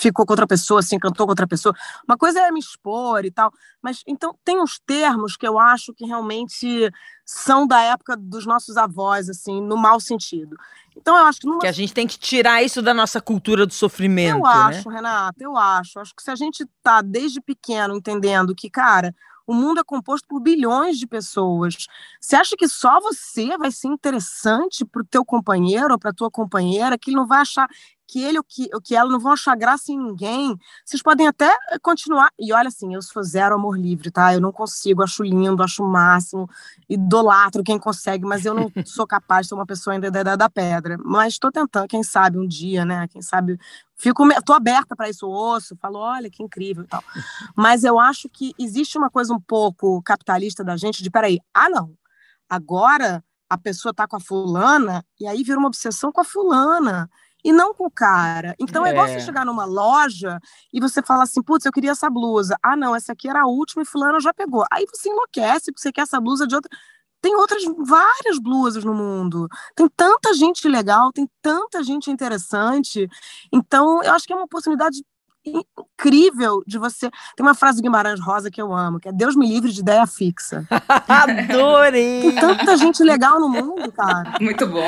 ficou 0.00 0.26
com 0.26 0.32
outra 0.32 0.48
pessoa, 0.48 0.82
se 0.82 0.96
encantou 0.96 1.26
com 1.26 1.30
outra 1.30 1.46
pessoa. 1.46 1.72
Uma 2.08 2.16
coisa 2.18 2.40
é 2.40 2.50
me 2.50 2.58
expor 2.58 3.24
e 3.24 3.30
tal. 3.30 3.52
Mas 3.80 4.02
então 4.04 4.36
tem 4.44 4.60
uns 4.60 4.80
termos 4.84 5.36
que 5.36 5.46
eu 5.46 5.60
acho 5.60 5.94
que 5.94 6.04
realmente 6.04 6.90
são 7.24 7.68
da 7.68 7.80
época 7.82 8.16
dos 8.16 8.44
nossos 8.44 8.76
avós, 8.76 9.28
assim, 9.28 9.62
no 9.62 9.76
mau 9.76 10.00
sentido. 10.00 10.56
Então 10.96 11.16
eu 11.16 11.24
acho 11.24 11.40
que. 11.40 11.46
Numa... 11.46 11.60
Que 11.60 11.68
a 11.68 11.72
gente 11.72 11.94
tem 11.94 12.06
que 12.06 12.18
tirar 12.18 12.64
isso 12.64 12.82
da 12.82 12.92
nossa 12.92 13.20
cultura 13.20 13.64
do 13.64 13.72
sofrimento. 13.72 14.38
Eu 14.38 14.46
acho, 14.46 14.88
né? 14.88 14.96
Renata, 14.96 15.44
eu 15.44 15.56
acho. 15.56 16.00
Acho 16.00 16.12
que 16.16 16.22
se 16.22 16.30
a 16.30 16.36
gente 16.36 16.66
tá 16.82 17.02
desde 17.02 17.40
pequeno 17.40 17.94
entendendo 17.94 18.56
que, 18.56 18.68
cara, 18.68 19.14
O 19.46 19.54
mundo 19.54 19.80
é 19.80 19.84
composto 19.84 20.26
por 20.26 20.40
bilhões 20.40 20.98
de 20.98 21.06
pessoas. 21.06 21.86
Você 22.20 22.36
acha 22.36 22.56
que 22.56 22.66
só 22.66 23.00
você 23.00 23.56
vai 23.56 23.70
ser 23.70 23.88
interessante 23.88 24.84
para 24.84 25.02
o 25.02 25.04
teu 25.04 25.24
companheiro 25.24 25.92
ou 25.92 25.98
para 25.98 26.12
tua 26.12 26.30
companheira, 26.30 26.98
que 26.98 27.10
ele 27.10 27.16
não 27.16 27.26
vai 27.26 27.40
achar 27.40 27.68
que 28.06 28.22
ele 28.22 28.38
ou 28.38 28.44
que, 28.44 28.68
ou 28.72 28.80
que 28.80 28.94
ela 28.94 29.10
não 29.10 29.18
vão 29.18 29.32
achar 29.32 29.56
graça 29.56 29.92
em 29.92 29.98
ninguém. 29.98 30.56
Vocês 30.84 31.02
podem 31.02 31.26
até 31.26 31.48
eh, 31.70 31.78
continuar. 31.80 32.30
E 32.38 32.52
olha 32.52 32.68
assim, 32.68 32.94
eu 32.94 33.02
sou 33.02 33.22
zero 33.22 33.56
amor 33.56 33.78
livre, 33.78 34.10
tá? 34.10 34.32
Eu 34.32 34.40
não 34.40 34.52
consigo, 34.52 35.02
acho 35.02 35.22
lindo, 35.22 35.62
acho 35.62 35.84
máximo, 35.84 36.48
idolatro 36.88 37.64
quem 37.64 37.78
consegue, 37.78 38.24
mas 38.24 38.44
eu 38.44 38.54
não 38.54 38.70
sou 38.86 39.06
capaz 39.06 39.46
de 39.46 39.48
ser 39.48 39.54
uma 39.54 39.66
pessoa 39.66 39.94
ainda 39.94 40.10
da 40.10 40.20
idade 40.20 40.38
da 40.38 40.48
pedra. 40.48 40.96
Mas 41.04 41.34
estou 41.34 41.50
tentando, 41.50 41.88
quem 41.88 42.02
sabe 42.02 42.38
um 42.38 42.46
dia, 42.46 42.84
né? 42.84 43.08
Quem 43.08 43.22
sabe. 43.22 43.58
Fico, 43.98 44.24
tô 44.44 44.52
aberta 44.52 44.94
para 44.94 45.08
isso, 45.08 45.28
osso, 45.28 45.76
falo, 45.80 45.98
olha 45.98 46.30
que 46.30 46.42
incrível 46.42 46.84
e 46.84 46.86
tal. 46.86 47.02
Mas 47.56 47.82
eu 47.82 47.98
acho 47.98 48.28
que 48.28 48.52
existe 48.58 48.98
uma 48.98 49.10
coisa 49.10 49.32
um 49.32 49.40
pouco 49.40 50.02
capitalista 50.02 50.62
da 50.62 50.76
gente 50.76 51.02
de, 51.02 51.10
peraí, 51.10 51.38
ah, 51.54 51.68
não, 51.68 51.94
agora 52.48 53.24
a 53.48 53.56
pessoa 53.56 53.94
tá 53.94 54.06
com 54.06 54.16
a 54.16 54.20
fulana 54.20 55.04
e 55.20 55.26
aí 55.26 55.42
vira 55.42 55.58
uma 55.58 55.68
obsessão 55.68 56.12
com 56.12 56.20
a 56.20 56.24
fulana 56.24 57.08
e 57.44 57.52
não 57.52 57.72
com 57.72 57.86
o 57.86 57.90
cara. 57.90 58.56
Então 58.58 58.84
é, 58.84 58.90
é 58.90 58.92
igual 58.92 59.06
você 59.06 59.20
chegar 59.20 59.46
numa 59.46 59.64
loja 59.64 60.40
e 60.72 60.80
você 60.80 61.00
fala 61.00 61.22
assim, 61.22 61.42
putz, 61.42 61.64
eu 61.64 61.72
queria 61.72 61.92
essa 61.92 62.10
blusa. 62.10 62.56
Ah, 62.62 62.76
não, 62.76 62.94
essa 62.94 63.12
aqui 63.12 63.28
era 63.28 63.42
a 63.42 63.46
última 63.46 63.82
e 63.82 63.86
fulano 63.86 64.20
já 64.20 64.34
pegou. 64.34 64.64
Aí 64.70 64.84
você 64.92 65.08
enlouquece 65.08 65.70
porque 65.70 65.80
você 65.80 65.92
quer 65.92 66.02
essa 66.02 66.20
blusa 66.20 66.46
de 66.46 66.56
outra. 66.56 66.70
Tem 67.26 67.34
outras, 67.34 67.64
várias 67.76 68.38
blusas 68.38 68.84
no 68.84 68.94
mundo. 68.94 69.48
Tem 69.74 69.88
tanta 69.96 70.32
gente 70.32 70.68
legal, 70.68 71.10
tem 71.12 71.28
tanta 71.42 71.82
gente 71.82 72.08
interessante. 72.08 73.08
Então, 73.52 74.00
eu 74.04 74.12
acho 74.12 74.24
que 74.24 74.32
é 74.32 74.36
uma 74.36 74.44
oportunidade 74.44 75.04
incrível 75.44 76.62
de 76.64 76.78
você. 76.78 77.10
Tem 77.36 77.44
uma 77.44 77.52
frase 77.54 77.78
do 77.78 77.82
Guimarães 77.82 78.20
Rosa 78.20 78.48
que 78.48 78.62
eu 78.62 78.72
amo, 78.72 79.00
que 79.00 79.08
é 79.08 79.12
Deus 79.12 79.34
me 79.34 79.44
livre 79.44 79.72
de 79.72 79.80
ideia 79.80 80.06
fixa. 80.06 80.64
Adorei! 81.08 82.22
Tem 82.22 82.34
tanta 82.36 82.76
gente 82.76 83.02
legal 83.02 83.40
no 83.40 83.48
mundo, 83.48 83.90
cara. 83.90 84.34
Muito 84.40 84.64
bom. 84.64 84.86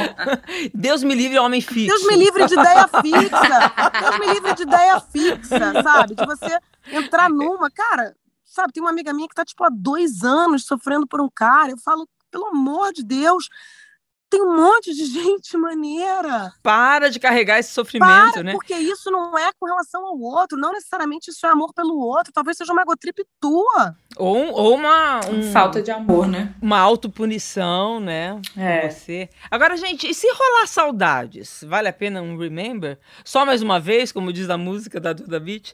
Deus 0.73 1.03
me 1.03 1.17
livre 1.17 1.41
homem 1.41 1.61
fixo. 1.61 1.89
Deus 1.89 2.07
me 2.07 2.15
livre 2.15 2.47
de 2.47 2.55
ideia 2.55 2.87
fixa. 2.87 4.01
Deus 4.01 4.19
me 4.21 4.33
livre 4.33 4.55
de 4.55 4.63
ideia 4.63 5.01
fixa, 5.01 5.83
sabe? 5.83 6.15
De 6.15 6.25
você 6.25 6.57
entrar 6.93 7.29
numa. 7.29 7.69
Cara, 7.69 8.15
sabe, 8.45 8.73
tem 8.73 8.81
uma 8.81 8.91
amiga 8.91 9.13
minha 9.13 9.29
que 9.29 9.35
tá, 9.35 9.45
tipo, 9.45 9.65
há 9.65 9.71
dois 9.73 10.23
anos 10.23 10.65
sofrendo 10.65 11.05
por 11.05 11.21
um 11.21 11.29
cara. 11.29 11.73
Eu 11.73 11.79
falo, 11.79 12.09
pelo 12.31 12.47
amor 12.47 12.93
de 12.93 13.05
Deus, 13.05 13.49
tem 14.31 14.43
um 14.43 14.55
monte 14.55 14.95
de 14.95 15.05
gente 15.07 15.57
maneira. 15.57 16.53
Para 16.63 17.11
de 17.11 17.19
carregar 17.19 17.59
esse 17.59 17.73
sofrimento, 17.73 18.35
Para, 18.35 18.43
né? 18.43 18.53
Porque 18.53 18.75
isso 18.75 19.11
não 19.11 19.37
é 19.39 19.51
com 19.59 19.67
relação 19.67 20.07
ao 20.07 20.19
outro, 20.19 20.59
não 20.59 20.73
necessariamente 20.73 21.31
isso 21.31 21.47
é 21.47 21.51
amor 21.51 21.73
pelo 21.73 21.99
outro, 21.99 22.33
talvez 22.33 22.57
seja 22.57 22.73
uma 22.73 22.83
egotrip 22.83 23.25
tua. 23.41 23.97
Ou, 24.19 24.53
ou 24.53 24.75
uma. 24.75 25.21
Um, 25.29 25.53
Falta 25.53 25.81
de 25.81 25.91
amor, 25.91 26.27
né? 26.27 26.53
Uma 26.61 26.79
autopunição, 26.79 28.01
né? 28.01 28.41
É. 28.57 28.89
Você. 28.89 29.29
Agora, 29.51 29.77
gente, 29.77 30.09
e 30.09 30.15
se 30.15 30.27
rolar 30.31 30.67
saudades? 30.67 31.65
Vale 31.67 31.89
a 31.89 31.93
pena 31.93 32.21
um 32.21 32.37
remember? 32.37 32.99
Só 33.25 33.47
mais 33.47 33.63
uma 33.63 33.79
vez, 33.79 34.11
como 34.11 34.33
diz 34.33 34.51
a 34.51 34.59
música 34.59 34.99
da 34.99 35.13
Duda 35.13 35.39
Beat? 35.39 35.73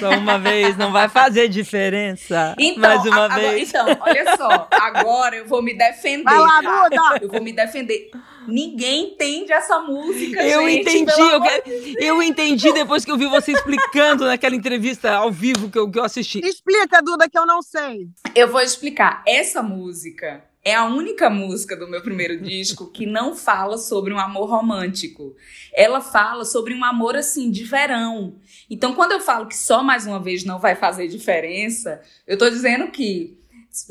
Só 0.00 0.10
uma 0.10 0.38
vez, 0.40 0.76
não 0.76 0.92
vai 0.92 1.08
fazer 1.08 1.48
diferença. 1.48 2.54
Então, 2.58 2.80
mais 2.80 3.04
uma 3.04 3.24
agora, 3.24 3.50
vez. 3.50 3.68
então, 3.68 3.86
olha 4.00 4.36
só, 4.36 4.68
agora 4.72 5.36
eu 5.36 5.46
vou 5.46 5.62
me 5.62 5.76
defender. 5.76 6.24
Vai 6.24 6.38
lá? 6.38 6.60
Duda! 6.60 7.18
Eu 7.22 7.28
vou 7.28 7.42
me 7.42 7.52
defender. 7.52 8.10
Ninguém 8.46 9.12
entende 9.12 9.52
essa 9.52 9.80
música, 9.80 10.42
Eu 10.46 10.68
gente, 10.68 10.80
entendi, 10.80 11.20
eu, 11.20 11.40
quero- 11.42 11.62
eu 12.00 12.22
entendi 12.22 12.72
depois 12.72 13.04
que 13.04 13.10
eu 13.10 13.16
vi 13.16 13.26
você 13.26 13.52
explicando 13.52 14.24
naquela 14.26 14.54
entrevista 14.54 15.12
ao 15.12 15.30
vivo 15.32 15.70
que 15.70 15.78
eu, 15.78 15.90
que 15.90 15.98
eu 15.98 16.04
assisti. 16.04 16.40
Explica, 16.44 17.00
Duda, 17.02 17.28
que 17.28 17.38
eu 17.38 17.46
não 17.46 17.62
sei. 17.62 18.08
Eu 18.34 18.48
vou 18.48 18.60
explicar. 18.60 19.22
Essa 19.26 19.62
música 19.62 20.44
é 20.64 20.74
a 20.74 20.84
única 20.84 21.30
música 21.30 21.76
do 21.76 21.86
meu 21.88 22.02
primeiro 22.02 22.40
disco 22.40 22.90
que 22.90 23.06
não 23.06 23.36
fala 23.36 23.78
sobre 23.78 24.12
um 24.12 24.18
amor 24.18 24.48
romântico. 24.50 25.34
Ela 25.72 26.00
fala 26.00 26.44
sobre 26.44 26.74
um 26.74 26.84
amor 26.84 27.14
assim 27.16 27.50
de 27.52 27.62
verão. 27.62 28.34
Então, 28.68 28.92
quando 28.94 29.12
eu 29.12 29.20
falo 29.20 29.46
que 29.46 29.56
só 29.56 29.82
mais 29.82 30.06
uma 30.06 30.18
vez 30.18 30.44
não 30.44 30.58
vai 30.58 30.74
fazer 30.74 31.06
diferença, 31.06 32.00
eu 32.26 32.36
tô 32.36 32.50
dizendo 32.50 32.88
que 32.90 33.38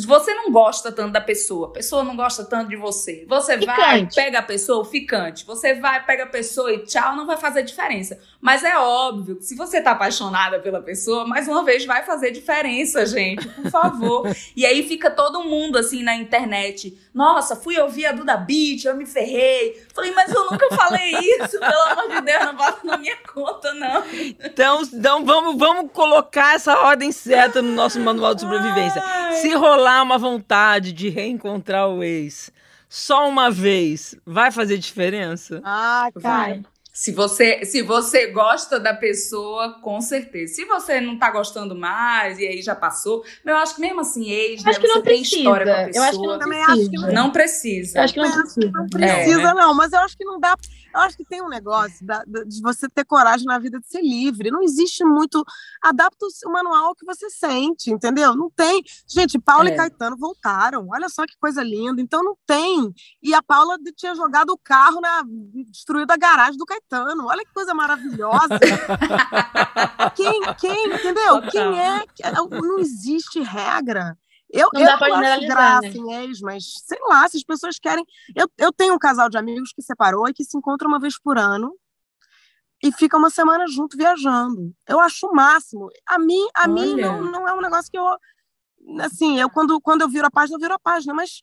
você 0.06 0.34
não 0.34 0.52
gosta 0.52 0.92
tanto 0.92 1.14
da 1.14 1.22
pessoa, 1.22 1.68
a 1.68 1.72
pessoa 1.72 2.04
não 2.04 2.16
gosta 2.16 2.44
tanto 2.44 2.70
de 2.70 2.76
você, 2.76 3.24
você 3.28 3.58
vai, 3.58 4.00
Ficante. 4.00 4.16
pega 4.16 4.40
a 4.40 4.42
pessoa, 4.42 4.82
o 4.82 4.86
ficante, 4.86 5.46
você 5.46 5.76
vai, 5.76 6.04
pega 6.04 6.24
a 6.24 6.28
pessoa 6.28 6.74
e 6.74 6.80
tchau, 6.80 7.16
não 7.16 7.28
vai 7.28 7.38
fazer 7.38 7.62
diferença. 7.62 8.20
Mas 8.42 8.64
é 8.64 8.78
óbvio 8.78 9.36
que 9.36 9.44
se 9.44 9.56
você 9.56 9.80
tá 9.80 9.92
apaixonada 9.92 10.60
pela 10.60 10.82
pessoa, 10.82 11.28
mais 11.28 11.48
uma 11.48 11.64
vez 11.64 11.86
vai 11.86 12.04
fazer 12.04 12.32
diferença, 12.32 13.06
gente, 13.06 13.48
por 13.48 13.70
favor. 13.70 14.36
e 14.56 14.66
aí 14.66 14.88
fica 14.88 15.12
todo 15.12 15.44
mundo 15.44 15.78
assim 15.78 16.02
na 16.04 16.16
internet. 16.16 16.98
Nossa, 17.14 17.56
fui 17.56 17.80
ouvir 17.80 18.08
a 18.08 18.12
Duda 18.12 18.38
Beat, 18.38 18.86
eu 18.86 18.96
me 18.96 19.06
ferrei. 19.06 19.84
Falei, 19.94 20.12
mas 20.12 20.34
eu 20.34 20.50
nunca 20.50 20.68
falei 20.76 21.12
isso, 21.12 21.60
pelo 21.60 21.82
amor 21.92 22.10
de 22.10 22.22
Deus, 22.22 22.46
não 22.46 22.56
bota 22.56 22.80
na 22.84 22.98
minha 22.98 23.18
conta, 23.34 23.74
não. 23.74 24.04
Então, 24.44 24.82
então 24.82 25.26
vamos, 25.26 25.58
vamos 25.58 25.92
colocar 25.92 26.56
essa 26.56 26.78
ordem 26.80 27.12
certa 27.12 27.62
no 27.62 27.72
nosso 27.72 28.00
manual 28.00 28.34
de 28.34 28.42
sobrevivência. 28.42 29.02
Ai. 29.04 29.36
Se 29.36 29.54
rolar 29.54 29.75
uma 29.78 30.18
vontade 30.18 30.92
de 30.92 31.10
reencontrar 31.10 31.88
o 31.90 32.04
ex 32.04 32.52
só 32.88 33.28
uma 33.28 33.50
vez, 33.52 34.16
vai 34.26 34.52
fazer 34.52 34.78
diferença? 34.78 35.62
Ah, 35.64 36.10
cara. 36.22 36.38
Vai. 36.54 36.62
Se 36.94 37.12
você, 37.12 37.66
se 37.66 37.82
você 37.82 38.28
gosta 38.28 38.80
da 38.80 38.94
pessoa, 38.94 39.82
com 39.82 40.00
certeza. 40.00 40.54
Se 40.54 40.64
você 40.64 41.02
não 41.02 41.20
tá 41.20 41.30
gostando 41.30 41.76
mais 41.76 42.40
e 42.40 42.48
aí 42.48 42.62
já 42.62 42.74
passou, 42.74 43.22
mas 43.44 43.54
eu 43.54 43.62
acho 43.62 43.76
que 43.76 43.82
mesmo 43.82 44.00
assim, 44.00 44.30
ex, 44.30 44.64
né, 44.64 44.70
Acho 44.70 44.80
que 44.80 44.88
você 44.88 44.94
não 44.94 45.02
tem 45.02 45.20
precisa. 45.20 45.38
história 45.42 45.66
com 45.66 45.72
a 45.74 45.82
Eu 45.82 45.88
pessoa. 45.88 46.06
acho 46.08 46.20
que 46.22 46.28
não 46.28 46.40
Também 46.40 46.60
acho 46.64 46.76
que 46.76 46.90
precisa. 46.90 47.12
Não 47.12 47.32
precisa. 47.32 48.00
Eu 48.00 48.04
acho 48.04 48.14
que 48.14 48.20
não 48.22 48.26
Eu 48.26 48.32
acho 48.32 48.42
precisa. 48.44 48.72
Não 48.72 48.88
precisa, 48.88 49.44
né? 49.44 49.54
não, 49.56 49.74
mas 49.74 49.92
eu 49.92 50.00
acho 50.00 50.18
que 50.18 50.24
não 50.24 50.40
dá. 50.40 50.56
Eu 50.96 51.02
acho 51.02 51.18
que 51.18 51.26
tem 51.26 51.42
um 51.42 51.50
negócio 51.50 52.06
da- 52.06 52.24
de 52.24 52.62
você 52.62 52.88
ter 52.90 53.04
coragem 53.04 53.46
na 53.46 53.60
vida 53.60 53.80
de 53.80 53.88
ser 53.88 54.02
livre. 54.02 54.50
Não 54.50 54.64
existe 54.64 55.04
muito. 55.04 55.44
Adapta 55.82 56.26
o 56.46 56.52
manual 56.52 56.96
que 56.96 57.06
você 57.06 57.30
sente, 57.30 57.92
entendeu? 57.92 58.34
Não 58.36 58.50
tem. 58.50 58.82
Gente, 59.08 59.38
Paula 59.38 59.70
É. 59.70 59.74
e 59.74 59.76
Caetano 59.78 60.16
voltaram. 60.18 60.88
Olha 60.90 61.10
só 61.10 61.26
que 61.26 61.36
coisa 61.38 61.62
linda. 61.62 62.02
Então 62.02 62.24
não 62.24 62.38
tem. 62.48 62.94
E 63.22 63.34
a 63.34 63.44
Paula 63.44 63.78
tinha 63.96 64.16
jogado 64.16 64.52
o 64.52 64.58
carro 64.58 65.02
na. 65.02 65.24
destruído 65.70 66.12
a 66.12 66.18
garagem 66.18 66.58
do 66.58 66.66
Caetano. 66.66 67.26
Olha 67.28 67.44
que 67.46 67.54
coisa 67.54 67.74
maravilhosa. 67.74 68.48
quem, 70.16 70.42
quem, 70.60 70.94
entendeu? 70.94 71.42
Quem 71.52 71.80
é? 71.80 72.04
Não 72.52 72.80
existe 72.80 73.42
regra. 73.42 74.18
Eu, 74.56 74.70
Não 74.74 74.82
eu 74.82 74.88
dá 74.88 74.98
pra 74.98 75.08
acho 75.18 75.48
graça 75.48 75.82
né? 75.82 75.90
em 75.90 76.14
ex, 76.24 76.40
mas 76.42 76.64
sei 76.86 76.98
lá, 77.08 77.28
se 77.28 77.38
as 77.38 77.44
pessoas 77.44 77.78
querem. 77.78 78.06
Eu, 78.36 78.50
eu 78.58 78.72
tenho 78.72 78.94
um 78.94 79.00
casal 79.00 79.30
de 79.30 79.38
amigos 79.38 79.72
que 79.74 79.82
separou 79.82 80.28
e 80.30 80.34
que 80.34 80.44
se 80.44 80.58
encontra 80.58 80.88
uma 80.88 81.00
vez 81.00 81.20
por 81.20 81.38
ano 81.38 81.74
e 82.84 82.92
fica 82.92 83.18
uma 83.18 83.30
semana 83.30 83.68
junto 83.68 83.98
viajando. 83.98 84.74
Eu 84.88 85.00
acho 85.00 85.28
o 85.28 85.34
máximo. 85.34 85.90
A 86.08 86.18
mim, 86.20 86.48
a 86.54 86.68
mim 86.68 86.96
não, 86.96 87.22
não 87.24 87.48
é 87.48 87.54
um 87.54 87.62
negócio 87.62 87.92
que 87.92 87.98
eu. 87.98 88.06
Assim, 89.02 89.40
eu 89.40 89.50
quando, 89.50 89.80
quando 89.82 90.02
eu 90.02 90.10
viro 90.10 90.28
a 90.28 90.32
página, 90.32 90.56
eu 90.56 90.62
viro 90.62 90.74
a 90.74 90.80
página, 90.80 91.14
mas 91.14 91.42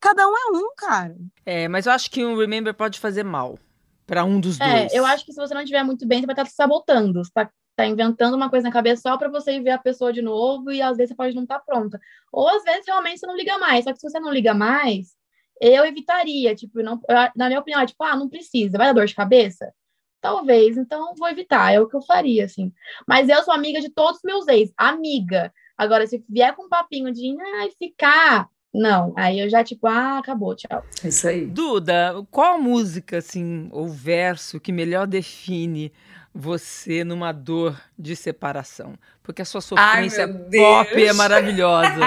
cada 0.00 0.26
um 0.26 0.34
é 0.36 0.56
um, 0.56 0.74
cara. 0.76 1.16
É, 1.44 1.68
mas 1.68 1.86
eu 1.86 1.92
acho 1.92 2.10
que 2.10 2.24
um 2.24 2.36
remember 2.36 2.72
pode 2.74 2.98
fazer 2.98 3.24
mal 3.24 3.58
pra 4.06 4.24
um 4.24 4.40
dos 4.40 4.58
É, 4.60 4.80
dois. 4.80 4.94
eu 4.94 5.04
acho 5.04 5.24
que 5.26 5.32
se 5.32 5.40
você 5.40 5.52
não 5.52 5.60
estiver 5.62 5.82
muito 5.82 6.06
bem, 6.06 6.20
você 6.20 6.26
vai 6.26 6.32
estar 6.34 6.46
se 6.46 6.54
sabotando. 6.54 7.22
Você 7.24 7.30
tá, 7.34 7.50
tá 7.76 7.86
inventando 7.86 8.34
uma 8.34 8.48
coisa 8.48 8.66
na 8.66 8.72
cabeça 8.72 9.02
só 9.02 9.16
pra 9.18 9.28
você 9.28 9.60
ver 9.60 9.70
a 9.70 9.78
pessoa 9.78 10.12
de 10.12 10.22
novo 10.22 10.72
e 10.72 10.80
às 10.80 10.96
vezes 10.96 11.10
você 11.10 11.14
pode 11.14 11.34
não 11.36 11.42
estar 11.42 11.60
pronta. 11.60 12.00
Ou 12.32 12.48
às 12.48 12.64
vezes 12.64 12.84
realmente 12.86 13.20
você 13.20 13.26
não 13.26 13.36
liga 13.36 13.58
mais. 13.58 13.84
Só 13.84 13.92
que 13.92 14.00
se 14.00 14.08
você 14.08 14.18
não 14.18 14.32
liga 14.32 14.54
mais, 14.54 15.14
eu 15.60 15.84
evitaria. 15.84 16.54
Tipo, 16.54 16.82
não, 16.82 16.94
eu- 17.08 17.30
na 17.36 17.48
minha 17.48 17.60
opinião, 17.60 17.80
é 17.82 17.86
tipo, 17.86 18.02
ah, 18.02 18.16
não 18.16 18.28
precisa, 18.28 18.78
vai 18.78 18.86
dar 18.88 18.94
dor 18.94 19.06
de 19.06 19.14
cabeça? 19.14 19.70
Talvez, 20.20 20.76
então 20.76 21.14
vou 21.16 21.28
evitar, 21.28 21.72
é 21.72 21.78
o 21.80 21.86
que 21.86 21.94
eu 21.94 22.02
faria, 22.02 22.46
assim. 22.46 22.72
Mas 23.06 23.28
eu 23.28 23.42
sou 23.44 23.52
amiga 23.54 23.80
de 23.80 23.90
todos 23.90 24.16
os 24.16 24.22
meus 24.24 24.48
ex, 24.48 24.72
amiga. 24.76 25.52
Agora, 25.76 26.06
se 26.06 26.24
vier 26.28 26.54
com 26.56 26.64
um 26.64 26.68
papinho 26.68 27.12
de 27.12 27.36
ai, 27.60 27.70
ficar, 27.78 28.48
não. 28.74 29.12
Aí 29.16 29.38
eu 29.38 29.48
já, 29.48 29.62
tipo, 29.62 29.86
ah, 29.86 30.18
acabou, 30.18 30.56
tchau. 30.56 30.82
É 31.04 31.08
Isso 31.08 31.28
aí. 31.28 31.46
Duda, 31.46 32.14
qual 32.30 32.54
a 32.54 32.58
música, 32.58 33.18
assim, 33.18 33.68
ou 33.70 33.86
verso 33.86 34.58
que 34.58 34.72
melhor 34.72 35.06
define 35.06 35.92
você 36.36 37.02
numa 37.02 37.32
dor 37.32 37.80
de 37.98 38.14
separação? 38.14 38.98
Porque 39.22 39.40
a 39.40 39.44
sua 39.44 39.60
Ai, 39.76 40.10
sofrência 40.10 40.26
meu 40.26 40.50
pop 40.50 41.04
é 41.04 41.12
maravilhosa. 41.14 42.00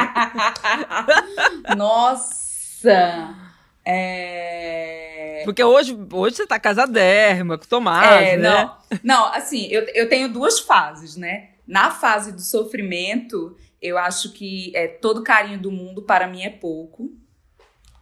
Nossa! 1.75 3.35
É... 3.83 5.41
Porque 5.45 5.63
hoje, 5.63 5.97
hoje 6.13 6.35
você 6.35 6.45
tá 6.47 6.59
casadérrima 6.59 7.57
com 7.57 7.65
Tomás, 7.65 8.21
É, 8.21 8.37
né? 8.37 8.49
não, 8.49 8.77
não, 9.03 9.25
assim, 9.33 9.65
eu, 9.67 9.83
eu 9.95 10.07
tenho 10.07 10.31
duas 10.31 10.59
fases, 10.59 11.15
né? 11.15 11.49
Na 11.65 11.89
fase 11.89 12.31
do 12.31 12.41
sofrimento, 12.41 13.57
eu 13.81 13.97
acho 13.97 14.31
que 14.33 14.71
é, 14.75 14.87
todo 14.87 15.23
carinho 15.23 15.59
do 15.59 15.71
mundo 15.71 16.03
para 16.03 16.27
mim 16.27 16.43
é 16.43 16.49
pouco. 16.49 17.11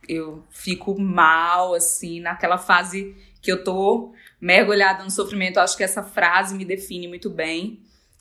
Eu 0.07 0.43
fico 0.49 0.99
mal, 0.99 1.73
assim, 1.73 2.19
naquela 2.19 2.57
fase 2.57 3.15
que 3.41 3.51
eu 3.51 3.63
tô 3.63 4.13
mergulhada 4.39 5.03
no 5.03 5.11
sofrimento. 5.11 5.59
Acho 5.59 5.77
que 5.77 5.83
essa 5.83 6.03
frase 6.03 6.55
me 6.55 6.65
define 6.65 7.07
muito 7.07 7.29
bem. 7.29 7.79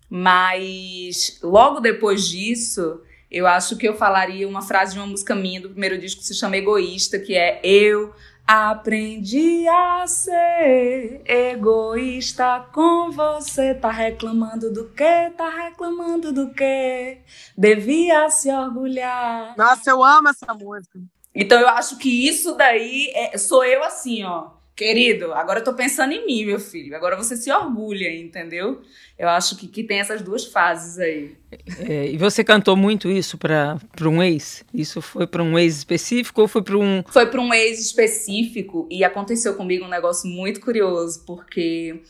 Mas 0.09 1.39
logo 1.43 1.81
depois 1.81 2.29
disso, 2.29 3.01
eu 3.31 3.47
acho 3.47 3.77
que 3.77 3.89
eu 3.89 3.97
falaria 3.97 4.47
uma 4.47 4.63
frase 4.63 4.95
de 4.95 5.01
uma 5.01 5.07
música 5.07 5.35
minha 5.35 5.61
do 5.61 5.71
primeiro 5.71 5.99
disco 5.99 6.21
que 6.21 6.27
se 6.27 6.35
chama 6.35 6.57
Egoísta, 6.57 7.19
que 7.19 7.35
é 7.35 7.61
Eu 7.63 8.15
aprendi 8.47 9.67
a 9.67 10.07
ser 10.07 11.23
egoísta 11.27 12.65
com 12.73 13.11
você. 13.11 13.75
Tá 13.75 13.91
reclamando 13.91 14.73
do 14.73 14.89
quê? 14.91 15.33
Tá 15.37 15.49
reclamando 15.49 16.33
do 16.33 16.53
quê? 16.53 17.19
Devia 17.59 18.31
se 18.31 18.51
orgulhar. 18.53 19.55
Nossa, 19.57 19.91
eu 19.91 20.05
amo 20.05 20.29
essa 20.29 20.55
música. 20.55 21.01
Então 21.35 21.61
eu 21.61 21.69
acho 21.69 21.99
que 21.99 22.29
isso 22.29 22.55
daí 22.55 23.11
é, 23.15 23.37
sou 23.37 23.65
eu 23.65 23.83
assim, 23.83 24.23
ó. 24.23 24.56
Querido, 24.77 25.33
agora 25.33 25.61
eu 25.61 25.65
tô 25.65 25.73
pensando 25.73 26.13
em 26.13 26.27
mim, 26.27 26.45
meu 26.45 26.61
filho. 26.61 26.95
Agora 26.95 27.17
você 27.17 27.35
se 27.35 27.51
orgulha, 27.51 28.15
entendeu? 28.15 28.83
Eu 29.19 29.31
acho 29.31 29.57
que, 29.57 29.67
que 29.67 29.83
tem 29.83 30.01
essas 30.01 30.21
duas 30.21 30.45
fases 30.45 30.99
aí. 30.99 31.35
É, 31.79 32.09
e 32.11 32.19
você 32.19 32.45
cantou 32.45 32.77
muito 32.77 33.11
isso 33.11 33.39
para 33.39 33.79
um 34.03 34.23
ex? 34.23 34.63
Isso 34.75 35.01
foi 35.01 35.27
para 35.27 35.43
um 35.43 35.59
ex 35.59 35.79
específico 35.79 36.43
ou 36.43 36.47
foi 36.47 36.63
para 36.63 36.77
um. 36.77 37.03
Foi 37.09 37.25
para 37.25 37.41
um 37.41 37.55
ex 37.55 37.81
específico 37.81 38.87
e 38.91 39.03
aconteceu 39.03 39.55
comigo 39.55 39.87
um 39.87 39.89
negócio 39.89 40.29
muito 40.29 40.61
curioso, 40.61 41.25
porque 41.25 42.03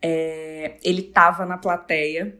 é, 0.00 0.78
ele 0.82 1.02
tava 1.02 1.44
na 1.44 1.58
plateia 1.58 2.38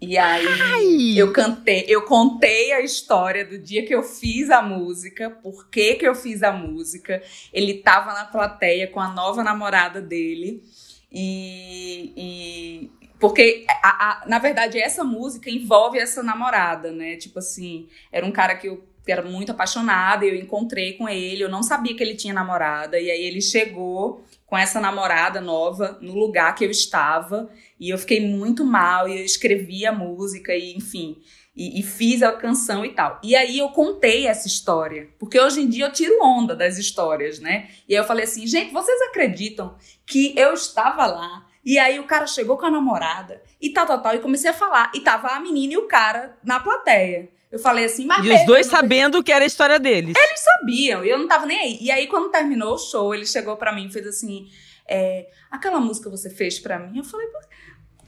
e 0.00 0.16
aí 0.16 0.46
Ai. 0.46 1.20
eu 1.20 1.32
cantei, 1.32 1.84
eu 1.88 2.02
contei 2.02 2.72
a 2.72 2.80
história 2.80 3.44
do 3.44 3.58
dia 3.58 3.84
que 3.84 3.94
eu 3.94 4.02
fiz 4.02 4.48
a 4.48 4.62
música, 4.62 5.28
por 5.28 5.68
que 5.68 5.94
que 5.94 6.06
eu 6.06 6.14
fiz 6.14 6.42
a 6.42 6.52
música. 6.52 7.20
Ele 7.52 7.74
tava 7.74 8.12
na 8.12 8.24
plateia 8.24 8.86
com 8.86 9.00
a 9.00 9.08
nova 9.08 9.42
namorada 9.42 10.00
dele 10.00 10.62
e, 11.10 12.12
e 12.16 12.90
porque 13.18 13.66
a, 13.82 14.22
a, 14.22 14.28
na 14.28 14.38
verdade 14.38 14.78
essa 14.78 15.02
música 15.02 15.50
envolve 15.50 15.98
essa 15.98 16.22
namorada, 16.22 16.92
né? 16.92 17.16
Tipo 17.16 17.40
assim, 17.40 17.88
era 18.12 18.24
um 18.24 18.30
cara 18.30 18.54
que 18.54 18.68
eu 18.68 18.86
era 19.10 19.22
muito 19.22 19.52
apaixonada, 19.52 20.26
eu 20.26 20.34
encontrei 20.34 20.92
com 20.92 21.08
ele, 21.08 21.42
eu 21.42 21.48
não 21.48 21.62
sabia 21.62 21.96
que 21.96 22.02
ele 22.02 22.14
tinha 22.14 22.34
namorada 22.34 23.00
e 23.00 23.10
aí 23.10 23.22
ele 23.22 23.40
chegou 23.40 24.22
com 24.46 24.56
essa 24.56 24.80
namorada 24.80 25.40
nova 25.40 25.98
no 26.00 26.14
lugar 26.14 26.54
que 26.54 26.64
eu 26.64 26.70
estava 26.70 27.50
e 27.78 27.90
eu 27.90 27.98
fiquei 27.98 28.20
muito 28.20 28.64
mal 28.64 29.08
e 29.08 29.18
eu 29.18 29.24
escrevi 29.24 29.86
a 29.86 29.92
música 29.92 30.54
e 30.54 30.74
enfim 30.74 31.18
e, 31.58 31.80
e, 31.80 31.82
fiz 31.82 32.22
a 32.22 32.30
canção 32.30 32.84
e 32.84 32.90
tal. 32.90 33.20
E 33.20 33.34
aí 33.34 33.58
eu 33.58 33.68
contei 33.70 34.28
essa 34.28 34.46
história, 34.46 35.08
porque 35.18 35.40
hoje 35.40 35.60
em 35.60 35.68
dia 35.68 35.86
eu 35.86 35.92
tiro 35.92 36.22
onda 36.22 36.54
das 36.54 36.78
histórias, 36.78 37.40
né? 37.40 37.68
E 37.88 37.96
aí 37.96 38.00
eu 38.00 38.06
falei 38.06 38.24
assim, 38.24 38.46
gente, 38.46 38.72
vocês 38.72 39.02
acreditam 39.02 39.74
que 40.06 40.32
eu 40.38 40.54
estava 40.54 41.04
lá 41.04 41.44
e 41.64 41.76
aí 41.76 41.98
o 41.98 42.04
cara 42.04 42.28
chegou 42.28 42.56
com 42.56 42.66
a 42.66 42.70
namorada 42.70 43.42
e 43.60 43.70
tal, 43.70 43.86
tal, 43.86 44.00
tal, 44.00 44.14
e 44.14 44.20
comecei 44.20 44.48
a 44.48 44.54
falar. 44.54 44.92
E 44.94 45.00
tava 45.00 45.28
a 45.30 45.40
menina 45.40 45.72
e 45.72 45.76
o 45.76 45.88
cara 45.88 46.38
na 46.44 46.60
plateia. 46.60 47.28
Eu 47.50 47.58
falei 47.58 47.86
assim, 47.86 48.06
mas. 48.06 48.24
E 48.24 48.30
os 48.30 48.46
dois 48.46 48.66
sabendo 48.66 49.22
que 49.22 49.32
era 49.32 49.42
a 49.42 49.46
história 49.46 49.80
deles. 49.80 50.14
Eles 50.16 50.40
sabiam, 50.40 51.02
eu 51.02 51.18
não 51.18 51.26
tava 51.26 51.44
nem 51.44 51.58
aí. 51.58 51.78
E 51.80 51.90
aí, 51.90 52.06
quando 52.06 52.30
terminou 52.30 52.74
o 52.74 52.78
show, 52.78 53.12
ele 53.14 53.26
chegou 53.26 53.56
para 53.56 53.72
mim 53.72 53.86
e 53.86 53.92
fez 53.92 54.06
assim: 54.06 54.46
é, 54.88 55.28
aquela 55.50 55.80
música 55.80 56.08
você 56.08 56.30
fez 56.30 56.58
para 56.58 56.78
mim? 56.78 56.98
Eu 56.98 57.04
falei, 57.04 57.26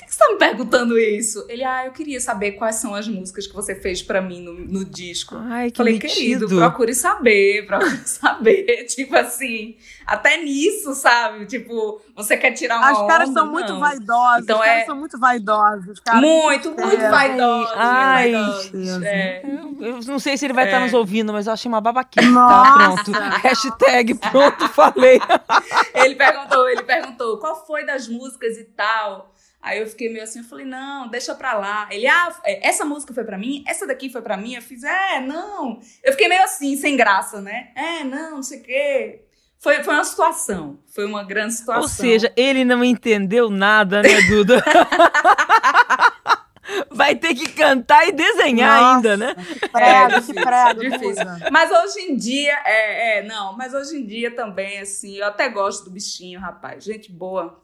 que 0.06 0.14
você 0.14 0.18
tá 0.18 0.28
me 0.30 0.38
perguntando 0.38 0.98
isso? 0.98 1.44
Ele, 1.48 1.64
ah, 1.64 1.86
eu 1.86 1.92
queria 1.92 2.20
saber 2.20 2.52
quais 2.52 2.76
são 2.76 2.94
as 2.94 3.08
músicas 3.08 3.46
que 3.46 3.54
você 3.54 3.74
fez 3.74 4.02
para 4.02 4.20
mim 4.20 4.42
no, 4.42 4.54
no, 4.54 4.84
disco. 4.84 5.36
Ai, 5.36 5.70
que 5.70 5.76
Falei, 5.76 5.94
metido. 5.94 6.12
querido, 6.12 6.48
procure 6.48 6.94
saber, 6.94 7.64
procure 7.68 7.96
saber. 8.06 8.84
tipo 8.86 9.16
assim, 9.16 9.76
até 10.06 10.36
nisso, 10.42 10.94
sabe? 10.94 11.46
Tipo, 11.46 12.00
você 12.14 12.36
quer 12.36 12.52
tirar 12.52 12.78
uma 12.78 12.90
As 12.90 13.06
caras 13.06 13.30
são 13.30 13.50
muito 13.50 13.78
vaidosos. 13.78 14.42
Então, 14.42 14.58
os 14.58 14.64
caras 14.64 14.82
é... 14.82 14.86
são 14.86 14.96
muito 14.96 15.18
vaidosos. 15.18 16.00
Cara. 16.00 16.20
Muito, 16.20 16.70
muito 16.70 17.10
vaidosos. 17.10 17.72
Ai, 17.76 18.32
vaidosos. 18.32 19.02
É. 19.02 19.42
Eu 19.80 20.00
não 20.06 20.18
sei 20.18 20.36
se 20.36 20.44
ele 20.44 20.54
vai 20.54 20.64
é. 20.64 20.66
estar 20.68 20.80
nos 20.80 20.92
ouvindo, 20.92 21.32
mas 21.32 21.46
eu 21.46 21.52
achei 21.52 21.68
uma 21.68 21.80
babaquinha. 21.80 22.32
Tá, 22.32 22.74
pronto. 22.74 23.12
Hashtag 23.42 24.14
pronto, 24.14 24.68
falei. 24.68 25.20
ele 25.94 26.14
perguntou, 26.14 26.68
ele 26.68 26.82
perguntou, 26.82 27.38
qual 27.38 27.66
foi 27.66 27.84
das 27.84 28.08
músicas 28.08 28.56
e 28.56 28.64
tal? 28.64 29.34
Aí 29.62 29.78
eu 29.78 29.86
fiquei 29.86 30.08
meio 30.08 30.24
assim, 30.24 30.38
eu 30.38 30.44
falei, 30.44 30.64
não, 30.64 31.08
deixa 31.08 31.34
pra 31.34 31.52
lá. 31.52 31.86
Ele, 31.90 32.06
ah, 32.06 32.34
é, 32.44 32.66
essa 32.66 32.84
música 32.84 33.12
foi 33.12 33.24
pra 33.24 33.36
mim, 33.36 33.62
essa 33.66 33.86
daqui 33.86 34.08
foi 34.08 34.22
pra 34.22 34.36
mim. 34.36 34.54
Eu 34.54 34.62
fiz, 34.62 34.82
é, 34.82 35.20
não. 35.20 35.80
Eu 36.02 36.12
fiquei 36.12 36.28
meio 36.28 36.42
assim, 36.42 36.76
sem 36.76 36.96
graça, 36.96 37.40
né? 37.40 37.68
É, 37.74 38.02
não, 38.02 38.36
não 38.36 38.42
sei 38.42 38.60
o 38.60 38.62
quê. 38.62 39.24
Foi, 39.58 39.84
foi 39.84 39.92
uma 39.92 40.04
situação, 40.04 40.78
foi 40.86 41.04
uma 41.04 41.22
grande 41.22 41.52
situação. 41.52 41.82
Ou 41.82 41.88
seja, 41.88 42.32
ele 42.34 42.64
não 42.64 42.82
entendeu 42.82 43.50
nada, 43.50 44.02
né, 44.02 44.22
Duda? 44.22 44.64
Vai 46.90 47.14
ter 47.14 47.34
que 47.34 47.48
cantar 47.50 48.08
e 48.08 48.12
desenhar 48.12 48.80
Nossa, 48.80 48.96
ainda, 48.96 49.16
né? 49.16 49.34
Que 49.34 49.68
prego, 49.68 50.14
é, 50.14 50.20
que 50.20 50.32
prego. 50.32 50.80
Difícil. 50.80 51.24
Mas 51.50 51.70
hoje 51.70 52.10
em 52.10 52.16
dia, 52.16 52.58
é, 52.64 53.18
é, 53.18 53.22
não, 53.22 53.56
mas 53.56 53.74
hoje 53.74 53.96
em 53.96 54.06
dia 54.06 54.34
também, 54.34 54.78
assim, 54.78 55.16
eu 55.16 55.26
até 55.26 55.48
gosto 55.48 55.84
do 55.84 55.90
bichinho, 55.90 56.40
rapaz. 56.40 56.84
Gente 56.84 57.12
boa. 57.12 57.60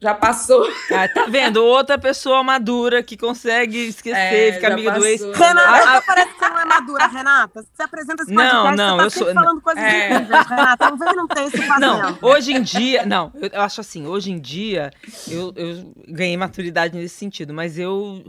Já 0.00 0.14
passou. 0.14 0.64
Ah, 0.92 1.08
tá 1.08 1.26
vendo? 1.26 1.64
Outra 1.64 1.98
pessoa 1.98 2.42
madura 2.44 3.02
que 3.02 3.16
consegue 3.16 3.88
esquecer, 3.88 4.50
é, 4.50 4.52
ficar 4.52 4.72
amiga 4.72 4.92
passou, 4.92 5.02
do 5.02 5.06
ex. 5.08 5.36
Renata, 5.36 5.90
a... 5.90 6.02
parece 6.02 6.32
que 6.34 6.38
você 6.38 6.48
não 6.48 6.60
é 6.60 6.64
madura, 6.64 7.06
Renata. 7.08 7.62
Você 7.62 7.82
apresenta 7.82 8.22
esse 8.22 8.32
podcast, 8.32 8.76
não, 8.76 8.96
não, 8.96 8.96
você 8.96 8.98
tá 8.98 9.04
eu 9.04 9.10
sou 9.10 9.34
falando 9.34 9.60
coisas 9.60 9.82
é. 9.82 10.14
incríveis, 10.14 10.46
Renata. 10.46 10.90
Não 10.90 10.98
vem 10.98 11.16
não 11.16 11.26
tem 11.26 11.44
esse 11.46 11.62
fazendo. 11.62 11.80
Não, 11.80 12.18
hoje 12.22 12.52
em 12.52 12.62
dia, 12.62 13.04
não, 13.04 13.32
eu, 13.34 13.50
eu 13.52 13.60
acho 13.60 13.80
assim, 13.80 14.06
hoje 14.06 14.30
em 14.30 14.38
dia 14.38 14.92
eu, 15.28 15.52
eu 15.56 15.92
ganhei 16.06 16.36
maturidade 16.36 16.96
nesse 16.96 17.16
sentido, 17.16 17.52
mas 17.52 17.76
eu 17.76 18.24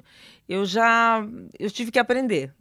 eu 0.48 0.66
já 0.66 1.24
eu 1.60 1.70
tive 1.70 1.92
que 1.92 2.00
aprender. 2.00 2.52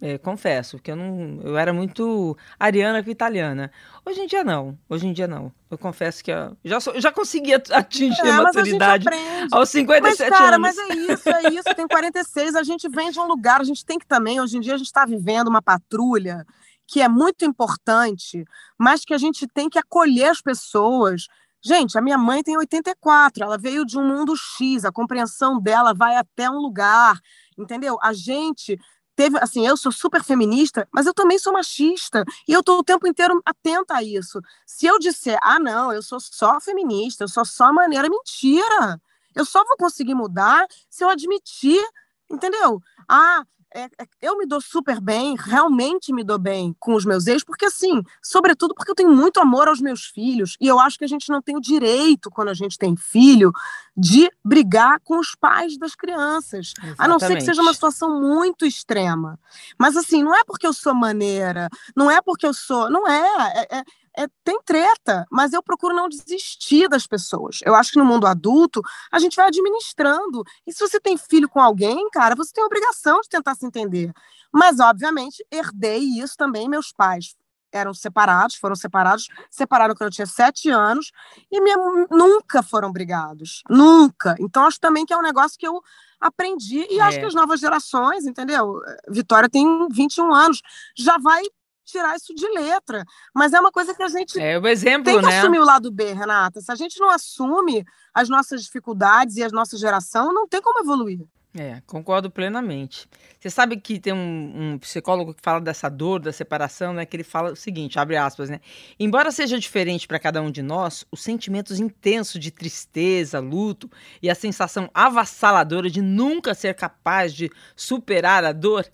É, 0.00 0.18
confesso, 0.18 0.78
que 0.78 0.90
eu 0.90 0.96
não. 0.96 1.40
Eu 1.42 1.56
era 1.56 1.72
muito 1.72 2.36
ariana 2.58 3.02
com 3.02 3.10
italiana. 3.10 3.70
Hoje 4.04 4.20
em 4.20 4.26
dia 4.26 4.44
não. 4.44 4.78
Hoje 4.88 5.06
em 5.06 5.12
dia 5.12 5.26
não. 5.26 5.52
Eu 5.70 5.78
confesso 5.78 6.22
que 6.22 6.30
eu 6.30 6.56
já, 6.64 6.80
sou, 6.80 7.00
já 7.00 7.10
consegui 7.10 7.54
atingir 7.54 8.26
é, 8.26 8.30
a 8.30 8.42
maturidade 8.42 9.06
a 9.08 9.56
aos 9.56 9.70
57 9.70 10.30
mas, 10.30 10.38
cara, 10.38 10.56
anos. 10.56 10.76
Mas 10.76 10.78
é 10.78 10.94
isso, 10.94 11.28
é 11.28 11.54
isso. 11.54 11.74
Tem 11.74 11.86
46, 11.86 12.54
a 12.54 12.62
gente 12.62 12.88
vem 12.88 13.10
de 13.10 13.18
um 13.18 13.26
lugar, 13.26 13.60
a 13.60 13.64
gente 13.64 13.84
tem 13.84 13.98
que 13.98 14.06
também. 14.06 14.40
Hoje 14.40 14.56
em 14.56 14.60
dia 14.60 14.74
a 14.74 14.78
gente 14.78 14.88
está 14.88 15.06
vivendo 15.06 15.48
uma 15.48 15.62
patrulha 15.62 16.44
que 16.86 17.00
é 17.00 17.08
muito 17.08 17.44
importante, 17.44 18.44
mas 18.78 19.04
que 19.04 19.14
a 19.14 19.18
gente 19.18 19.46
tem 19.46 19.68
que 19.68 19.78
acolher 19.78 20.30
as 20.30 20.40
pessoas. 20.40 21.26
Gente, 21.62 21.96
a 21.96 22.02
minha 22.02 22.18
mãe 22.18 22.42
tem 22.42 22.58
84, 22.58 23.42
ela 23.42 23.56
veio 23.56 23.86
de 23.86 23.98
um 23.98 24.06
mundo 24.06 24.34
X, 24.36 24.84
a 24.84 24.92
compreensão 24.92 25.58
dela 25.58 25.94
vai 25.94 26.14
até 26.16 26.50
um 26.50 26.58
lugar, 26.58 27.18
entendeu? 27.56 27.98
A 28.02 28.12
gente 28.12 28.78
teve, 29.16 29.38
assim, 29.38 29.66
eu 29.66 29.76
sou 29.76 29.92
super 29.92 30.22
feminista, 30.22 30.86
mas 30.92 31.06
eu 31.06 31.14
também 31.14 31.38
sou 31.38 31.52
machista, 31.52 32.24
e 32.48 32.52
eu 32.52 32.60
estou 32.60 32.78
o 32.78 32.84
tempo 32.84 33.06
inteiro 33.06 33.40
atenta 33.44 33.94
a 33.96 34.02
isso. 34.02 34.40
Se 34.66 34.86
eu 34.86 34.98
disser, 34.98 35.38
ah, 35.42 35.58
não, 35.58 35.92
eu 35.92 36.02
sou 36.02 36.20
só 36.20 36.60
feminista, 36.60 37.24
eu 37.24 37.28
sou 37.28 37.44
só 37.44 37.72
maneira, 37.72 38.08
mentira! 38.08 39.00
Eu 39.34 39.44
só 39.44 39.64
vou 39.64 39.76
conseguir 39.76 40.14
mudar 40.14 40.66
se 40.88 41.02
eu 41.04 41.08
admitir, 41.08 41.82
entendeu? 42.30 42.80
Ah, 43.08 43.42
é, 43.74 43.84
é, 43.84 44.06
eu 44.22 44.38
me 44.38 44.46
dou 44.46 44.60
super 44.60 45.00
bem, 45.00 45.34
realmente 45.36 46.12
me 46.12 46.22
dou 46.22 46.38
bem 46.38 46.74
com 46.78 46.94
os 46.94 47.04
meus 47.04 47.26
ex, 47.26 47.42
porque 47.42 47.66
assim, 47.66 48.02
sobretudo 48.22 48.74
porque 48.74 48.90
eu 48.90 48.94
tenho 48.94 49.10
muito 49.10 49.40
amor 49.40 49.66
aos 49.66 49.80
meus 49.80 50.04
filhos, 50.04 50.56
e 50.60 50.68
eu 50.68 50.78
acho 50.78 50.96
que 50.96 51.04
a 51.04 51.08
gente 51.08 51.28
não 51.28 51.42
tem 51.42 51.56
o 51.56 51.60
direito, 51.60 52.30
quando 52.30 52.48
a 52.48 52.54
gente 52.54 52.78
tem 52.78 52.96
filho, 52.96 53.52
de 53.96 54.30
brigar 54.44 55.00
com 55.00 55.18
os 55.18 55.34
pais 55.34 55.76
das 55.76 55.94
crianças. 55.94 56.72
Exatamente. 56.76 56.94
A 56.98 57.08
não 57.08 57.18
ser 57.18 57.36
que 57.36 57.42
seja 57.42 57.62
uma 57.62 57.74
situação 57.74 58.20
muito 58.20 58.64
extrema. 58.64 59.38
Mas 59.78 59.96
assim, 59.96 60.22
não 60.22 60.34
é 60.34 60.42
porque 60.44 60.66
eu 60.66 60.72
sou 60.72 60.94
maneira, 60.94 61.68
não 61.94 62.10
é 62.10 62.20
porque 62.20 62.46
eu 62.46 62.54
sou. 62.54 62.90
Não 62.90 63.08
é. 63.08 63.66
é, 63.70 63.78
é 63.78 63.84
é, 64.16 64.26
tem 64.44 64.60
treta, 64.64 65.26
mas 65.30 65.52
eu 65.52 65.62
procuro 65.62 65.94
não 65.94 66.08
desistir 66.08 66.88
das 66.88 67.06
pessoas. 67.06 67.58
Eu 67.64 67.74
acho 67.74 67.92
que 67.92 67.98
no 67.98 68.04
mundo 68.04 68.26
adulto 68.26 68.80
a 69.10 69.18
gente 69.18 69.36
vai 69.36 69.48
administrando. 69.48 70.44
E 70.66 70.72
se 70.72 70.80
você 70.80 71.00
tem 71.00 71.16
filho 71.16 71.48
com 71.48 71.60
alguém, 71.60 72.08
cara, 72.10 72.34
você 72.34 72.52
tem 72.52 72.62
a 72.62 72.66
obrigação 72.66 73.20
de 73.20 73.28
tentar 73.28 73.54
se 73.54 73.66
entender. 73.66 74.12
Mas, 74.52 74.78
obviamente, 74.78 75.44
herdei 75.50 75.98
isso 76.20 76.36
também. 76.36 76.68
Meus 76.68 76.92
pais 76.92 77.34
eram 77.72 77.92
separados, 77.92 78.54
foram 78.54 78.76
separados, 78.76 79.26
separaram 79.50 79.94
quando 79.94 80.06
eu 80.06 80.14
tinha 80.14 80.26
sete 80.26 80.70
anos, 80.70 81.10
e 81.50 81.60
minha, 81.60 81.76
nunca 82.08 82.62
foram 82.62 82.92
brigados. 82.92 83.62
Nunca. 83.68 84.36
Então, 84.38 84.64
acho 84.64 84.78
também 84.78 85.04
que 85.04 85.12
é 85.12 85.16
um 85.16 85.22
negócio 85.22 85.58
que 85.58 85.66
eu 85.66 85.82
aprendi 86.20 86.86
e 86.88 87.00
é. 87.00 87.02
acho 87.02 87.18
que 87.18 87.26
as 87.26 87.34
novas 87.34 87.58
gerações, 87.58 88.26
entendeu? 88.26 88.80
Vitória 89.08 89.48
tem 89.48 89.88
21 89.90 90.32
anos, 90.32 90.62
já 90.96 91.18
vai 91.18 91.42
tirar 91.84 92.16
isso 92.16 92.34
de 92.34 92.46
letra. 92.48 93.04
Mas 93.34 93.52
é 93.52 93.60
uma 93.60 93.70
coisa 93.70 93.94
que 93.94 94.02
a 94.02 94.08
gente 94.08 94.40
é 94.40 94.58
o 94.58 94.66
exemplo, 94.66 95.04
tem 95.04 95.20
que 95.20 95.26
né? 95.26 95.38
assumir 95.38 95.58
o 95.58 95.64
lado 95.64 95.90
B, 95.90 96.12
Renata. 96.12 96.60
Se 96.60 96.72
a 96.72 96.74
gente 96.74 96.98
não 96.98 97.10
assume 97.10 97.84
as 98.12 98.28
nossas 98.28 98.62
dificuldades 98.62 99.36
e 99.36 99.42
a 99.42 99.48
nossa 99.48 99.76
geração, 99.76 100.32
não 100.32 100.48
tem 100.48 100.60
como 100.60 100.80
evoluir. 100.80 101.20
É, 101.56 101.80
concordo 101.86 102.28
plenamente. 102.32 103.08
Você 103.38 103.48
sabe 103.48 103.76
que 103.76 104.00
tem 104.00 104.12
um, 104.12 104.72
um, 104.72 104.78
psicólogo 104.78 105.32
que 105.32 105.40
fala 105.40 105.60
dessa 105.60 105.88
dor, 105.88 106.18
da 106.18 106.32
separação, 106.32 106.92
né? 106.92 107.06
Que 107.06 107.14
ele 107.14 107.22
fala 107.22 107.52
o 107.52 107.56
seguinte, 107.56 107.96
abre 107.96 108.16
aspas, 108.16 108.50
né? 108.50 108.60
Embora 108.98 109.30
seja 109.30 109.56
diferente 109.56 110.08
para 110.08 110.18
cada 110.18 110.42
um 110.42 110.50
de 110.50 110.62
nós, 110.62 111.06
os 111.12 111.22
sentimentos 111.22 111.78
intensos 111.78 112.40
de 112.40 112.50
tristeza, 112.50 113.38
luto 113.38 113.88
e 114.20 114.28
a 114.28 114.34
sensação 114.34 114.90
avassaladora 114.92 115.88
de 115.88 116.02
nunca 116.02 116.54
ser 116.54 116.74
capaz 116.74 117.32
de 117.32 117.48
superar 117.76 118.44
a 118.44 118.50
dor 118.50 118.84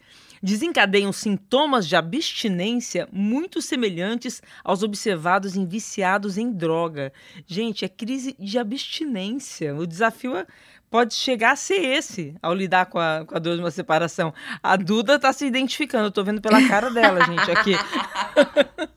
desencadeiam 0.42 1.12
sintomas 1.12 1.86
de 1.86 1.96
abstinência 1.96 3.08
muito 3.12 3.60
semelhantes 3.60 4.42
aos 4.64 4.82
observados 4.82 5.56
em 5.56 5.66
viciados 5.66 6.38
em 6.38 6.50
droga. 6.50 7.12
Gente, 7.46 7.84
é 7.84 7.88
crise 7.88 8.34
de 8.38 8.58
abstinência. 8.58 9.74
O 9.74 9.86
desafio 9.86 10.36
é 10.36 10.46
pode 10.90 11.14
chegar 11.14 11.52
a 11.52 11.56
ser 11.56 11.82
esse 11.82 12.34
ao 12.42 12.52
lidar 12.52 12.86
com 12.86 12.98
a, 12.98 13.24
com 13.24 13.36
a 13.36 13.38
dor 13.38 13.54
de 13.54 13.62
uma 13.62 13.70
separação. 13.70 14.34
A 14.60 14.76
Duda 14.76 15.14
está 15.14 15.32
se 15.32 15.46
identificando, 15.46 16.06
eu 16.06 16.10
tô 16.10 16.24
vendo 16.24 16.42
pela 16.42 16.66
cara 16.68 16.90
dela, 16.90 17.24
gente, 17.24 17.50
aqui. 17.50 17.74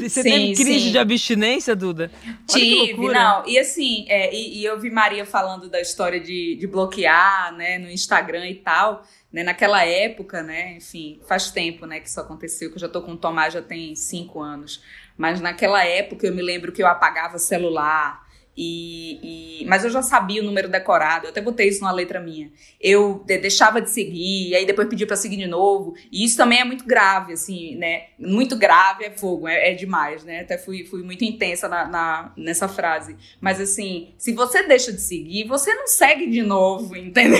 Você 0.00 0.22
sim, 0.22 0.30
teve 0.30 0.54
crise 0.54 0.80
sim. 0.80 0.92
de 0.92 0.98
abstinência, 0.98 1.74
Duda? 1.74 2.10
Tive, 2.46 3.08
não. 3.08 3.46
E 3.46 3.58
assim, 3.58 4.06
é, 4.08 4.34
e, 4.34 4.60
e, 4.60 4.64
eu 4.64 4.78
vi 4.78 4.90
Maria 4.90 5.24
falando 5.24 5.68
da 5.68 5.80
história 5.80 6.20
de, 6.20 6.56
de 6.56 6.66
bloquear, 6.66 7.54
né, 7.54 7.78
no 7.78 7.90
Instagram 7.90 8.46
e 8.48 8.56
tal. 8.56 9.04
Né, 9.32 9.42
naquela 9.42 9.84
época, 9.84 10.42
né, 10.42 10.76
enfim, 10.76 11.20
faz 11.28 11.50
tempo, 11.50 11.84
né, 11.84 12.00
que 12.00 12.08
isso 12.08 12.18
aconteceu, 12.18 12.70
que 12.70 12.76
eu 12.76 12.80
já 12.80 12.88
tô 12.88 13.02
com 13.02 13.12
o 13.12 13.16
Tomás 13.16 13.52
já 13.52 13.60
tem 13.62 13.94
cinco 13.94 14.40
anos. 14.40 14.82
Mas 15.16 15.40
naquela 15.40 15.84
época 15.84 16.26
eu 16.26 16.34
me 16.34 16.42
lembro 16.42 16.72
que 16.72 16.82
eu 16.82 16.86
apagava 16.86 17.38
celular, 17.38 18.26
e, 18.60 19.60
e, 19.62 19.64
mas 19.66 19.84
eu 19.84 19.90
já 19.90 20.02
sabia 20.02 20.42
o 20.42 20.44
número 20.44 20.68
decorado, 20.68 21.26
eu 21.26 21.30
até 21.30 21.40
botei 21.40 21.68
isso 21.68 21.80
numa 21.80 21.92
letra 21.92 22.18
minha. 22.18 22.50
Eu 22.80 23.22
de, 23.24 23.38
deixava 23.38 23.80
de 23.80 23.88
seguir, 23.88 24.48
e 24.48 24.56
aí 24.56 24.66
depois 24.66 24.88
pedia 24.88 25.06
para 25.06 25.14
seguir 25.14 25.36
de 25.36 25.46
novo. 25.46 25.94
E 26.10 26.24
isso 26.24 26.36
também 26.36 26.58
é 26.58 26.64
muito 26.64 26.84
grave, 26.84 27.34
assim, 27.34 27.76
né? 27.76 28.06
Muito 28.18 28.56
grave 28.56 29.04
é 29.04 29.12
fogo, 29.12 29.46
é, 29.46 29.70
é 29.70 29.74
demais, 29.74 30.24
né? 30.24 30.40
Até 30.40 30.58
fui, 30.58 30.84
fui 30.84 31.04
muito 31.04 31.24
intensa 31.24 31.68
na, 31.68 31.86
na, 31.86 32.32
nessa 32.36 32.66
frase. 32.66 33.16
Mas 33.40 33.60
assim, 33.60 34.12
se 34.18 34.32
você 34.32 34.64
deixa 34.64 34.92
de 34.92 35.02
seguir, 35.02 35.46
você 35.46 35.72
não 35.72 35.86
segue 35.86 36.28
de 36.28 36.42
novo, 36.42 36.96
entendeu? 36.98 37.38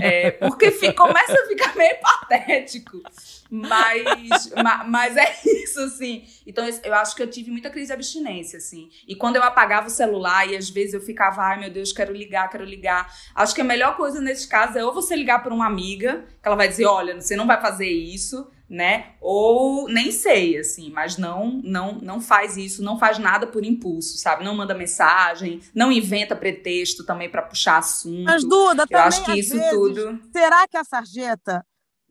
É. 0.00 0.28
É, 0.28 0.30
porque 0.30 0.70
fica, 0.70 0.94
começa 0.94 1.34
a 1.34 1.46
ficar 1.46 1.76
meio 1.76 1.96
patético. 2.00 3.02
Mas, 3.50 4.52
ma, 4.62 4.84
mas 4.84 5.16
é 5.16 5.36
isso, 5.44 5.80
assim. 5.80 6.24
Então, 6.46 6.66
eu 6.82 6.94
acho 6.94 7.14
que 7.14 7.22
eu 7.22 7.30
tive 7.30 7.50
muita 7.50 7.70
crise 7.70 7.88
de 7.88 7.92
abstinência, 7.92 8.58
assim. 8.58 8.90
E 9.06 9.14
quando 9.14 9.36
eu 9.36 9.42
apagava 9.42 9.86
o 9.86 9.90
celular 9.90 10.48
e 10.48 10.56
às 10.56 10.68
vezes 10.70 10.94
eu 10.94 11.00
ficava, 11.00 11.42
ai 11.42 11.60
meu 11.60 11.70
Deus, 11.70 11.92
quero 11.92 12.12
ligar, 12.12 12.48
quero 12.48 12.64
ligar. 12.64 13.12
Acho 13.34 13.54
que 13.54 13.60
a 13.60 13.64
melhor 13.64 13.96
coisa 13.96 14.20
nesse 14.20 14.48
caso 14.48 14.78
é 14.78 14.84
ou 14.84 14.92
você 14.92 15.14
ligar 15.14 15.42
para 15.42 15.54
uma 15.54 15.66
amiga, 15.66 16.24
que 16.42 16.48
ela 16.48 16.56
vai 16.56 16.68
dizer, 16.68 16.86
olha, 16.86 17.20
você 17.20 17.36
não 17.36 17.46
vai 17.46 17.60
fazer 17.60 17.88
isso, 17.88 18.50
né? 18.68 19.12
Ou 19.20 19.88
nem 19.88 20.10
sei, 20.10 20.58
assim, 20.58 20.90
mas 20.90 21.16
não, 21.16 21.60
não, 21.62 21.92
não 21.92 22.20
faz 22.20 22.56
isso, 22.56 22.82
não 22.82 22.98
faz 22.98 23.18
nada 23.18 23.46
por 23.46 23.64
impulso, 23.64 24.18
sabe? 24.18 24.44
Não 24.44 24.56
manda 24.56 24.74
mensagem, 24.74 25.60
não 25.74 25.92
inventa 25.92 26.34
pretexto 26.34 27.04
também 27.04 27.28
para 27.28 27.42
puxar 27.42 27.78
assunto. 27.78 28.24
Mas 28.24 28.42
Duda, 28.42 28.82
eu 28.82 28.86
também, 28.88 29.06
acho 29.06 29.24
que 29.24 29.38
isso 29.38 29.56
vezes, 29.56 29.70
tudo. 29.70 30.20
Será 30.32 30.66
que 30.66 30.76
a 30.76 30.84
sarjeta 30.84 31.64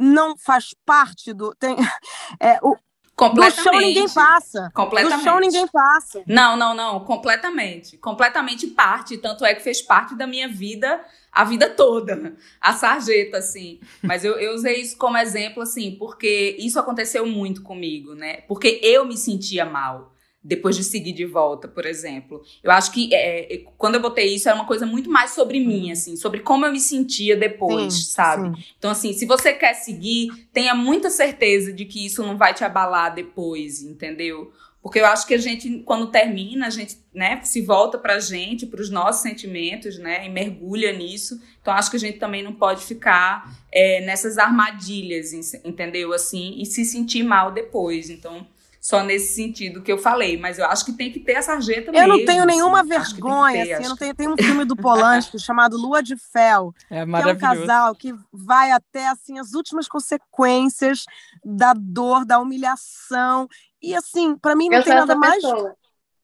não 0.04 0.38
faz 0.38 0.76
parte 0.86 1.34
do. 1.34 1.56
Tem, 1.56 1.76
é, 2.40 2.60
o, 2.62 2.76
Completamente. 3.16 3.56
Do 3.58 3.64
chão 3.64 3.80
ninguém 3.80 4.10
passa. 4.10 4.72
Completamente. 4.74 5.20
Do 5.20 5.24
chão 5.24 5.40
ninguém 5.40 5.68
passa. 5.68 6.24
Não, 6.28 6.58
não, 6.58 6.74
não. 6.74 7.00
Completamente. 7.02 7.96
Completamente 7.98 8.68
parte. 8.68 9.18
Tanto 9.18 9.46
é 9.46 9.54
que 9.54 9.62
fez 9.62 9.82
parte 9.82 10.16
da 10.16 10.26
minha 10.26 10.48
vida 10.48 11.00
a 11.32 11.44
vida 11.44 11.70
toda. 11.70 12.36
A 12.62 12.74
sarjeta, 12.74 13.38
assim. 13.38 13.80
Mas 14.02 14.24
eu, 14.24 14.40
eu 14.40 14.54
usei 14.54 14.82
isso 14.82 14.98
como 14.98 15.18
exemplo, 15.18 15.64
assim, 15.64 15.96
porque 15.98 16.56
isso 16.60 16.80
aconteceu 16.80 17.26
muito 17.26 17.62
comigo, 17.64 18.14
né? 18.14 18.42
Porque 18.48 18.80
eu 18.84 19.06
me 19.06 19.18
sentia 19.18 19.66
mal 19.66 20.13
depois 20.44 20.76
de 20.76 20.84
seguir 20.84 21.14
de 21.14 21.26
volta, 21.26 21.68
por 21.68 21.86
exemplo. 21.86 22.44
Eu 22.62 22.72
acho 22.72 22.92
que 22.92 23.14
é, 23.14 23.54
é, 23.54 23.58
quando 23.78 23.96
eu 23.96 24.02
botei 24.02 24.36
isso, 24.36 24.50
era 24.50 24.58
uma 24.58 24.68
coisa 24.68 24.86
muito 24.86 25.10
mais 25.10 25.32
sobre 25.32 25.60
mim, 25.60 25.86
uhum. 25.86 25.92
assim, 25.92 26.16
sobre 26.18 26.42
como 26.42 26.66
eu 26.66 26.72
me 26.72 26.80
sentia 26.80 27.38
depois, 27.38 27.94
sim, 27.94 28.12
sabe? 28.12 28.58
Sim. 28.58 28.66
Então, 28.78 28.92
assim, 28.92 29.14
se 29.14 29.26
você 29.26 29.54
quer 29.54 29.74
seguir, 29.74 30.30
tenha 30.52 30.76
muita 30.76 31.10
certeza 31.10 31.72
de 31.72 31.86
que 31.86 32.06
isso 32.06 32.22
não 32.24 32.38
vai 32.38 32.54
te 32.54 32.64
abalar 32.64 33.16
depois, 33.16 33.82
entendeu? 33.82 34.52
Porque 34.84 35.00
eu 35.00 35.06
acho 35.06 35.26
que 35.26 35.34
a 35.34 35.38
gente, 35.38 35.80
quando 35.86 36.08
termina, 36.08 36.68
a 36.68 36.70
gente 36.70 36.98
né, 37.14 37.40
se 37.44 37.62
volta 37.62 37.98
pra 37.98 38.20
gente, 38.20 38.66
para 38.66 38.82
os 38.82 38.90
nossos 38.90 39.22
sentimentos, 39.22 39.98
né, 39.98 40.26
e 40.26 40.30
mergulha 40.30 40.92
nisso. 40.92 41.42
Então, 41.62 41.74
acho 41.74 41.90
que 41.90 41.96
a 41.96 42.00
gente 42.00 42.20
também 42.20 42.44
não 42.44 42.52
pode 42.52 42.84
ficar 42.84 43.58
é, 43.72 44.02
nessas 44.02 44.38
armadilhas, 44.38 45.32
entendeu? 45.64 46.12
Assim, 46.12 46.56
e 46.60 46.66
se 46.66 46.84
sentir 46.84 47.24
mal 47.24 47.54
depois. 47.54 48.10
Então, 48.10 48.46
só 48.84 49.02
nesse 49.02 49.34
sentido 49.34 49.82
que 49.82 49.90
eu 49.90 49.98
falei, 49.98 50.38
mas 50.38 50.60
eu 50.60 50.66
acho 50.66 50.84
que 50.84 50.92
tem 50.92 51.10
que 51.10 51.22
ter 51.22 51.38
a 51.38 51.42
sarjeta 51.42 51.88
eu 51.88 51.94
mesmo. 51.94 52.06
Eu 52.06 52.18
não 52.18 52.26
tenho 52.26 52.46
nenhuma 52.46 52.82
assim, 52.82 52.90
vergonha, 52.90 53.64
ter, 53.64 53.72
assim, 53.72 53.84
eu 53.84 53.90
não 53.90 53.96
tenho, 53.96 54.14
tem 54.14 54.28
um 54.28 54.36
filme 54.36 54.66
do 54.66 54.76
Polanski 54.76 55.40
chamado 55.40 55.78
Lua 55.78 56.04
de 56.04 56.18
Fel, 56.18 56.76
é 56.90 57.06
que 57.06 57.30
é 57.30 57.32
um 57.32 57.38
casal 57.38 57.96
que 57.96 58.14
vai 58.30 58.72
até 58.72 59.08
assim 59.08 59.40
as 59.40 59.54
últimas 59.54 59.88
consequências 59.88 61.06
da 61.46 61.74
dor, 61.74 62.26
da 62.26 62.40
humilhação, 62.40 63.48
e 63.82 63.96
assim, 63.96 64.36
para 64.36 64.54
mim 64.54 64.68
não 64.68 64.80
eu 64.80 64.84
tem 64.84 64.94
nada 64.94 65.16
mais 65.16 65.36
pessoa. 65.36 65.76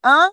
Hã? 0.04 0.30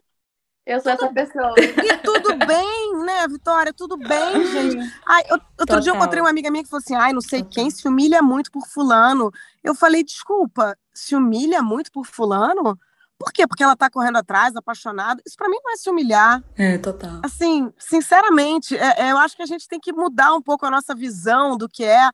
Eu 0.67 0.81
sou 0.81 0.97
tudo... 0.97 1.05
essa 1.05 1.15
pessoa. 1.15 1.55
E 1.57 1.97
tudo 1.99 2.45
bem, 2.45 3.05
né, 3.05 3.29
Vitória? 3.29 3.73
Tudo 3.73 3.97
bem, 3.97 4.45
gente. 4.51 4.93
Ai, 5.07 5.23
eu, 5.29 5.35
outro 5.35 5.47
Total. 5.59 5.81
dia 5.81 5.93
eu 5.93 5.97
encontrei 5.97 6.21
uma 6.21 6.31
amiga 6.31 6.51
minha 6.51 6.65
que 6.65 6.69
falou 6.69 6.83
assim: 6.85 6.97
ai, 6.97 7.13
não 7.13 7.21
sei 7.21 7.45
quem 7.45 7.71
se 7.71 7.87
humilha 7.87 8.21
muito 8.21 8.51
por 8.51 8.67
fulano. 8.67 9.31
Eu 9.63 9.77
falei, 9.77 10.03
desculpa, 10.03 10.77
se 10.97 11.15
humilha 11.15 11.63
muito 11.63 11.93
por 11.93 12.07
fulano? 12.07 12.79
Por 13.19 13.33
quê? 13.33 13.47
Porque 13.47 13.63
ela 13.63 13.77
tá 13.77 13.89
correndo 13.89 14.17
atrás, 14.17 14.55
apaixonada. 14.57 15.23
Isso 15.27 15.37
para 15.37 15.49
mim 15.49 15.57
não 15.63 15.73
é 15.73 15.77
se 15.77 15.89
humilhar. 15.89 16.43
É, 16.57 16.77
total. 16.79 17.21
Assim, 17.25 17.73
sinceramente, 17.79 18.77
é, 18.77 19.07
é, 19.07 19.13
eu 19.13 19.19
acho 19.19 19.37
que 19.37 19.43
a 19.43 19.47
gente 19.47 19.67
tem 19.67 19.81
que 19.81 19.93
mudar 19.93 20.35
um 20.35 20.43
pouco 20.43 20.67
a 20.67 20.71
nossa 20.71 20.95
visão 20.95 21.57
do 21.57 21.69
que 21.69 21.85
é, 21.85 22.11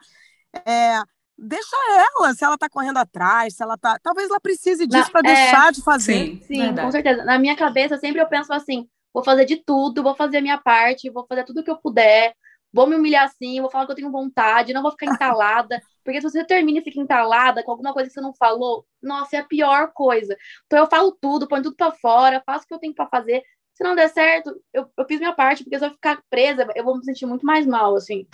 é 0.64 1.02
deixa 1.36 1.76
ela, 2.16 2.34
se 2.34 2.44
ela 2.44 2.56
tá 2.56 2.68
correndo 2.68 2.98
atrás, 2.98 3.56
se 3.56 3.62
ela 3.62 3.76
tá. 3.76 3.98
Talvez 4.00 4.30
ela 4.30 4.40
precise 4.40 4.86
disso 4.86 5.10
para 5.10 5.28
é, 5.28 5.34
deixar 5.34 5.72
de 5.72 5.82
fazer. 5.82 6.12
Sim, 6.12 6.40
sim 6.46 6.74
com 6.74 6.90
certeza. 6.90 7.24
Na 7.24 7.38
minha 7.38 7.56
cabeça, 7.56 7.98
sempre 7.98 8.20
eu 8.20 8.28
penso 8.28 8.52
assim: 8.52 8.88
vou 9.12 9.24
fazer 9.24 9.44
de 9.44 9.56
tudo, 9.56 10.02
vou 10.02 10.14
fazer 10.14 10.38
a 10.38 10.42
minha 10.42 10.58
parte, 10.58 11.10
vou 11.10 11.26
fazer 11.26 11.44
tudo 11.44 11.64
que 11.64 11.70
eu 11.70 11.78
puder, 11.78 12.32
vou 12.72 12.86
me 12.86 12.94
humilhar 12.94 13.24
assim, 13.24 13.60
vou 13.60 13.70
falar 13.70 13.86
que 13.86 13.92
eu 13.92 13.96
tenho 13.96 14.10
vontade, 14.10 14.72
não 14.72 14.82
vou 14.82 14.92
ficar 14.92 15.06
entalada. 15.06 15.80
Porque 16.04 16.20
se 16.20 16.28
você 16.28 16.44
termina 16.44 16.78
e 16.78 16.82
fica 16.82 17.00
entalada 17.00 17.62
com 17.62 17.70
alguma 17.70 17.92
coisa 17.92 18.08
que 18.08 18.14
você 18.14 18.20
não 18.20 18.34
falou, 18.34 18.84
nossa, 19.02 19.36
é 19.36 19.40
a 19.40 19.44
pior 19.44 19.92
coisa. 19.92 20.36
Então 20.66 20.78
eu 20.78 20.86
falo 20.86 21.12
tudo, 21.20 21.48
ponho 21.48 21.62
tudo 21.62 21.76
para 21.76 21.92
fora, 21.92 22.42
faço 22.44 22.64
o 22.64 22.68
que 22.68 22.74
eu 22.74 22.78
tenho 22.78 22.94
para 22.94 23.08
fazer. 23.08 23.42
Se 23.74 23.82
não 23.82 23.94
der 23.94 24.08
certo, 24.08 24.54
eu, 24.72 24.86
eu 24.96 25.04
fiz 25.06 25.18
minha 25.18 25.32
parte, 25.32 25.64
porque 25.64 25.78
se 25.78 25.84
eu 25.84 25.90
ficar 25.90 26.22
presa, 26.28 26.66
eu 26.74 26.84
vou 26.84 26.96
me 26.96 27.04
sentir 27.04 27.26
muito 27.26 27.46
mais 27.46 27.66
mal, 27.66 27.96
assim. 27.96 28.26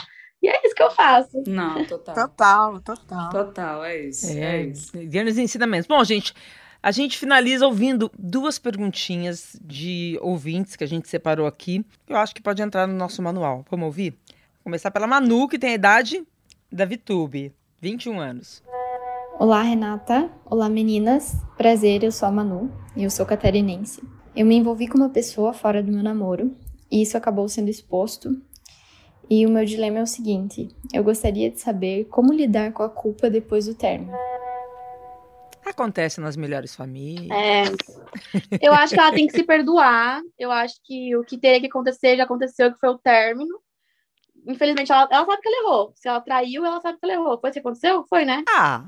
E 0.43 0.49
é 0.49 0.61
isso 0.65 0.75
que 0.75 0.83
eu 0.83 0.91
faço. 0.91 1.43
Não, 1.47 1.85
total. 1.87 2.15
Total, 2.15 2.81
total. 2.81 3.31
Total, 3.31 3.85
é 3.85 4.01
isso. 4.07 4.27
É, 4.31 4.41
é 4.41 4.63
isso. 4.63 4.93
Grandes 4.95 5.39
ensinamentos. 5.39 5.87
Bom, 5.87 6.03
gente, 6.05 6.35
a 6.83 6.91
gente 6.91 7.19
finaliza 7.19 7.67
ouvindo 7.67 8.11
duas 8.17 8.59
perguntinhas 8.59 9.57
de 9.61 10.19
ouvintes 10.23 10.77
que 10.77 10.85
a 10.85 10.89
gente 10.89 11.09
separou 11.09 11.47
aqui. 11.47 11.85
Eu 12.07 12.17
acho 12.17 12.35
que 12.35 12.43
pode 12.43 12.63
entrar 12.63 12.87
no 12.87 12.95
nosso 12.95 13.21
manual. 13.21 13.65
Vamos 13.71 13.87
ouvir? 13.87 14.11
Vou 14.11 14.65
começar 14.65 14.91
pela 14.91 15.07
Manu, 15.07 15.49
que 15.49 15.59
tem 15.59 15.71
a 15.71 15.75
idade 15.75 16.25
da 16.71 16.85
Vitube, 16.85 17.53
21 17.81 18.19
anos. 18.19 18.63
Olá, 19.39 19.63
Renata. 19.63 20.29
Olá, 20.45 20.69
meninas. 20.69 21.37
Prazer, 21.57 22.03
eu 22.03 22.11
sou 22.11 22.29
a 22.29 22.33
Manu 22.33 22.73
e 22.97 23.05
eu 23.05 23.11
sou 23.11 23.25
catarinense. 23.25 24.03
Eu 24.35 24.45
me 24.45 24.57
envolvi 24.57 24.89
com 24.89 24.99
uma 24.99 25.11
pessoa 25.11 25.53
fora 25.53 25.81
do 25.81 25.93
meu 25.93 26.03
namoro 26.03 26.57
e 26.91 27.01
isso 27.01 27.17
acabou 27.17 27.49
sendo 27.49 27.69
exposto 27.69 28.37
e 29.31 29.47
o 29.47 29.51
meu 29.51 29.65
dilema 29.65 29.99
é 29.99 30.03
o 30.03 30.07
seguinte: 30.07 30.69
eu 30.93 31.05
gostaria 31.05 31.51
de 31.51 31.61
saber 31.61 32.07
como 32.07 32.33
lidar 32.33 32.73
com 32.73 32.83
a 32.83 32.89
culpa 32.89 33.31
depois 33.31 33.67
do 33.67 33.75
término. 33.75 34.13
Acontece 35.65 36.21
nas 36.21 36.37
melhores 36.37 36.75
famílias. 36.75 37.31
É. 37.31 37.63
Eu 38.61 38.73
acho 38.73 38.95
que 38.95 39.01
ela 39.01 39.13
tem 39.13 39.27
que 39.27 39.37
se 39.37 39.45
perdoar. 39.45 40.21
Eu 40.37 40.51
acho 40.51 40.75
que 40.83 41.15
o 41.15 41.23
que 41.23 41.39
teria 41.39 41.61
que 41.61 41.67
acontecer 41.67 42.17
já 42.17 42.25
aconteceu, 42.25 42.73
que 42.73 42.81
foi 42.81 42.89
o 42.89 42.99
término. 42.99 43.55
Infelizmente, 44.49 44.91
ela, 44.91 45.07
ela 45.11 45.27
sabe 45.27 45.43
que 45.43 45.49
ela 45.49 45.63
errou. 45.63 45.93
Se 45.95 46.09
ela 46.09 46.21
traiu, 46.21 46.65
ela 46.65 46.81
sabe 46.81 46.99
que 46.99 47.05
ela 47.05 47.13
errou. 47.13 47.39
Foi 47.39 47.51
o 47.51 47.53
que 47.53 47.59
aconteceu? 47.59 48.05
Foi, 48.09 48.25
né? 48.25 48.43
Ah, 48.49 48.87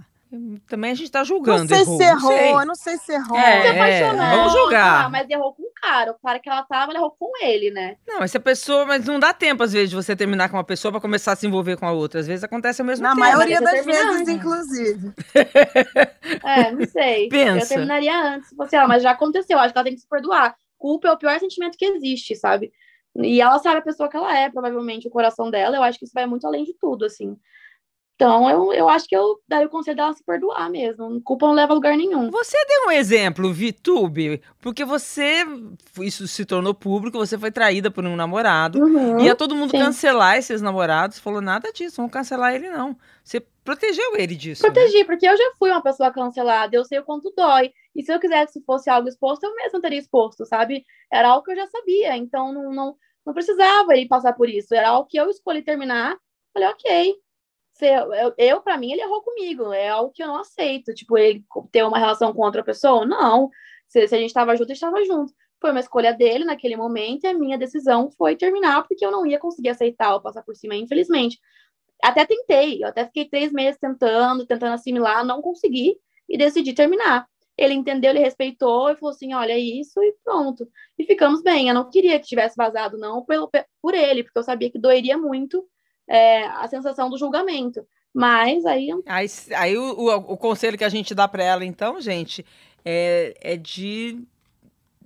também 0.66 0.92
a 0.92 0.94
gente 0.94 1.11
tá 1.11 1.24
julgando. 1.24 1.61
Não 1.61 1.66
sei 1.66 1.80
errou, 1.80 1.96
se 1.98 2.04
errou, 2.04 2.58
não 2.58 2.66
não 2.66 2.74
sei 2.76 2.96
se 2.98 3.12
errou. 3.12 3.36
É, 3.36 3.66
é, 3.66 4.12
vamos 4.12 4.52
julgar. 4.52 5.06
Ah, 5.06 5.08
mas 5.11 5.28
errou 5.28 5.52
com 5.52 5.62
o 5.62 5.72
cara. 5.74 6.12
O 6.12 6.18
cara 6.24 6.38
que 6.38 6.48
ela 6.48 6.62
tava, 6.62 6.92
ela 6.92 7.00
errou 7.00 7.11
com 7.18 7.32
ele, 7.42 7.70
né? 7.72 7.96
Não, 8.06 8.22
essa 8.22 8.38
pessoa, 8.38 8.86
mas 8.86 9.04
não 9.04 9.18
dá 9.18 9.34
tempo, 9.34 9.64
às 9.64 9.72
vezes, 9.72 9.90
de 9.90 9.96
você 9.96 10.14
terminar 10.14 10.48
com 10.48 10.56
uma 10.56 10.64
pessoa 10.64 10.92
pra 10.92 11.00
começar 11.00 11.32
a 11.32 11.36
se 11.36 11.48
envolver 11.48 11.76
com 11.76 11.86
a 11.86 11.92
outra. 11.92 12.20
Às 12.20 12.28
vezes 12.28 12.44
acontece 12.44 12.80
ao 12.80 12.86
mesmo 12.86 13.02
Na 13.02 13.11
tempo. 13.11 13.20
Na 13.20 13.32
maioria 13.32 13.61
das 13.61 13.84
vezes, 13.84 14.28
inclusive. 14.28 15.12
é, 16.44 16.70
não 16.70 16.86
sei. 16.86 17.28
Pensa. 17.28 17.64
Eu 17.64 17.68
terminaria 17.68 18.34
antes, 18.34 18.54
você, 18.56 18.76
ah, 18.76 18.86
mas 18.86 19.02
já 19.02 19.11
aconteceu, 19.11 19.58
acho 19.58 19.72
que 19.72 19.78
ela 19.78 19.84
tem 19.84 19.94
que 19.94 20.00
se 20.00 20.08
perdoar. 20.08 20.54
Culpa 20.78 21.08
é 21.08 21.12
o 21.12 21.18
pior 21.18 21.38
sentimento 21.40 21.76
que 21.76 21.84
existe, 21.84 22.36
sabe? 22.36 22.72
E 23.16 23.40
ela 23.40 23.58
sabe 23.58 23.78
a 23.78 23.82
pessoa 23.82 24.08
que 24.08 24.16
ela 24.16 24.36
é, 24.36 24.50
provavelmente, 24.50 25.08
o 25.08 25.11
coração 25.11 25.50
dela. 25.50 25.76
Eu 25.76 25.82
acho 25.82 25.98
que 25.98 26.04
isso 26.04 26.14
vai 26.14 26.26
muito 26.26 26.46
além 26.46 26.64
de 26.64 26.74
tudo, 26.74 27.04
assim. 27.04 27.36
Então, 28.20 28.50
eu, 28.50 28.70
eu 28.74 28.86
acho 28.86 29.08
que 29.08 29.16
eu 29.16 29.40
daria 29.48 29.66
o 29.66 29.70
conselho 29.70 29.96
dela 29.96 30.12
se 30.12 30.22
perdoar 30.22 30.68
mesmo. 30.68 31.22
Culpa 31.22 31.46
não 31.46 31.54
leva 31.54 31.72
a 31.72 31.74
lugar 31.74 31.96
nenhum. 31.96 32.30
Você 32.30 32.56
deu 32.66 32.88
um 32.88 32.90
exemplo, 32.90 33.50
Vitube, 33.50 34.42
porque 34.61 34.84
você, 34.84 35.42
isso 36.02 36.28
se 36.28 36.44
tornou 36.44 36.74
público, 36.74 37.16
você 37.16 37.38
foi 37.38 37.50
traída 37.50 37.90
por 37.90 38.04
um 38.04 38.16
namorado. 38.16 38.78
Uhum, 38.78 39.20
ia 39.20 39.34
todo 39.34 39.54
mundo 39.54 39.70
sim. 39.70 39.78
cancelar 39.78 40.36
esses 40.36 40.61
namorados. 40.61 41.18
Falou 41.18 41.40
nada 41.40 41.72
disso, 41.72 41.96
vamos 41.96 42.12
cancelar 42.12 42.54
ele 42.54 42.68
não. 42.68 42.94
Você 43.24 43.40
protegeu 43.70 44.16
ele 44.16 44.34
disso. 44.34 44.62
Protegi, 44.62 44.98
né? 44.98 45.04
porque 45.04 45.28
eu 45.28 45.36
já 45.36 45.52
fui 45.58 45.70
uma 45.70 45.82
pessoa 45.82 46.12
cancelada, 46.12 46.74
eu 46.74 46.84
sei 46.84 46.98
o 46.98 47.04
quanto 47.04 47.32
dói. 47.36 47.72
E 47.94 48.02
se 48.02 48.12
eu 48.12 48.18
quisesse 48.18 48.58
que 48.58 48.64
fosse 48.64 48.90
algo 48.90 49.08
exposto, 49.08 49.44
eu 49.44 49.54
mesma 49.54 49.80
teria 49.80 49.98
exposto, 49.98 50.44
sabe? 50.44 50.84
Era 51.12 51.28
algo 51.28 51.44
que 51.44 51.52
eu 51.52 51.56
já 51.56 51.66
sabia, 51.68 52.16
então 52.16 52.52
não, 52.52 52.72
não, 52.72 52.96
não 53.24 53.32
precisava 53.32 53.94
ele 53.94 54.08
passar 54.08 54.32
por 54.32 54.48
isso. 54.48 54.74
Era 54.74 54.88
algo 54.90 55.08
que 55.08 55.18
eu 55.18 55.30
escolhi 55.30 55.62
terminar. 55.62 56.16
Falei, 56.52 56.68
ok. 56.68 57.14
Se 57.74 57.86
eu, 57.86 58.12
eu, 58.12 58.34
eu 58.36 58.60
para 58.60 58.76
mim, 58.76 58.92
ele 58.92 59.02
errou 59.02 59.22
comigo. 59.22 59.72
É 59.72 59.88
algo 59.88 60.12
que 60.12 60.22
eu 60.22 60.26
não 60.26 60.40
aceito. 60.40 60.92
Tipo, 60.92 61.16
ele 61.16 61.44
ter 61.70 61.84
uma 61.84 61.98
relação 61.98 62.32
com 62.32 62.42
outra 62.42 62.64
pessoa? 62.64 63.06
Não. 63.06 63.48
Se, 63.88 64.06
se 64.08 64.14
a 64.14 64.18
gente 64.18 64.28
estava 64.28 64.56
junto, 64.56 64.72
estava 64.72 65.04
junto. 65.04 65.32
Foi 65.60 65.70
uma 65.70 65.80
escolha 65.80 66.12
dele 66.12 66.44
naquele 66.44 66.76
momento 66.76 67.24
e 67.24 67.28
a 67.28 67.34
minha 67.34 67.58
decisão 67.58 68.10
foi 68.10 68.34
terminar 68.34 68.86
porque 68.86 69.04
eu 69.04 69.10
não 69.10 69.26
ia 69.26 69.38
conseguir 69.38 69.68
aceitar 69.68 70.14
ou 70.14 70.20
passar 70.20 70.42
por 70.42 70.56
cima, 70.56 70.74
infelizmente. 70.74 71.38
Até 72.03 72.24
tentei, 72.24 72.82
eu 72.82 72.88
até 72.88 73.05
fiquei 73.05 73.26
três 73.26 73.53
meses 73.53 73.78
tentando, 73.78 74.46
tentando 74.46 74.74
assimilar, 74.74 75.24
não 75.24 75.42
consegui 75.42 75.96
e 76.28 76.38
decidi 76.38 76.72
terminar. 76.72 77.26
Ele 77.57 77.74
entendeu, 77.74 78.11
ele 78.11 78.20
respeitou 78.20 78.88
e 78.88 78.96
falou 78.96 79.14
assim: 79.14 79.34
olha, 79.34 79.53
é 79.53 79.59
isso 79.59 80.03
e 80.03 80.14
pronto. 80.24 80.66
E 80.98 81.05
ficamos 81.05 81.42
bem. 81.42 81.68
Eu 81.68 81.74
não 81.74 81.90
queria 81.90 82.18
que 82.18 82.26
tivesse 82.26 82.57
vazado, 82.57 82.96
não, 82.96 83.24
pelo, 83.24 83.51
por 83.82 83.94
ele, 83.94 84.22
porque 84.24 84.38
eu 84.38 84.42
sabia 84.42 84.70
que 84.70 84.78
doeria 84.78 85.18
muito 85.18 85.66
é, 86.09 86.44
a 86.46 86.66
sensação 86.68 87.11
do 87.11 87.18
julgamento. 87.18 87.86
Mas 88.14 88.64
aí. 88.64 88.88
Aí, 89.07 89.26
aí 89.57 89.76
o, 89.76 89.92
o, 89.92 90.16
o 90.32 90.36
conselho 90.36 90.78
que 90.78 90.84
a 90.84 90.88
gente 90.88 91.14
dá 91.14 91.28
para 91.28 91.44
ela, 91.44 91.64
então, 91.64 92.01
gente, 92.01 92.44
é, 92.84 93.34
é 93.40 93.57
de 93.57 94.18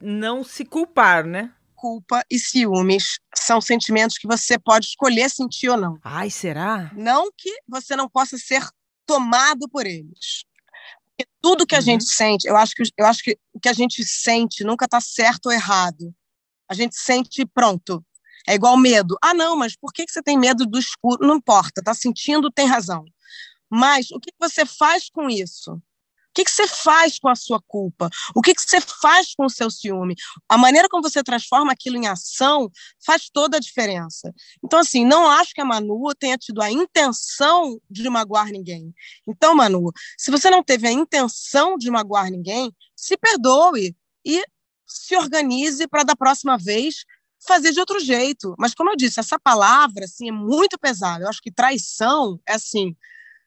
não 0.00 0.44
se 0.44 0.64
culpar, 0.64 1.26
né? 1.26 1.52
Culpa 1.84 2.24
e 2.30 2.38
ciúmes 2.38 3.18
são 3.36 3.60
sentimentos 3.60 4.16
que 4.16 4.26
você 4.26 4.58
pode 4.58 4.86
escolher 4.86 5.28
sentir 5.28 5.68
ou 5.68 5.76
não. 5.76 5.98
Ai, 6.02 6.30
será? 6.30 6.90
Não 6.96 7.30
que 7.36 7.50
você 7.68 7.94
não 7.94 8.08
possa 8.08 8.38
ser 8.38 8.66
tomado 9.04 9.68
por 9.68 9.84
eles. 9.84 10.46
Porque 11.04 11.30
tudo 11.42 11.66
que 11.66 11.74
a 11.74 11.78
uhum. 11.80 11.84
gente 11.84 12.04
sente, 12.04 12.48
eu 12.48 12.56
acho 12.56 12.74
que, 12.74 12.84
eu 12.96 13.04
acho 13.04 13.22
que 13.22 13.38
o 13.52 13.60
que 13.60 13.68
a 13.68 13.74
gente 13.74 14.02
sente 14.02 14.64
nunca 14.64 14.86
está 14.86 14.98
certo 14.98 15.46
ou 15.46 15.52
errado. 15.52 16.10
A 16.70 16.72
gente 16.72 16.96
sente 16.96 17.44
pronto. 17.44 18.02
É 18.48 18.54
igual 18.54 18.78
medo. 18.78 19.18
Ah, 19.22 19.34
não, 19.34 19.54
mas 19.54 19.76
por 19.76 19.92
que 19.92 20.06
você 20.08 20.22
tem 20.22 20.38
medo 20.38 20.64
do 20.64 20.78
escuro? 20.78 21.26
Não 21.26 21.36
importa, 21.36 21.82
tá 21.84 21.92
sentindo, 21.92 22.50
tem 22.50 22.64
razão. 22.66 23.04
Mas 23.68 24.10
o 24.10 24.18
que 24.18 24.32
você 24.40 24.64
faz 24.64 25.10
com 25.10 25.28
isso? 25.28 25.78
O 26.34 26.42
que, 26.42 26.44
que 26.44 26.50
você 26.50 26.66
faz 26.66 27.16
com 27.16 27.28
a 27.28 27.36
sua 27.36 27.60
culpa? 27.64 28.10
O 28.34 28.42
que, 28.42 28.52
que 28.52 28.60
você 28.60 28.80
faz 28.80 29.36
com 29.36 29.46
o 29.46 29.48
seu 29.48 29.70
ciúme? 29.70 30.16
A 30.48 30.58
maneira 30.58 30.88
como 30.88 31.00
você 31.00 31.22
transforma 31.22 31.70
aquilo 31.70 31.96
em 31.96 32.08
ação 32.08 32.68
faz 33.06 33.30
toda 33.32 33.56
a 33.58 33.60
diferença. 33.60 34.34
Então, 34.64 34.80
assim, 34.80 35.06
não 35.06 35.30
acho 35.30 35.54
que 35.54 35.60
a 35.60 35.64
Manu 35.64 36.12
tenha 36.18 36.36
tido 36.36 36.60
a 36.60 36.68
intenção 36.72 37.80
de 37.88 38.10
magoar 38.10 38.48
ninguém. 38.48 38.92
Então, 39.28 39.54
Manu, 39.54 39.92
se 40.18 40.32
você 40.32 40.50
não 40.50 40.60
teve 40.60 40.88
a 40.88 40.92
intenção 40.92 41.76
de 41.78 41.88
magoar 41.88 42.28
ninguém, 42.28 42.74
se 42.96 43.16
perdoe 43.16 43.94
e 44.24 44.42
se 44.88 45.16
organize 45.16 45.86
para 45.86 46.02
da 46.02 46.16
próxima 46.16 46.58
vez 46.58 47.04
fazer 47.46 47.70
de 47.70 47.78
outro 47.78 48.00
jeito. 48.00 48.56
Mas, 48.58 48.74
como 48.74 48.90
eu 48.90 48.96
disse, 48.96 49.20
essa 49.20 49.38
palavra 49.38 50.04
assim, 50.04 50.30
é 50.30 50.32
muito 50.32 50.76
pesada. 50.80 51.22
Eu 51.22 51.28
acho 51.28 51.40
que 51.40 51.52
traição 51.52 52.40
é 52.44 52.54
assim, 52.54 52.96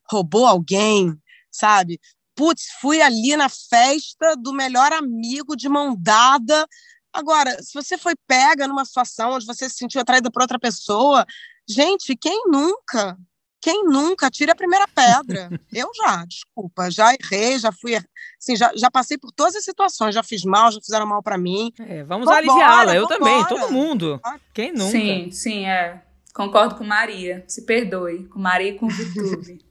roubou 0.09 0.45
alguém, 0.45 1.13
sabe? 1.51 1.99
Putz, 2.37 2.67
fui 2.79 3.01
ali 3.01 3.35
na 3.35 3.49
festa 3.49 4.35
do 4.37 4.53
melhor 4.53 4.93
amigo 4.93 5.57
de 5.57 5.67
mão 5.67 5.95
dada. 5.99 6.67
Agora, 7.11 7.51
se 7.63 7.73
você 7.73 7.97
foi 7.97 8.13
pega 8.27 8.67
numa 8.67 8.85
situação 8.85 9.31
onde 9.31 9.45
você 9.45 9.67
se 9.67 9.75
sentiu 9.75 9.99
atraída 9.99 10.29
por 10.29 10.43
outra 10.43 10.59
pessoa, 10.59 11.25
gente, 11.67 12.15
quem 12.15 12.43
nunca? 12.45 13.17
Quem 13.59 13.85
nunca 13.85 14.29
tira 14.29 14.51
a 14.51 14.55
primeira 14.55 14.87
pedra? 14.87 15.49
Eu 15.73 15.89
já, 15.95 16.23
desculpa, 16.25 16.91
já 16.91 17.11
errei, 17.11 17.57
já 17.57 17.71
fui, 17.71 17.95
assim, 18.39 18.55
já, 18.55 18.71
já 18.75 18.91
passei 18.91 19.17
por 19.17 19.31
todas 19.31 19.55
as 19.55 19.65
situações, 19.65 20.13
já 20.13 20.21
fiz 20.21 20.43
mal, 20.43 20.71
já 20.71 20.79
fizeram 20.79 21.07
mal 21.07 21.23
para 21.23 21.39
mim. 21.39 21.73
É, 21.79 22.03
vamos 22.03 22.27
aliviá-la, 22.27 22.95
eu 22.95 23.07
também, 23.07 23.43
todo 23.45 23.71
mundo. 23.71 24.21
Quem 24.53 24.71
nunca? 24.71 24.91
Sim, 24.91 25.31
sim, 25.31 25.65
é. 25.65 26.03
Concordo 26.35 26.75
com 26.75 26.83
Maria. 26.83 27.43
Se 27.47 27.65
perdoe, 27.65 28.25
com 28.25 28.37
Maria 28.37 28.69
e 28.69 28.77
com 28.77 28.87
Vitube. 28.87 29.65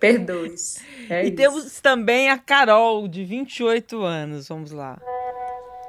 perdoe 0.02 0.54
É 1.08 1.22
e 1.24 1.28
isso. 1.28 1.36
temos 1.36 1.80
também 1.80 2.30
a 2.30 2.38
Carol, 2.38 3.06
de 3.06 3.24
28 3.24 4.02
anos. 4.02 4.48
Vamos 4.48 4.70
lá. 4.72 4.98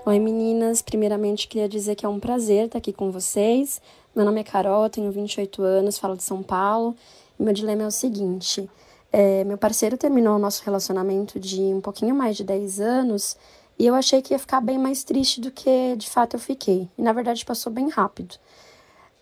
Oi 0.05 0.20
meninas, 0.20 0.82
primeiramente 0.82 1.47
queria 1.47 1.70
dizer 1.70 1.95
que 1.95 2.05
é 2.05 2.09
um 2.09 2.20
prazer 2.20 2.66
estar 2.66 2.80
aqui 2.80 2.91
com 2.91 3.12
vocês. 3.12 3.82
Meu 4.16 4.26
nome 4.26 4.41
é 4.41 4.43
Carol, 4.43 4.89
tenho 4.89 5.12
28 5.12 5.62
anos, 5.62 5.97
falo 5.97 6.18
de 6.18 6.24
São 6.24 6.41
Paulo. 6.43 6.95
E 7.39 7.43
meu 7.43 7.53
dilema 7.53 7.84
é 7.84 7.88
o 7.88 7.91
seguinte: 7.91 8.70
é, 9.12 9.43
meu 9.43 9.57
parceiro 9.57 9.97
terminou 9.97 10.36
o 10.36 10.39
nosso 10.39 10.64
relacionamento 10.66 11.39
de 11.39 11.62
um 11.62 11.80
pouquinho 11.82 12.16
mais 12.16 12.36
de 12.36 12.43
10 12.43 12.80
anos 12.80 13.38
e 13.78 13.86
eu 13.86 13.95
achei 13.95 14.22
que 14.22 14.34
ia 14.34 14.39
ficar 14.39 14.59
bem 14.62 14.78
mais 14.78 15.03
triste 15.03 15.39
do 15.39 15.51
que 15.51 15.95
de 15.95 16.09
fato 16.09 16.36
eu 16.36 16.39
fiquei. 16.39 16.89
E 16.97 17.01
na 17.01 17.14
verdade 17.14 17.45
passou 17.45 17.72
bem 17.72 17.89
rápido. 17.89 18.36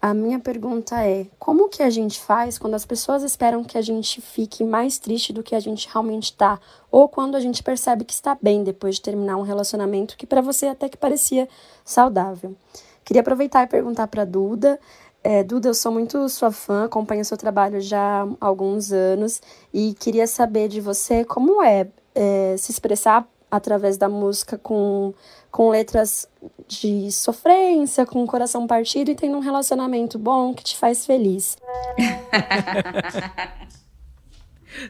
A 0.01 0.13
minha 0.13 0.39
pergunta 0.39 1.05
é: 1.05 1.27
como 1.37 1.67
que 1.67 1.83
a 1.83 1.89
gente 1.89 2.19
faz 2.21 2.57
quando 2.57 2.73
as 2.73 2.85
pessoas 2.85 3.21
esperam 3.21 3.63
que 3.63 3.77
a 3.77 3.81
gente 3.81 4.21
fique 4.21 4.63
mais 4.63 4.97
triste 4.97 5.33
do 5.33 5.43
que 5.43 5.53
a 5.53 5.59
gente 5.59 5.89
realmente 5.91 6.31
está, 6.31 6.57
ou 6.89 7.09
quando 7.09 7.35
a 7.35 7.39
gente 7.39 7.61
percebe 7.61 8.05
que 8.05 8.13
está 8.13 8.37
bem 8.41 8.63
depois 8.63 8.95
de 8.95 9.01
terminar 9.01 9.35
um 9.35 9.41
relacionamento 9.41 10.15
que 10.15 10.25
para 10.25 10.41
você 10.41 10.67
até 10.67 10.87
que 10.87 10.97
parecia 10.97 11.49
saudável? 11.83 12.55
Queria 13.03 13.21
aproveitar 13.21 13.63
e 13.63 13.67
perguntar 13.67 14.07
para 14.07 14.23
Duda. 14.23 14.79
É, 15.21 15.43
Duda, 15.43 15.67
eu 15.67 15.73
sou 15.73 15.91
muito 15.91 16.29
sua 16.29 16.49
fã, 16.49 16.85
acompanho 16.85 17.25
seu 17.25 17.35
trabalho 17.35 17.81
já 17.81 18.23
há 18.23 18.45
alguns 18.45 18.93
anos 18.93 19.41
e 19.73 19.93
queria 19.99 20.25
saber 20.27 20.69
de 20.69 20.79
você 20.79 21.25
como 21.25 21.61
é, 21.61 21.87
é 22.15 22.55
se 22.57 22.71
expressar 22.71 23.27
através 23.49 23.97
da 23.97 24.09
música 24.09 24.57
com, 24.57 25.13
com 25.51 25.69
letras 25.69 26.27
de 26.67 27.11
sofrência, 27.11 28.05
com 28.05 28.23
o 28.23 28.27
coração 28.27 28.67
partido 28.67 29.11
e 29.11 29.15
tendo 29.15 29.37
um 29.37 29.41
relacionamento 29.41 30.19
bom 30.19 30.53
que 30.53 30.63
te 30.63 30.77
faz 30.77 31.05
feliz. 31.05 31.57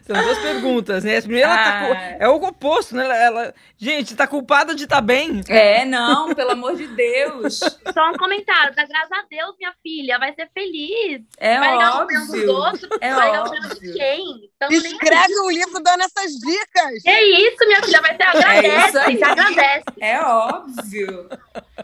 São 0.02 0.22
duas 0.22 0.38
perguntas, 0.38 1.04
né? 1.04 1.18
A 1.18 1.22
primeira 1.22 1.48
tá 1.48 1.54
ah. 1.54 1.94
tá, 1.94 2.16
é 2.20 2.28
o 2.28 2.36
oposto, 2.36 2.94
né? 2.94 3.04
Ela, 3.04 3.16
ela, 3.16 3.54
gente, 3.76 4.14
tá 4.14 4.26
culpada 4.26 4.74
de 4.74 4.84
estar 4.84 4.96
tá 4.96 5.02
bem. 5.02 5.40
É, 5.48 5.84
não, 5.84 6.34
pelo 6.34 6.52
amor 6.52 6.76
de 6.76 6.86
Deus. 6.86 7.58
Só 7.58 8.10
um 8.10 8.14
comentário, 8.14 8.74
tá 8.74 8.84
graças 8.84 9.12
a 9.12 9.22
Deus, 9.28 9.56
minha 9.58 9.74
filha, 9.82 10.18
vai 10.18 10.34
ser 10.34 10.48
feliz. 10.52 11.22
É 11.38 11.58
vai 11.58 11.76
óbvio. 11.76 12.26
Dos 12.26 12.48
outros, 12.48 12.88
é 13.00 13.14
vai 13.14 13.38
óbvio. 13.38 13.80
de 13.80 13.92
quem? 13.92 14.50
Então, 14.56 14.70
Escreve 14.70 15.40
um 15.40 15.50
livro 15.50 15.82
dando 15.82 16.02
essas 16.02 16.32
dicas. 16.32 17.02
Que 17.02 17.20
isso, 17.20 17.66
minha 17.66 17.82
filha, 17.82 18.00
vai 18.00 18.16
ser 18.16 18.22
agradece, 18.22 18.98
é 18.98 19.24
agradece. 19.24 19.84
É 20.00 20.20
óbvio. 20.20 21.28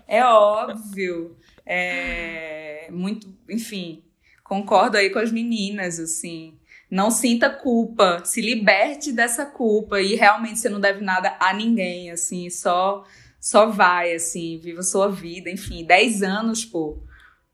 É 0.07 0.24
óbvio. 0.24 1.36
É 1.64 2.88
muito, 2.90 3.26
enfim, 3.48 4.04
concordo 4.44 4.96
aí 4.96 5.11
com 5.11 5.18
as 5.18 5.32
meninas, 5.32 5.98
assim 5.98 6.57
não 6.91 7.11
sinta 7.11 7.51
culpa, 7.51 8.22
se 8.24 8.41
liberte 8.41 9.12
dessa 9.12 9.45
culpa 9.45 10.01
e 10.01 10.14
realmente 10.14 10.59
você 10.59 10.68
não 10.68 10.80
deve 10.80 11.05
nada 11.05 11.37
a 11.41 11.53
ninguém, 11.53 12.11
assim, 12.11 12.49
só 12.51 13.05
só 13.41 13.66
vai, 13.66 14.12
assim, 14.12 14.59
viva 14.59 14.80
a 14.80 14.82
sua 14.82 15.09
vida, 15.09 15.49
enfim, 15.49 15.84
10 15.84 16.22
anos, 16.24 16.64
pô. 16.64 16.99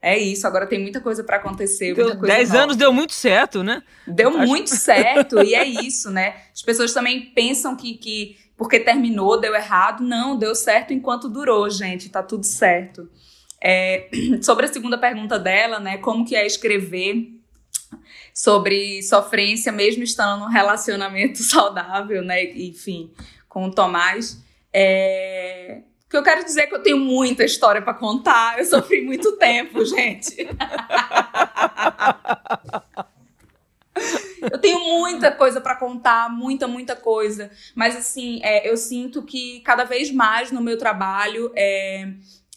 É 0.01 0.19
isso, 0.19 0.47
agora 0.47 0.67
tem 0.67 0.81
muita 0.81 1.01
coisa 1.01 1.23
para 1.23 1.37
acontecer. 1.37 1.95
Deu, 1.95 2.17
10 2.17 2.55
anos 2.55 2.77
deu 2.77 2.93
muito 2.93 3.13
certo, 3.13 3.63
né? 3.63 3.83
Deu 4.07 4.31
Acho... 4.31 4.49
muito 4.49 4.71
certo, 4.75 5.43
e 5.43 5.55
é 5.55 5.65
isso, 5.65 6.11
né? 6.11 6.35
As 6.53 6.63
pessoas 6.63 6.95
também 6.95 7.27
pensam 7.35 7.77
que, 7.77 7.95
que 7.95 8.37
porque 8.57 8.81
terminou 8.81 9.41
deu 9.41 9.55
errado. 9.55 10.03
Não, 10.03 10.37
deu 10.37 10.55
certo 10.55 10.93
enquanto 10.93 11.29
durou, 11.29 11.69
gente, 11.69 12.09
tá 12.09 12.23
tudo 12.23 12.47
certo. 12.47 13.09
É, 13.63 14.09
sobre 14.43 14.65
a 14.67 14.73
segunda 14.73 14.97
pergunta 14.97 15.39
dela, 15.39 15.79
né? 15.79 15.99
Como 15.99 16.25
que 16.25 16.35
é 16.35 16.47
escrever 16.47 17.42
sobre 18.35 19.03
sofrência, 19.03 19.71
mesmo 19.71 20.03
estando 20.03 20.41
num 20.41 20.51
relacionamento 20.51 21.43
saudável, 21.45 22.23
né? 22.23 22.45
Enfim, 22.45 23.13
com 23.49 23.67
o 23.67 23.71
Tomás. 23.71 24.43
É... 24.73 25.83
O 26.07 26.11
que 26.13 26.17
eu 26.17 26.23
quero 26.23 26.45
dizer 26.45 26.63
é 26.63 26.67
que 26.67 26.75
eu 26.75 26.83
tenho 26.83 26.99
muita 26.99 27.45
história 27.45 27.81
para 27.81 27.95
contar. 27.95 28.59
Eu 28.59 28.65
sofri 28.65 29.03
muito 29.03 29.33
tempo, 29.39 29.85
gente. 29.85 30.47
eu 34.51 34.59
tenho 34.59 34.79
muita 34.81 35.31
coisa 35.31 35.61
para 35.61 35.77
contar, 35.77 36.31
muita, 36.31 36.69
muita 36.69 36.95
coisa. 36.95 37.51
Mas, 37.75 37.97
assim, 37.97 38.41
é, 38.43 38.69
eu 38.69 38.77
sinto 38.77 39.23
que 39.23 39.61
cada 39.61 39.85
vez 39.85 40.11
mais 40.11 40.51
no 40.51 40.61
meu 40.61 40.77
trabalho. 40.77 41.51
É, 41.55 42.09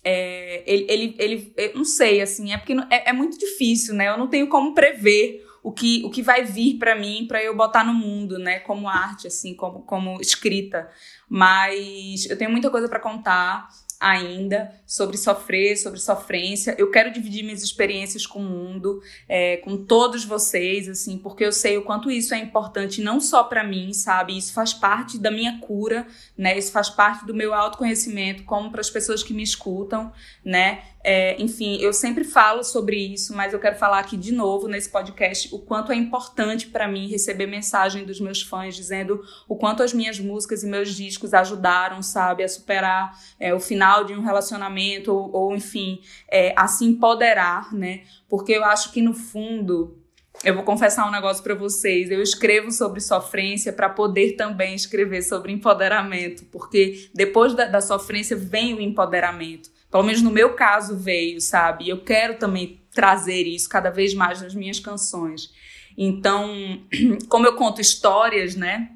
é, 0.08 0.64
ele, 0.68 1.16
ele, 1.18 1.54
ele, 1.58 1.74
não 1.74 1.84
sei, 1.84 2.22
assim, 2.22 2.54
é 2.54 2.58
porque 2.58 2.74
é, 2.92 3.10
é 3.10 3.14
muito 3.14 3.40
difícil, 3.40 3.96
né? 3.96 4.08
Eu 4.08 4.18
não 4.18 4.28
tenho 4.28 4.48
como 4.48 4.76
prever 4.76 5.45
o 5.66 5.72
que, 5.72 6.04
o 6.06 6.12
que 6.12 6.22
vai 6.22 6.44
vir 6.44 6.78
para 6.78 6.96
mim 6.96 7.26
para 7.28 7.44
eu 7.44 7.56
botar 7.56 7.84
no 7.84 7.92
mundo, 7.92 8.38
né, 8.38 8.60
como 8.60 8.88
arte 8.88 9.26
assim, 9.26 9.56
como 9.56 9.82
como 9.82 10.22
escrita. 10.22 10.88
Mas 11.28 12.30
eu 12.30 12.38
tenho 12.38 12.52
muita 12.52 12.70
coisa 12.70 12.88
para 12.88 13.00
contar. 13.00 13.68
Ainda 14.06 14.72
sobre 14.86 15.18
sofrer, 15.18 15.76
sobre 15.78 16.00
sofrência. 16.00 16.76
Eu 16.78 16.92
quero 16.92 17.12
dividir 17.12 17.44
minhas 17.44 17.64
experiências 17.64 18.28
com 18.28 18.38
o 18.38 18.44
mundo, 18.44 19.02
é, 19.28 19.58
com 19.58 19.84
todos 19.84 20.24
vocês, 20.24 20.88
assim, 20.88 21.18
porque 21.18 21.44
eu 21.44 21.52
sei 21.52 21.76
o 21.80 21.82
quanto 21.82 22.12
isso 22.12 22.36
é 22.36 22.38
importante 22.38 23.02
não 23.02 23.20
só 23.20 23.44
para 23.44 23.64
mim, 23.64 23.94
sabe? 23.94 24.38
Isso 24.38 24.54
faz 24.54 24.76
parte 24.76 25.18
da 25.18 25.32
minha 25.32 25.60
cura, 25.60 26.06
né? 26.38 26.56
Isso 26.56 26.72
faz 26.72 26.88
parte 26.88 27.26
do 27.26 27.34
meu 27.34 27.52
autoconhecimento, 27.52 28.44
como 28.44 28.70
para 28.70 28.82
as 28.82 28.92
pessoas 28.92 29.24
que 29.24 29.34
me 29.34 29.42
escutam, 29.42 30.14
né? 30.44 30.84
É, 31.08 31.40
enfim, 31.40 31.78
eu 31.82 31.94
sempre 31.94 32.24
falo 32.24 32.64
sobre 32.64 32.98
isso, 32.98 33.36
mas 33.36 33.54
eu 33.54 33.60
quero 33.60 33.76
falar 33.76 34.00
aqui 34.00 34.18
de 34.18 34.34
novo 34.34 34.68
nesse 34.68 34.90
podcast 34.90 35.54
o 35.54 35.60
quanto 35.60 35.92
é 35.92 35.96
importante 35.96 36.66
para 36.66 36.88
mim 36.88 37.08
receber 37.08 37.46
mensagem 37.46 38.04
dos 38.04 38.20
meus 38.20 38.42
fãs 38.42 38.76
dizendo 38.76 39.24
o 39.48 39.56
quanto 39.56 39.84
as 39.84 39.94
minhas 39.94 40.20
músicas 40.20 40.64
e 40.64 40.68
meus 40.68 40.96
discos 40.96 41.32
ajudaram, 41.32 42.02
sabe, 42.02 42.44
a 42.44 42.48
superar 42.48 43.16
é, 43.40 43.54
o 43.54 43.60
final 43.60 43.95
de 44.04 44.14
um 44.14 44.22
relacionamento 44.22 45.14
ou, 45.14 45.32
ou 45.34 45.56
enfim, 45.56 46.02
é, 46.30 46.54
a 46.58 46.68
se 46.68 46.84
empoderar, 46.84 47.74
né? 47.74 48.02
Porque 48.28 48.52
eu 48.52 48.64
acho 48.66 48.92
que 48.92 49.02
no 49.02 49.14
fundo 49.14 49.98
eu 50.44 50.54
vou 50.54 50.64
confessar 50.64 51.08
um 51.08 51.12
negócio 51.12 51.42
para 51.44 51.56
vocês. 51.56 52.12
Eu 52.12 52.22
escrevo 52.22 52.72
sobre 52.72 53.00
sofrência 53.00 53.72
para 53.72 53.90
poder 53.90 54.34
também 54.34 54.76
escrever 54.76 55.22
sobre 55.22 55.52
empoderamento, 55.52 56.46
porque 56.52 57.10
depois 57.14 57.54
da, 57.54 57.66
da, 57.66 57.82
sofrência 57.82 58.36
vem 58.36 58.74
o 58.74 58.82
empoderamento. 58.82 59.70
Pelo 59.90 60.04
menos 60.04 60.22
no 60.22 60.32
meu 60.32 60.54
caso 60.54 60.98
veio, 60.98 61.40
sabe? 61.40 61.88
Eu 61.88 62.04
quero 62.04 62.38
também 62.38 62.82
trazer 62.94 63.44
isso 63.44 63.70
cada 63.70 63.90
vez 63.90 64.14
mais 64.14 64.42
nas 64.42 64.54
minhas 64.54 64.80
canções. 64.80 65.52
Então, 65.98 66.50
como 67.30 67.46
eu 67.46 67.56
conto 67.56 67.80
histórias, 67.80 68.56
né? 68.56 68.90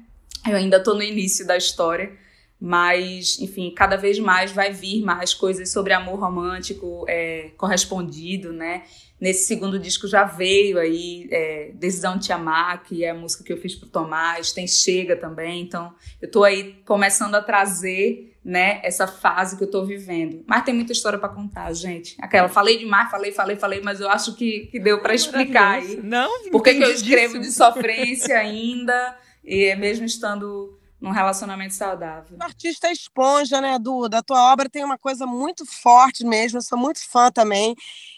Eu 0.46 0.56
ainda 0.56 0.76
estou 0.76 0.94
no 0.94 1.02
início 1.02 1.46
da 1.46 1.56
história, 1.56 2.12
mas, 2.60 3.38
enfim, 3.40 3.72
cada 3.74 3.96
vez 3.96 4.18
mais 4.18 4.52
vai 4.52 4.70
vir 4.70 5.02
mais 5.02 5.32
coisas 5.32 5.70
sobre 5.70 5.94
amor 5.94 6.20
romântico 6.20 7.06
é, 7.08 7.52
correspondido, 7.56 8.52
né? 8.52 8.82
Nesse 9.18 9.46
segundo 9.46 9.78
disco 9.78 10.06
já 10.06 10.24
veio 10.24 10.78
aí 10.78 11.26
é, 11.30 11.70
Decisão 11.74 12.18
de 12.18 12.26
Te 12.26 12.32
Amar, 12.32 12.82
que 12.82 13.04
é 13.04 13.10
a 13.10 13.14
música 13.14 13.42
que 13.44 13.52
eu 13.52 13.56
fiz 13.56 13.74
pro 13.74 13.88
Tomás, 13.88 14.52
tem 14.52 14.66
Chega 14.66 15.16
também, 15.16 15.62
então 15.62 15.94
eu 16.20 16.30
tô 16.30 16.44
aí 16.44 16.76
começando 16.84 17.34
a 17.34 17.42
trazer, 17.42 18.34
né, 18.42 18.80
essa 18.82 19.06
fase 19.06 19.56
que 19.56 19.64
eu 19.64 19.70
tô 19.70 19.84
vivendo. 19.84 20.42
Mas 20.46 20.64
tem 20.64 20.74
muita 20.74 20.92
história 20.92 21.18
para 21.18 21.28
contar, 21.28 21.72
gente. 21.74 22.16
Aquela, 22.18 22.48
falei 22.48 22.78
demais, 22.78 23.10
falei, 23.10 23.32
falei, 23.32 23.56
falei, 23.56 23.80
mas 23.82 24.00
eu 24.00 24.08
acho 24.08 24.34
que, 24.34 24.68
que 24.72 24.80
deu 24.80 25.00
para 25.00 25.14
explicar 25.14 25.78
aí. 25.78 26.00
Não, 26.02 26.50
Por 26.50 26.62
que 26.62 26.70
eu 26.70 26.90
escrevo 26.90 27.38
disso. 27.38 27.50
de 27.50 27.52
sofrência 27.52 28.38
ainda, 28.38 29.16
e 29.44 29.74
mesmo 29.76 30.06
estando 30.06 30.79
num 31.00 31.10
relacionamento 31.10 31.74
saudável. 31.74 32.36
O 32.38 32.42
artista 32.42 32.88
é 32.88 32.92
esponja, 32.92 33.60
né, 33.60 33.78
Duda? 33.78 34.18
A 34.18 34.22
tua 34.22 34.52
obra 34.52 34.68
tem 34.68 34.84
uma 34.84 34.98
coisa 34.98 35.26
muito 35.26 35.64
forte 35.64 36.24
mesmo, 36.24 36.58
eu 36.58 36.62
sou 36.62 36.76
muito 36.76 37.00
fã 37.08 37.30
também. 37.30 37.74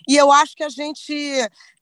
E 0.08 0.16
eu 0.16 0.32
acho 0.32 0.56
que 0.56 0.64
a 0.64 0.68
gente, 0.68 1.14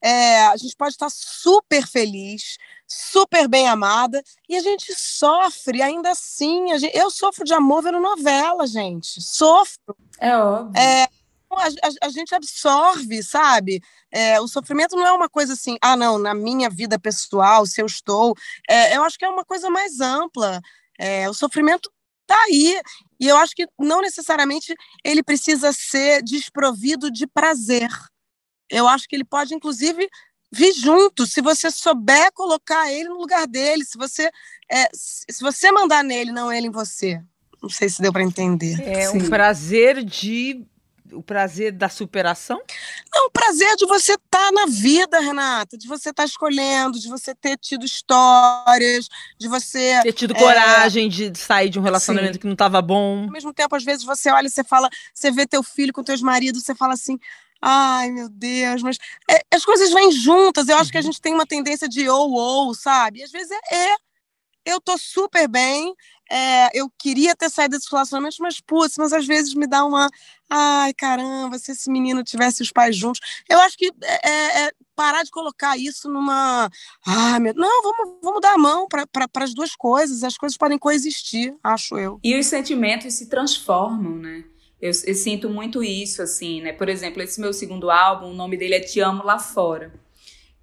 é, 0.03 0.47
a 0.47 0.57
gente 0.57 0.77
pode 0.77 0.93
estar 0.93 1.09
super 1.11 1.87
feliz, 1.87 2.59
super 2.87 3.49
bem 3.49 3.67
amada, 3.67 4.23
e 4.49 4.57
a 4.57 4.61
gente 4.61 4.93
sofre 4.95 5.81
ainda 5.81 6.11
assim. 6.11 6.79
Gente, 6.79 6.97
eu 6.97 7.11
sofro 7.11 7.45
de 7.45 7.55
amor 7.55 7.83
vendo 7.83 7.99
novela, 7.99 8.67
gente. 8.67 9.23
Sofro. 9.23 9.97
É 10.21 10.37
óbvio. 10.37 10.79
É, 10.79 11.09
a, 11.51 11.67
a, 11.67 12.07
a, 12.07 12.09
gente 12.11 12.35
absorve, 12.35 13.23
sabe? 13.23 13.83
É, 14.13 14.41
o 14.41 14.47
sofrimento 14.47 14.97
não 14.97 15.07
é 15.07 15.13
uma 15.13 15.29
coisa 15.29 15.55
assim, 15.55 15.77
ah, 15.81 15.97
não, 15.97 16.19
na 16.19 16.35
minha 16.35 16.69
vida 16.69 16.99
pessoal, 16.99 17.65
se 17.65 17.81
eu 17.81 17.87
estou. 17.87 18.37
É, 18.69 18.97
eu 18.97 19.03
acho 19.03 19.19
que 19.19 19.25
é 19.25 19.29
uma 19.29 19.45
coisa 19.45 19.71
mais 19.71 20.01
ampla. 20.01 20.61
É, 21.01 21.31
o 21.31 21.33
sofrimento 21.33 21.91
está 22.23 22.39
aí. 22.45 22.79
E 23.19 23.27
eu 23.27 23.39
acho 23.39 23.55
que 23.55 23.67
não 23.79 24.03
necessariamente 24.03 24.75
ele 25.03 25.23
precisa 25.23 25.73
ser 25.73 26.23
desprovido 26.23 27.11
de 27.11 27.27
prazer. 27.27 27.89
Eu 28.69 28.87
acho 28.87 29.09
que 29.09 29.17
ele 29.17 29.25
pode, 29.25 29.55
inclusive, 29.55 30.09
vir 30.53 30.73
junto, 30.75 31.27
se 31.27 31.41
você 31.41 31.71
souber 31.71 32.31
colocar 32.33 32.93
ele 32.93 33.09
no 33.09 33.19
lugar 33.19 33.47
dele, 33.47 33.85
se 33.85 33.97
você, 33.97 34.31
é, 34.71 34.89
se 34.93 35.41
você 35.41 35.73
mandar 35.73 36.05
nele, 36.05 36.33
não 36.33 36.53
ele 36.53 36.67
em 36.67 36.73
você. 36.73 37.21
Não 37.63 37.71
sei 37.71 37.89
se 37.89 38.03
deu 38.03 38.13
para 38.13 38.23
entender. 38.23 38.81
É 38.83 39.09
Sim. 39.09 39.19
um 39.19 39.29
prazer 39.29 40.05
de 40.05 40.65
o 41.13 41.23
prazer 41.23 41.73
da 41.73 41.89
superação? 41.89 42.61
Não, 43.15 43.27
o 43.27 43.31
prazer 43.31 43.77
de 43.77 43.87
você 43.87 44.13
estar 44.13 44.47
tá 44.47 44.53
na 44.53 44.67
vida, 44.67 45.21
Renata, 45.21 45.77
de 45.77 45.87
você 45.87 46.11
estar 46.11 46.23
tá 46.23 46.27
escolhendo, 46.27 46.99
de 46.99 47.09
você 47.09 47.35
ter 47.35 47.57
tido 47.57 47.85
histórias, 47.85 49.09
de 49.39 49.49
você. 49.49 50.01
Ter 50.03 50.13
tido 50.13 50.35
é... 50.35 50.39
coragem 50.39 51.09
de 51.09 51.37
sair 51.39 51.69
de 51.69 51.79
um 51.79 51.83
relacionamento 51.83 52.35
Sim. 52.35 52.41
que 52.41 52.47
não 52.47 52.55
estava 52.55 52.81
bom. 52.81 53.25
Ao 53.25 53.31
mesmo 53.31 53.53
tempo, 53.53 53.75
às 53.77 53.85
vezes, 53.85 54.05
você 54.05 54.31
olha 54.31 54.47
e 54.47 54.51
você 54.51 54.65
fala, 54.65 54.89
você 55.15 55.31
vê 55.31 55.47
teu 55.47 55.63
filho 55.63 55.93
com 55.93 56.03
teus 56.03 56.23
maridos, 56.23 56.63
você 56.63 56.75
fala 56.75 56.95
assim. 56.95 57.19
Ai, 57.63 58.11
meu 58.11 58.27
Deus, 58.31 58.83
mas 58.83 58.97
é, 59.31 59.43
as 59.55 59.65
coisas 59.67 59.93
vêm 59.93 60.11
juntas. 60.11 60.67
Eu 60.69 60.79
acho 60.79 60.91
que 60.91 60.97
a 60.97 61.01
uhum. 61.01 61.07
gente 61.07 61.21
tem 61.21 61.35
uma 61.35 61.47
tendência 61.47 61.87
de 61.87 62.09
ou 62.09 62.33
ou, 62.33 62.75
sabe? 62.75 63.21
E 63.21 63.23
às 63.23 63.31
vezes 63.31 63.51
é, 63.51 63.91
é 63.93 63.97
eu 64.65 64.81
tô 64.81 64.97
super 64.99 65.49
bem, 65.49 65.95
é, 66.31 66.79
eu 66.79 66.89
queria 66.97 67.35
ter 67.35 67.51
saído 67.51 67.77
desses 67.77 67.91
relacionamentos, 67.91 68.39
mas, 68.39 68.61
putz, 68.61 68.97
mas 68.97 69.13
às 69.13 69.27
vezes 69.27 69.53
me 69.55 69.67
dá 69.67 69.85
uma. 69.85 70.09
Ai, 70.49 70.95
caramba, 70.95 71.59
se 71.59 71.73
esse 71.73 71.91
menino 71.91 72.23
tivesse 72.23 72.63
os 72.63 72.71
pais 72.71 72.97
juntos. 72.97 73.21
Eu 73.49 73.59
acho 73.61 73.77
que 73.77 73.91
é, 74.03 74.63
é, 74.67 74.71
parar 74.95 75.25
de 75.25 75.31
colocar 75.31 75.77
isso 75.77 76.09
numa. 76.09 76.71
Ai, 77.05 77.41
meu. 77.41 77.55
Não, 77.55 77.83
vamos, 77.83 78.19
vamos 78.23 78.41
dar 78.41 78.55
a 78.55 78.59
mão 78.59 78.87
para 78.89 79.29
as 79.37 79.53
duas 79.53 79.75
coisas. 79.75 80.23
As 80.23 80.37
coisas 80.37 80.57
podem 80.57 80.79
coexistir, 80.79 81.57
acho 81.65 81.99
eu. 81.99 82.21
E 82.23 82.39
os 82.39 82.47
sentimentos 82.47 83.15
se 83.15 83.29
transformam, 83.29 84.15
né? 84.17 84.45
Eu, 84.81 84.93
eu 85.05 85.15
sinto 85.15 85.51
muito 85.51 85.83
isso, 85.83 86.23
assim, 86.23 86.63
né? 86.63 86.73
Por 86.73 86.89
exemplo, 86.89 87.21
esse 87.21 87.41
meu 87.41 87.53
segundo 87.53 87.91
álbum, 87.91 88.31
o 88.31 88.35
nome 88.35 88.57
dele 88.57 88.75
é 88.75 88.81
Te 88.81 89.01
Amo 89.01 89.25
Lá 89.25 89.39
Fora. 89.39 89.93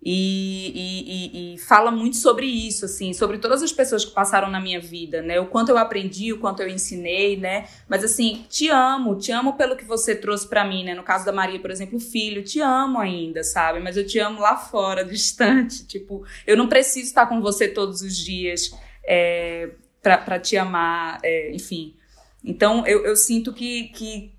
E, 0.10 0.72
e, 0.74 1.54
e, 1.54 1.58
fala 1.58 1.92
muito 1.92 2.16
sobre 2.16 2.46
isso, 2.46 2.86
assim, 2.86 3.12
sobre 3.12 3.40
todas 3.40 3.62
as 3.62 3.74
pessoas 3.74 4.06
que 4.06 4.12
passaram 4.12 4.50
na 4.50 4.58
minha 4.58 4.80
vida, 4.80 5.22
né? 5.22 5.38
O 5.38 5.48
quanto 5.48 5.68
eu 5.68 5.78
aprendi, 5.78 6.32
o 6.32 6.40
quanto 6.40 6.62
eu 6.62 6.70
ensinei, 6.70 7.36
né? 7.36 7.68
Mas 7.90 8.06
assim, 8.06 8.46
te 8.48 8.70
amo, 8.70 9.18
te 9.18 9.34
amo 9.34 9.58
pelo 9.58 9.76
que 9.76 9.84
você 9.84 10.16
trouxe 10.16 10.48
para 10.48 10.64
mim, 10.64 10.86
né? 10.86 10.96
No 10.96 11.04
caso 11.04 11.26
da 11.26 11.34
Maria, 11.34 11.60
por 11.60 11.70
exemplo, 11.70 12.00
filho, 12.00 12.42
te 12.42 12.62
amo 12.62 13.00
ainda, 13.00 13.44
sabe? 13.44 13.82
Mas 13.82 13.98
eu 13.98 14.08
te 14.08 14.18
amo 14.18 14.40
lá 14.40 14.56
fora, 14.56 15.04
distante. 15.06 15.86
Tipo, 15.86 16.24
eu 16.46 16.56
não 16.56 16.70
preciso 16.70 17.08
estar 17.08 17.26
com 17.26 17.42
você 17.42 17.68
todos 17.68 18.02
os 18.02 18.16
dias 18.16 18.72
é, 19.06 19.72
para 20.02 20.40
te 20.40 20.56
amar, 20.56 21.20
é, 21.22 21.54
enfim. 21.54 21.98
Então, 22.46 22.88
eu, 22.88 23.04
eu 23.04 23.18
sinto 23.18 23.52
que, 23.52 23.90
que 23.90 24.37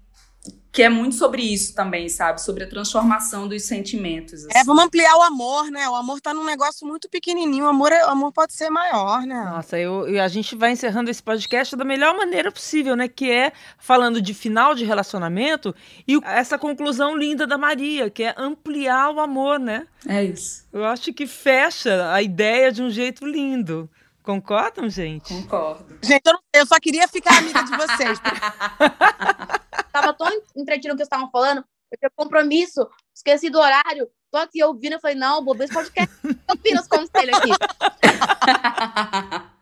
que 0.70 0.82
é 0.82 0.88
muito 0.88 1.16
sobre 1.16 1.42
isso 1.42 1.74
também, 1.74 2.08
sabe? 2.08 2.40
Sobre 2.42 2.64
a 2.64 2.68
transformação 2.68 3.48
dos 3.48 3.64
sentimentos. 3.64 4.44
Assim. 4.44 4.58
É, 4.58 4.62
vamos 4.64 4.84
ampliar 4.84 5.16
o 5.16 5.22
amor, 5.22 5.70
né? 5.70 5.88
O 5.88 5.94
amor 5.94 6.20
tá 6.20 6.34
num 6.34 6.44
negócio 6.44 6.86
muito 6.86 7.08
pequenininho, 7.08 7.64
o 7.64 7.68
amor, 7.68 7.90
é, 7.90 8.04
o 8.04 8.10
amor 8.10 8.32
pode 8.32 8.52
ser 8.52 8.70
maior, 8.70 9.22
né? 9.22 9.42
Nossa, 9.44 9.78
eu, 9.78 10.06
eu, 10.06 10.22
a 10.22 10.28
gente 10.28 10.54
vai 10.54 10.72
encerrando 10.72 11.10
esse 11.10 11.22
podcast 11.22 11.74
da 11.74 11.84
melhor 11.84 12.14
maneira 12.16 12.52
possível, 12.52 12.94
né? 12.94 13.08
Que 13.08 13.30
é 13.30 13.52
falando 13.78 14.20
de 14.20 14.34
final 14.34 14.74
de 14.74 14.84
relacionamento 14.84 15.74
e 16.06 16.18
essa 16.24 16.58
conclusão 16.58 17.16
linda 17.16 17.46
da 17.46 17.56
Maria, 17.56 18.10
que 18.10 18.22
é 18.22 18.34
ampliar 18.36 19.10
o 19.10 19.20
amor, 19.20 19.58
né? 19.58 19.86
É 20.06 20.22
isso. 20.22 20.66
Eu 20.72 20.84
acho 20.84 21.12
que 21.12 21.26
fecha 21.26 22.12
a 22.12 22.22
ideia 22.22 22.70
de 22.70 22.82
um 22.82 22.90
jeito 22.90 23.26
lindo. 23.26 23.90
Concordam, 24.28 24.90
gente? 24.90 25.32
Concordo. 25.32 25.98
Gente, 26.02 26.26
eu, 26.26 26.34
não, 26.34 26.40
eu 26.52 26.66
só 26.66 26.78
queria 26.78 27.08
ficar 27.08 27.38
amiga 27.38 27.62
de 27.62 27.74
vocês. 27.74 28.20
Tava 29.90 30.12
tão 30.12 30.28
entretido 30.54 30.88
no 30.88 30.96
que 30.96 30.98
vocês 30.98 31.06
estavam 31.06 31.30
falando, 31.30 31.64
eu 31.90 31.98
tinha 31.98 32.10
compromisso, 32.14 32.86
esqueci 33.16 33.48
do 33.48 33.58
horário, 33.58 34.06
tô 34.30 34.36
aqui 34.36 34.62
ouvindo, 34.62 34.92
eu 34.92 35.00
falei, 35.00 35.16
não, 35.16 35.42
bobo, 35.42 35.62
esse 35.62 35.72
podcast, 35.72 36.14
ouvindo 36.46 36.78
os 36.78 36.86
conselhos 36.86 37.38
aqui. 37.38 37.52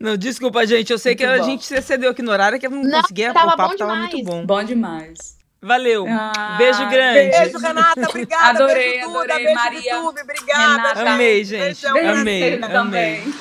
Não, 0.00 0.16
desculpa, 0.16 0.66
gente. 0.66 0.90
Eu 0.90 0.98
sei 0.98 1.10
muito 1.10 1.18
que 1.18 1.26
bom. 1.26 1.32
a 1.32 1.42
gente 1.42 1.64
se 1.64 1.76
excedeu 1.76 2.10
aqui 2.10 2.22
no 2.22 2.32
horário, 2.32 2.58
que 2.58 2.66
eu 2.66 2.70
não, 2.70 2.82
não 2.82 3.02
conseguia. 3.02 3.34
Tava 3.34 3.52
o 3.52 3.56
papo 3.56 3.72
bom 3.72 3.76
tava 3.76 3.94
muito 3.94 4.24
bom. 4.24 4.46
Bom 4.46 4.64
demais. 4.64 5.35
Valeu. 5.66 6.06
Ah, 6.08 6.54
beijo 6.56 6.88
grande. 6.88 7.30
Beijo, 7.30 7.58
Renata. 7.58 8.08
Obrigada. 8.08 8.50
Adorei, 8.50 8.92
beijo, 8.92 9.08
adorei. 9.08 9.36
Beijo, 9.36 9.54
Maria. 9.54 9.94
YouTube. 9.94 10.20
Obrigada. 10.20 10.62
Renata. 10.62 11.10
Amei, 11.10 11.44
gente. 11.44 11.64
Beijão 11.64 11.98
amei, 11.98 12.54
amei. 12.54 12.68
Também. 12.68 13.34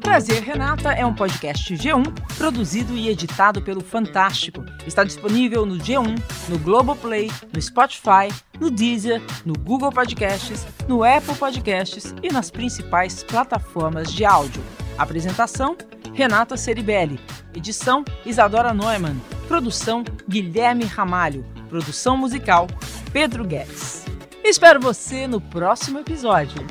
Prazer 0.00 0.40
Renata 0.44 0.92
é 0.92 1.04
um 1.04 1.12
podcast 1.12 1.74
G1 1.74 2.04
produzido 2.36 2.96
e 2.96 3.08
editado 3.08 3.60
pelo 3.60 3.80
Fantástico. 3.80 4.64
Está 4.86 5.02
disponível 5.02 5.66
no 5.66 5.74
G1, 5.78 6.16
no 6.48 6.58
Globoplay, 6.60 7.28
no 7.52 7.60
Spotify, 7.60 8.32
no 8.60 8.70
Deezer, 8.70 9.20
no 9.44 9.54
Google 9.54 9.90
Podcasts, 9.90 10.64
no 10.86 11.02
Apple 11.02 11.34
Podcasts 11.34 12.14
e 12.22 12.32
nas 12.32 12.52
principais 12.52 13.24
plataformas 13.24 14.12
de 14.12 14.24
áudio. 14.24 14.62
Apresentação: 14.96 15.76
Renata 16.12 16.56
Ceribelli. 16.56 17.18
Edição: 17.54 18.04
Isadora 18.24 18.72
Neumann. 18.72 19.16
Produção: 19.48 20.04
Guilherme 20.28 20.84
Ramalho. 20.84 21.44
Produção 21.68 22.16
musical: 22.16 22.66
Pedro 23.12 23.44
Guedes. 23.44 24.04
Espero 24.44 24.80
você 24.80 25.26
no 25.26 25.40
próximo 25.40 25.98
episódio. 25.98 26.64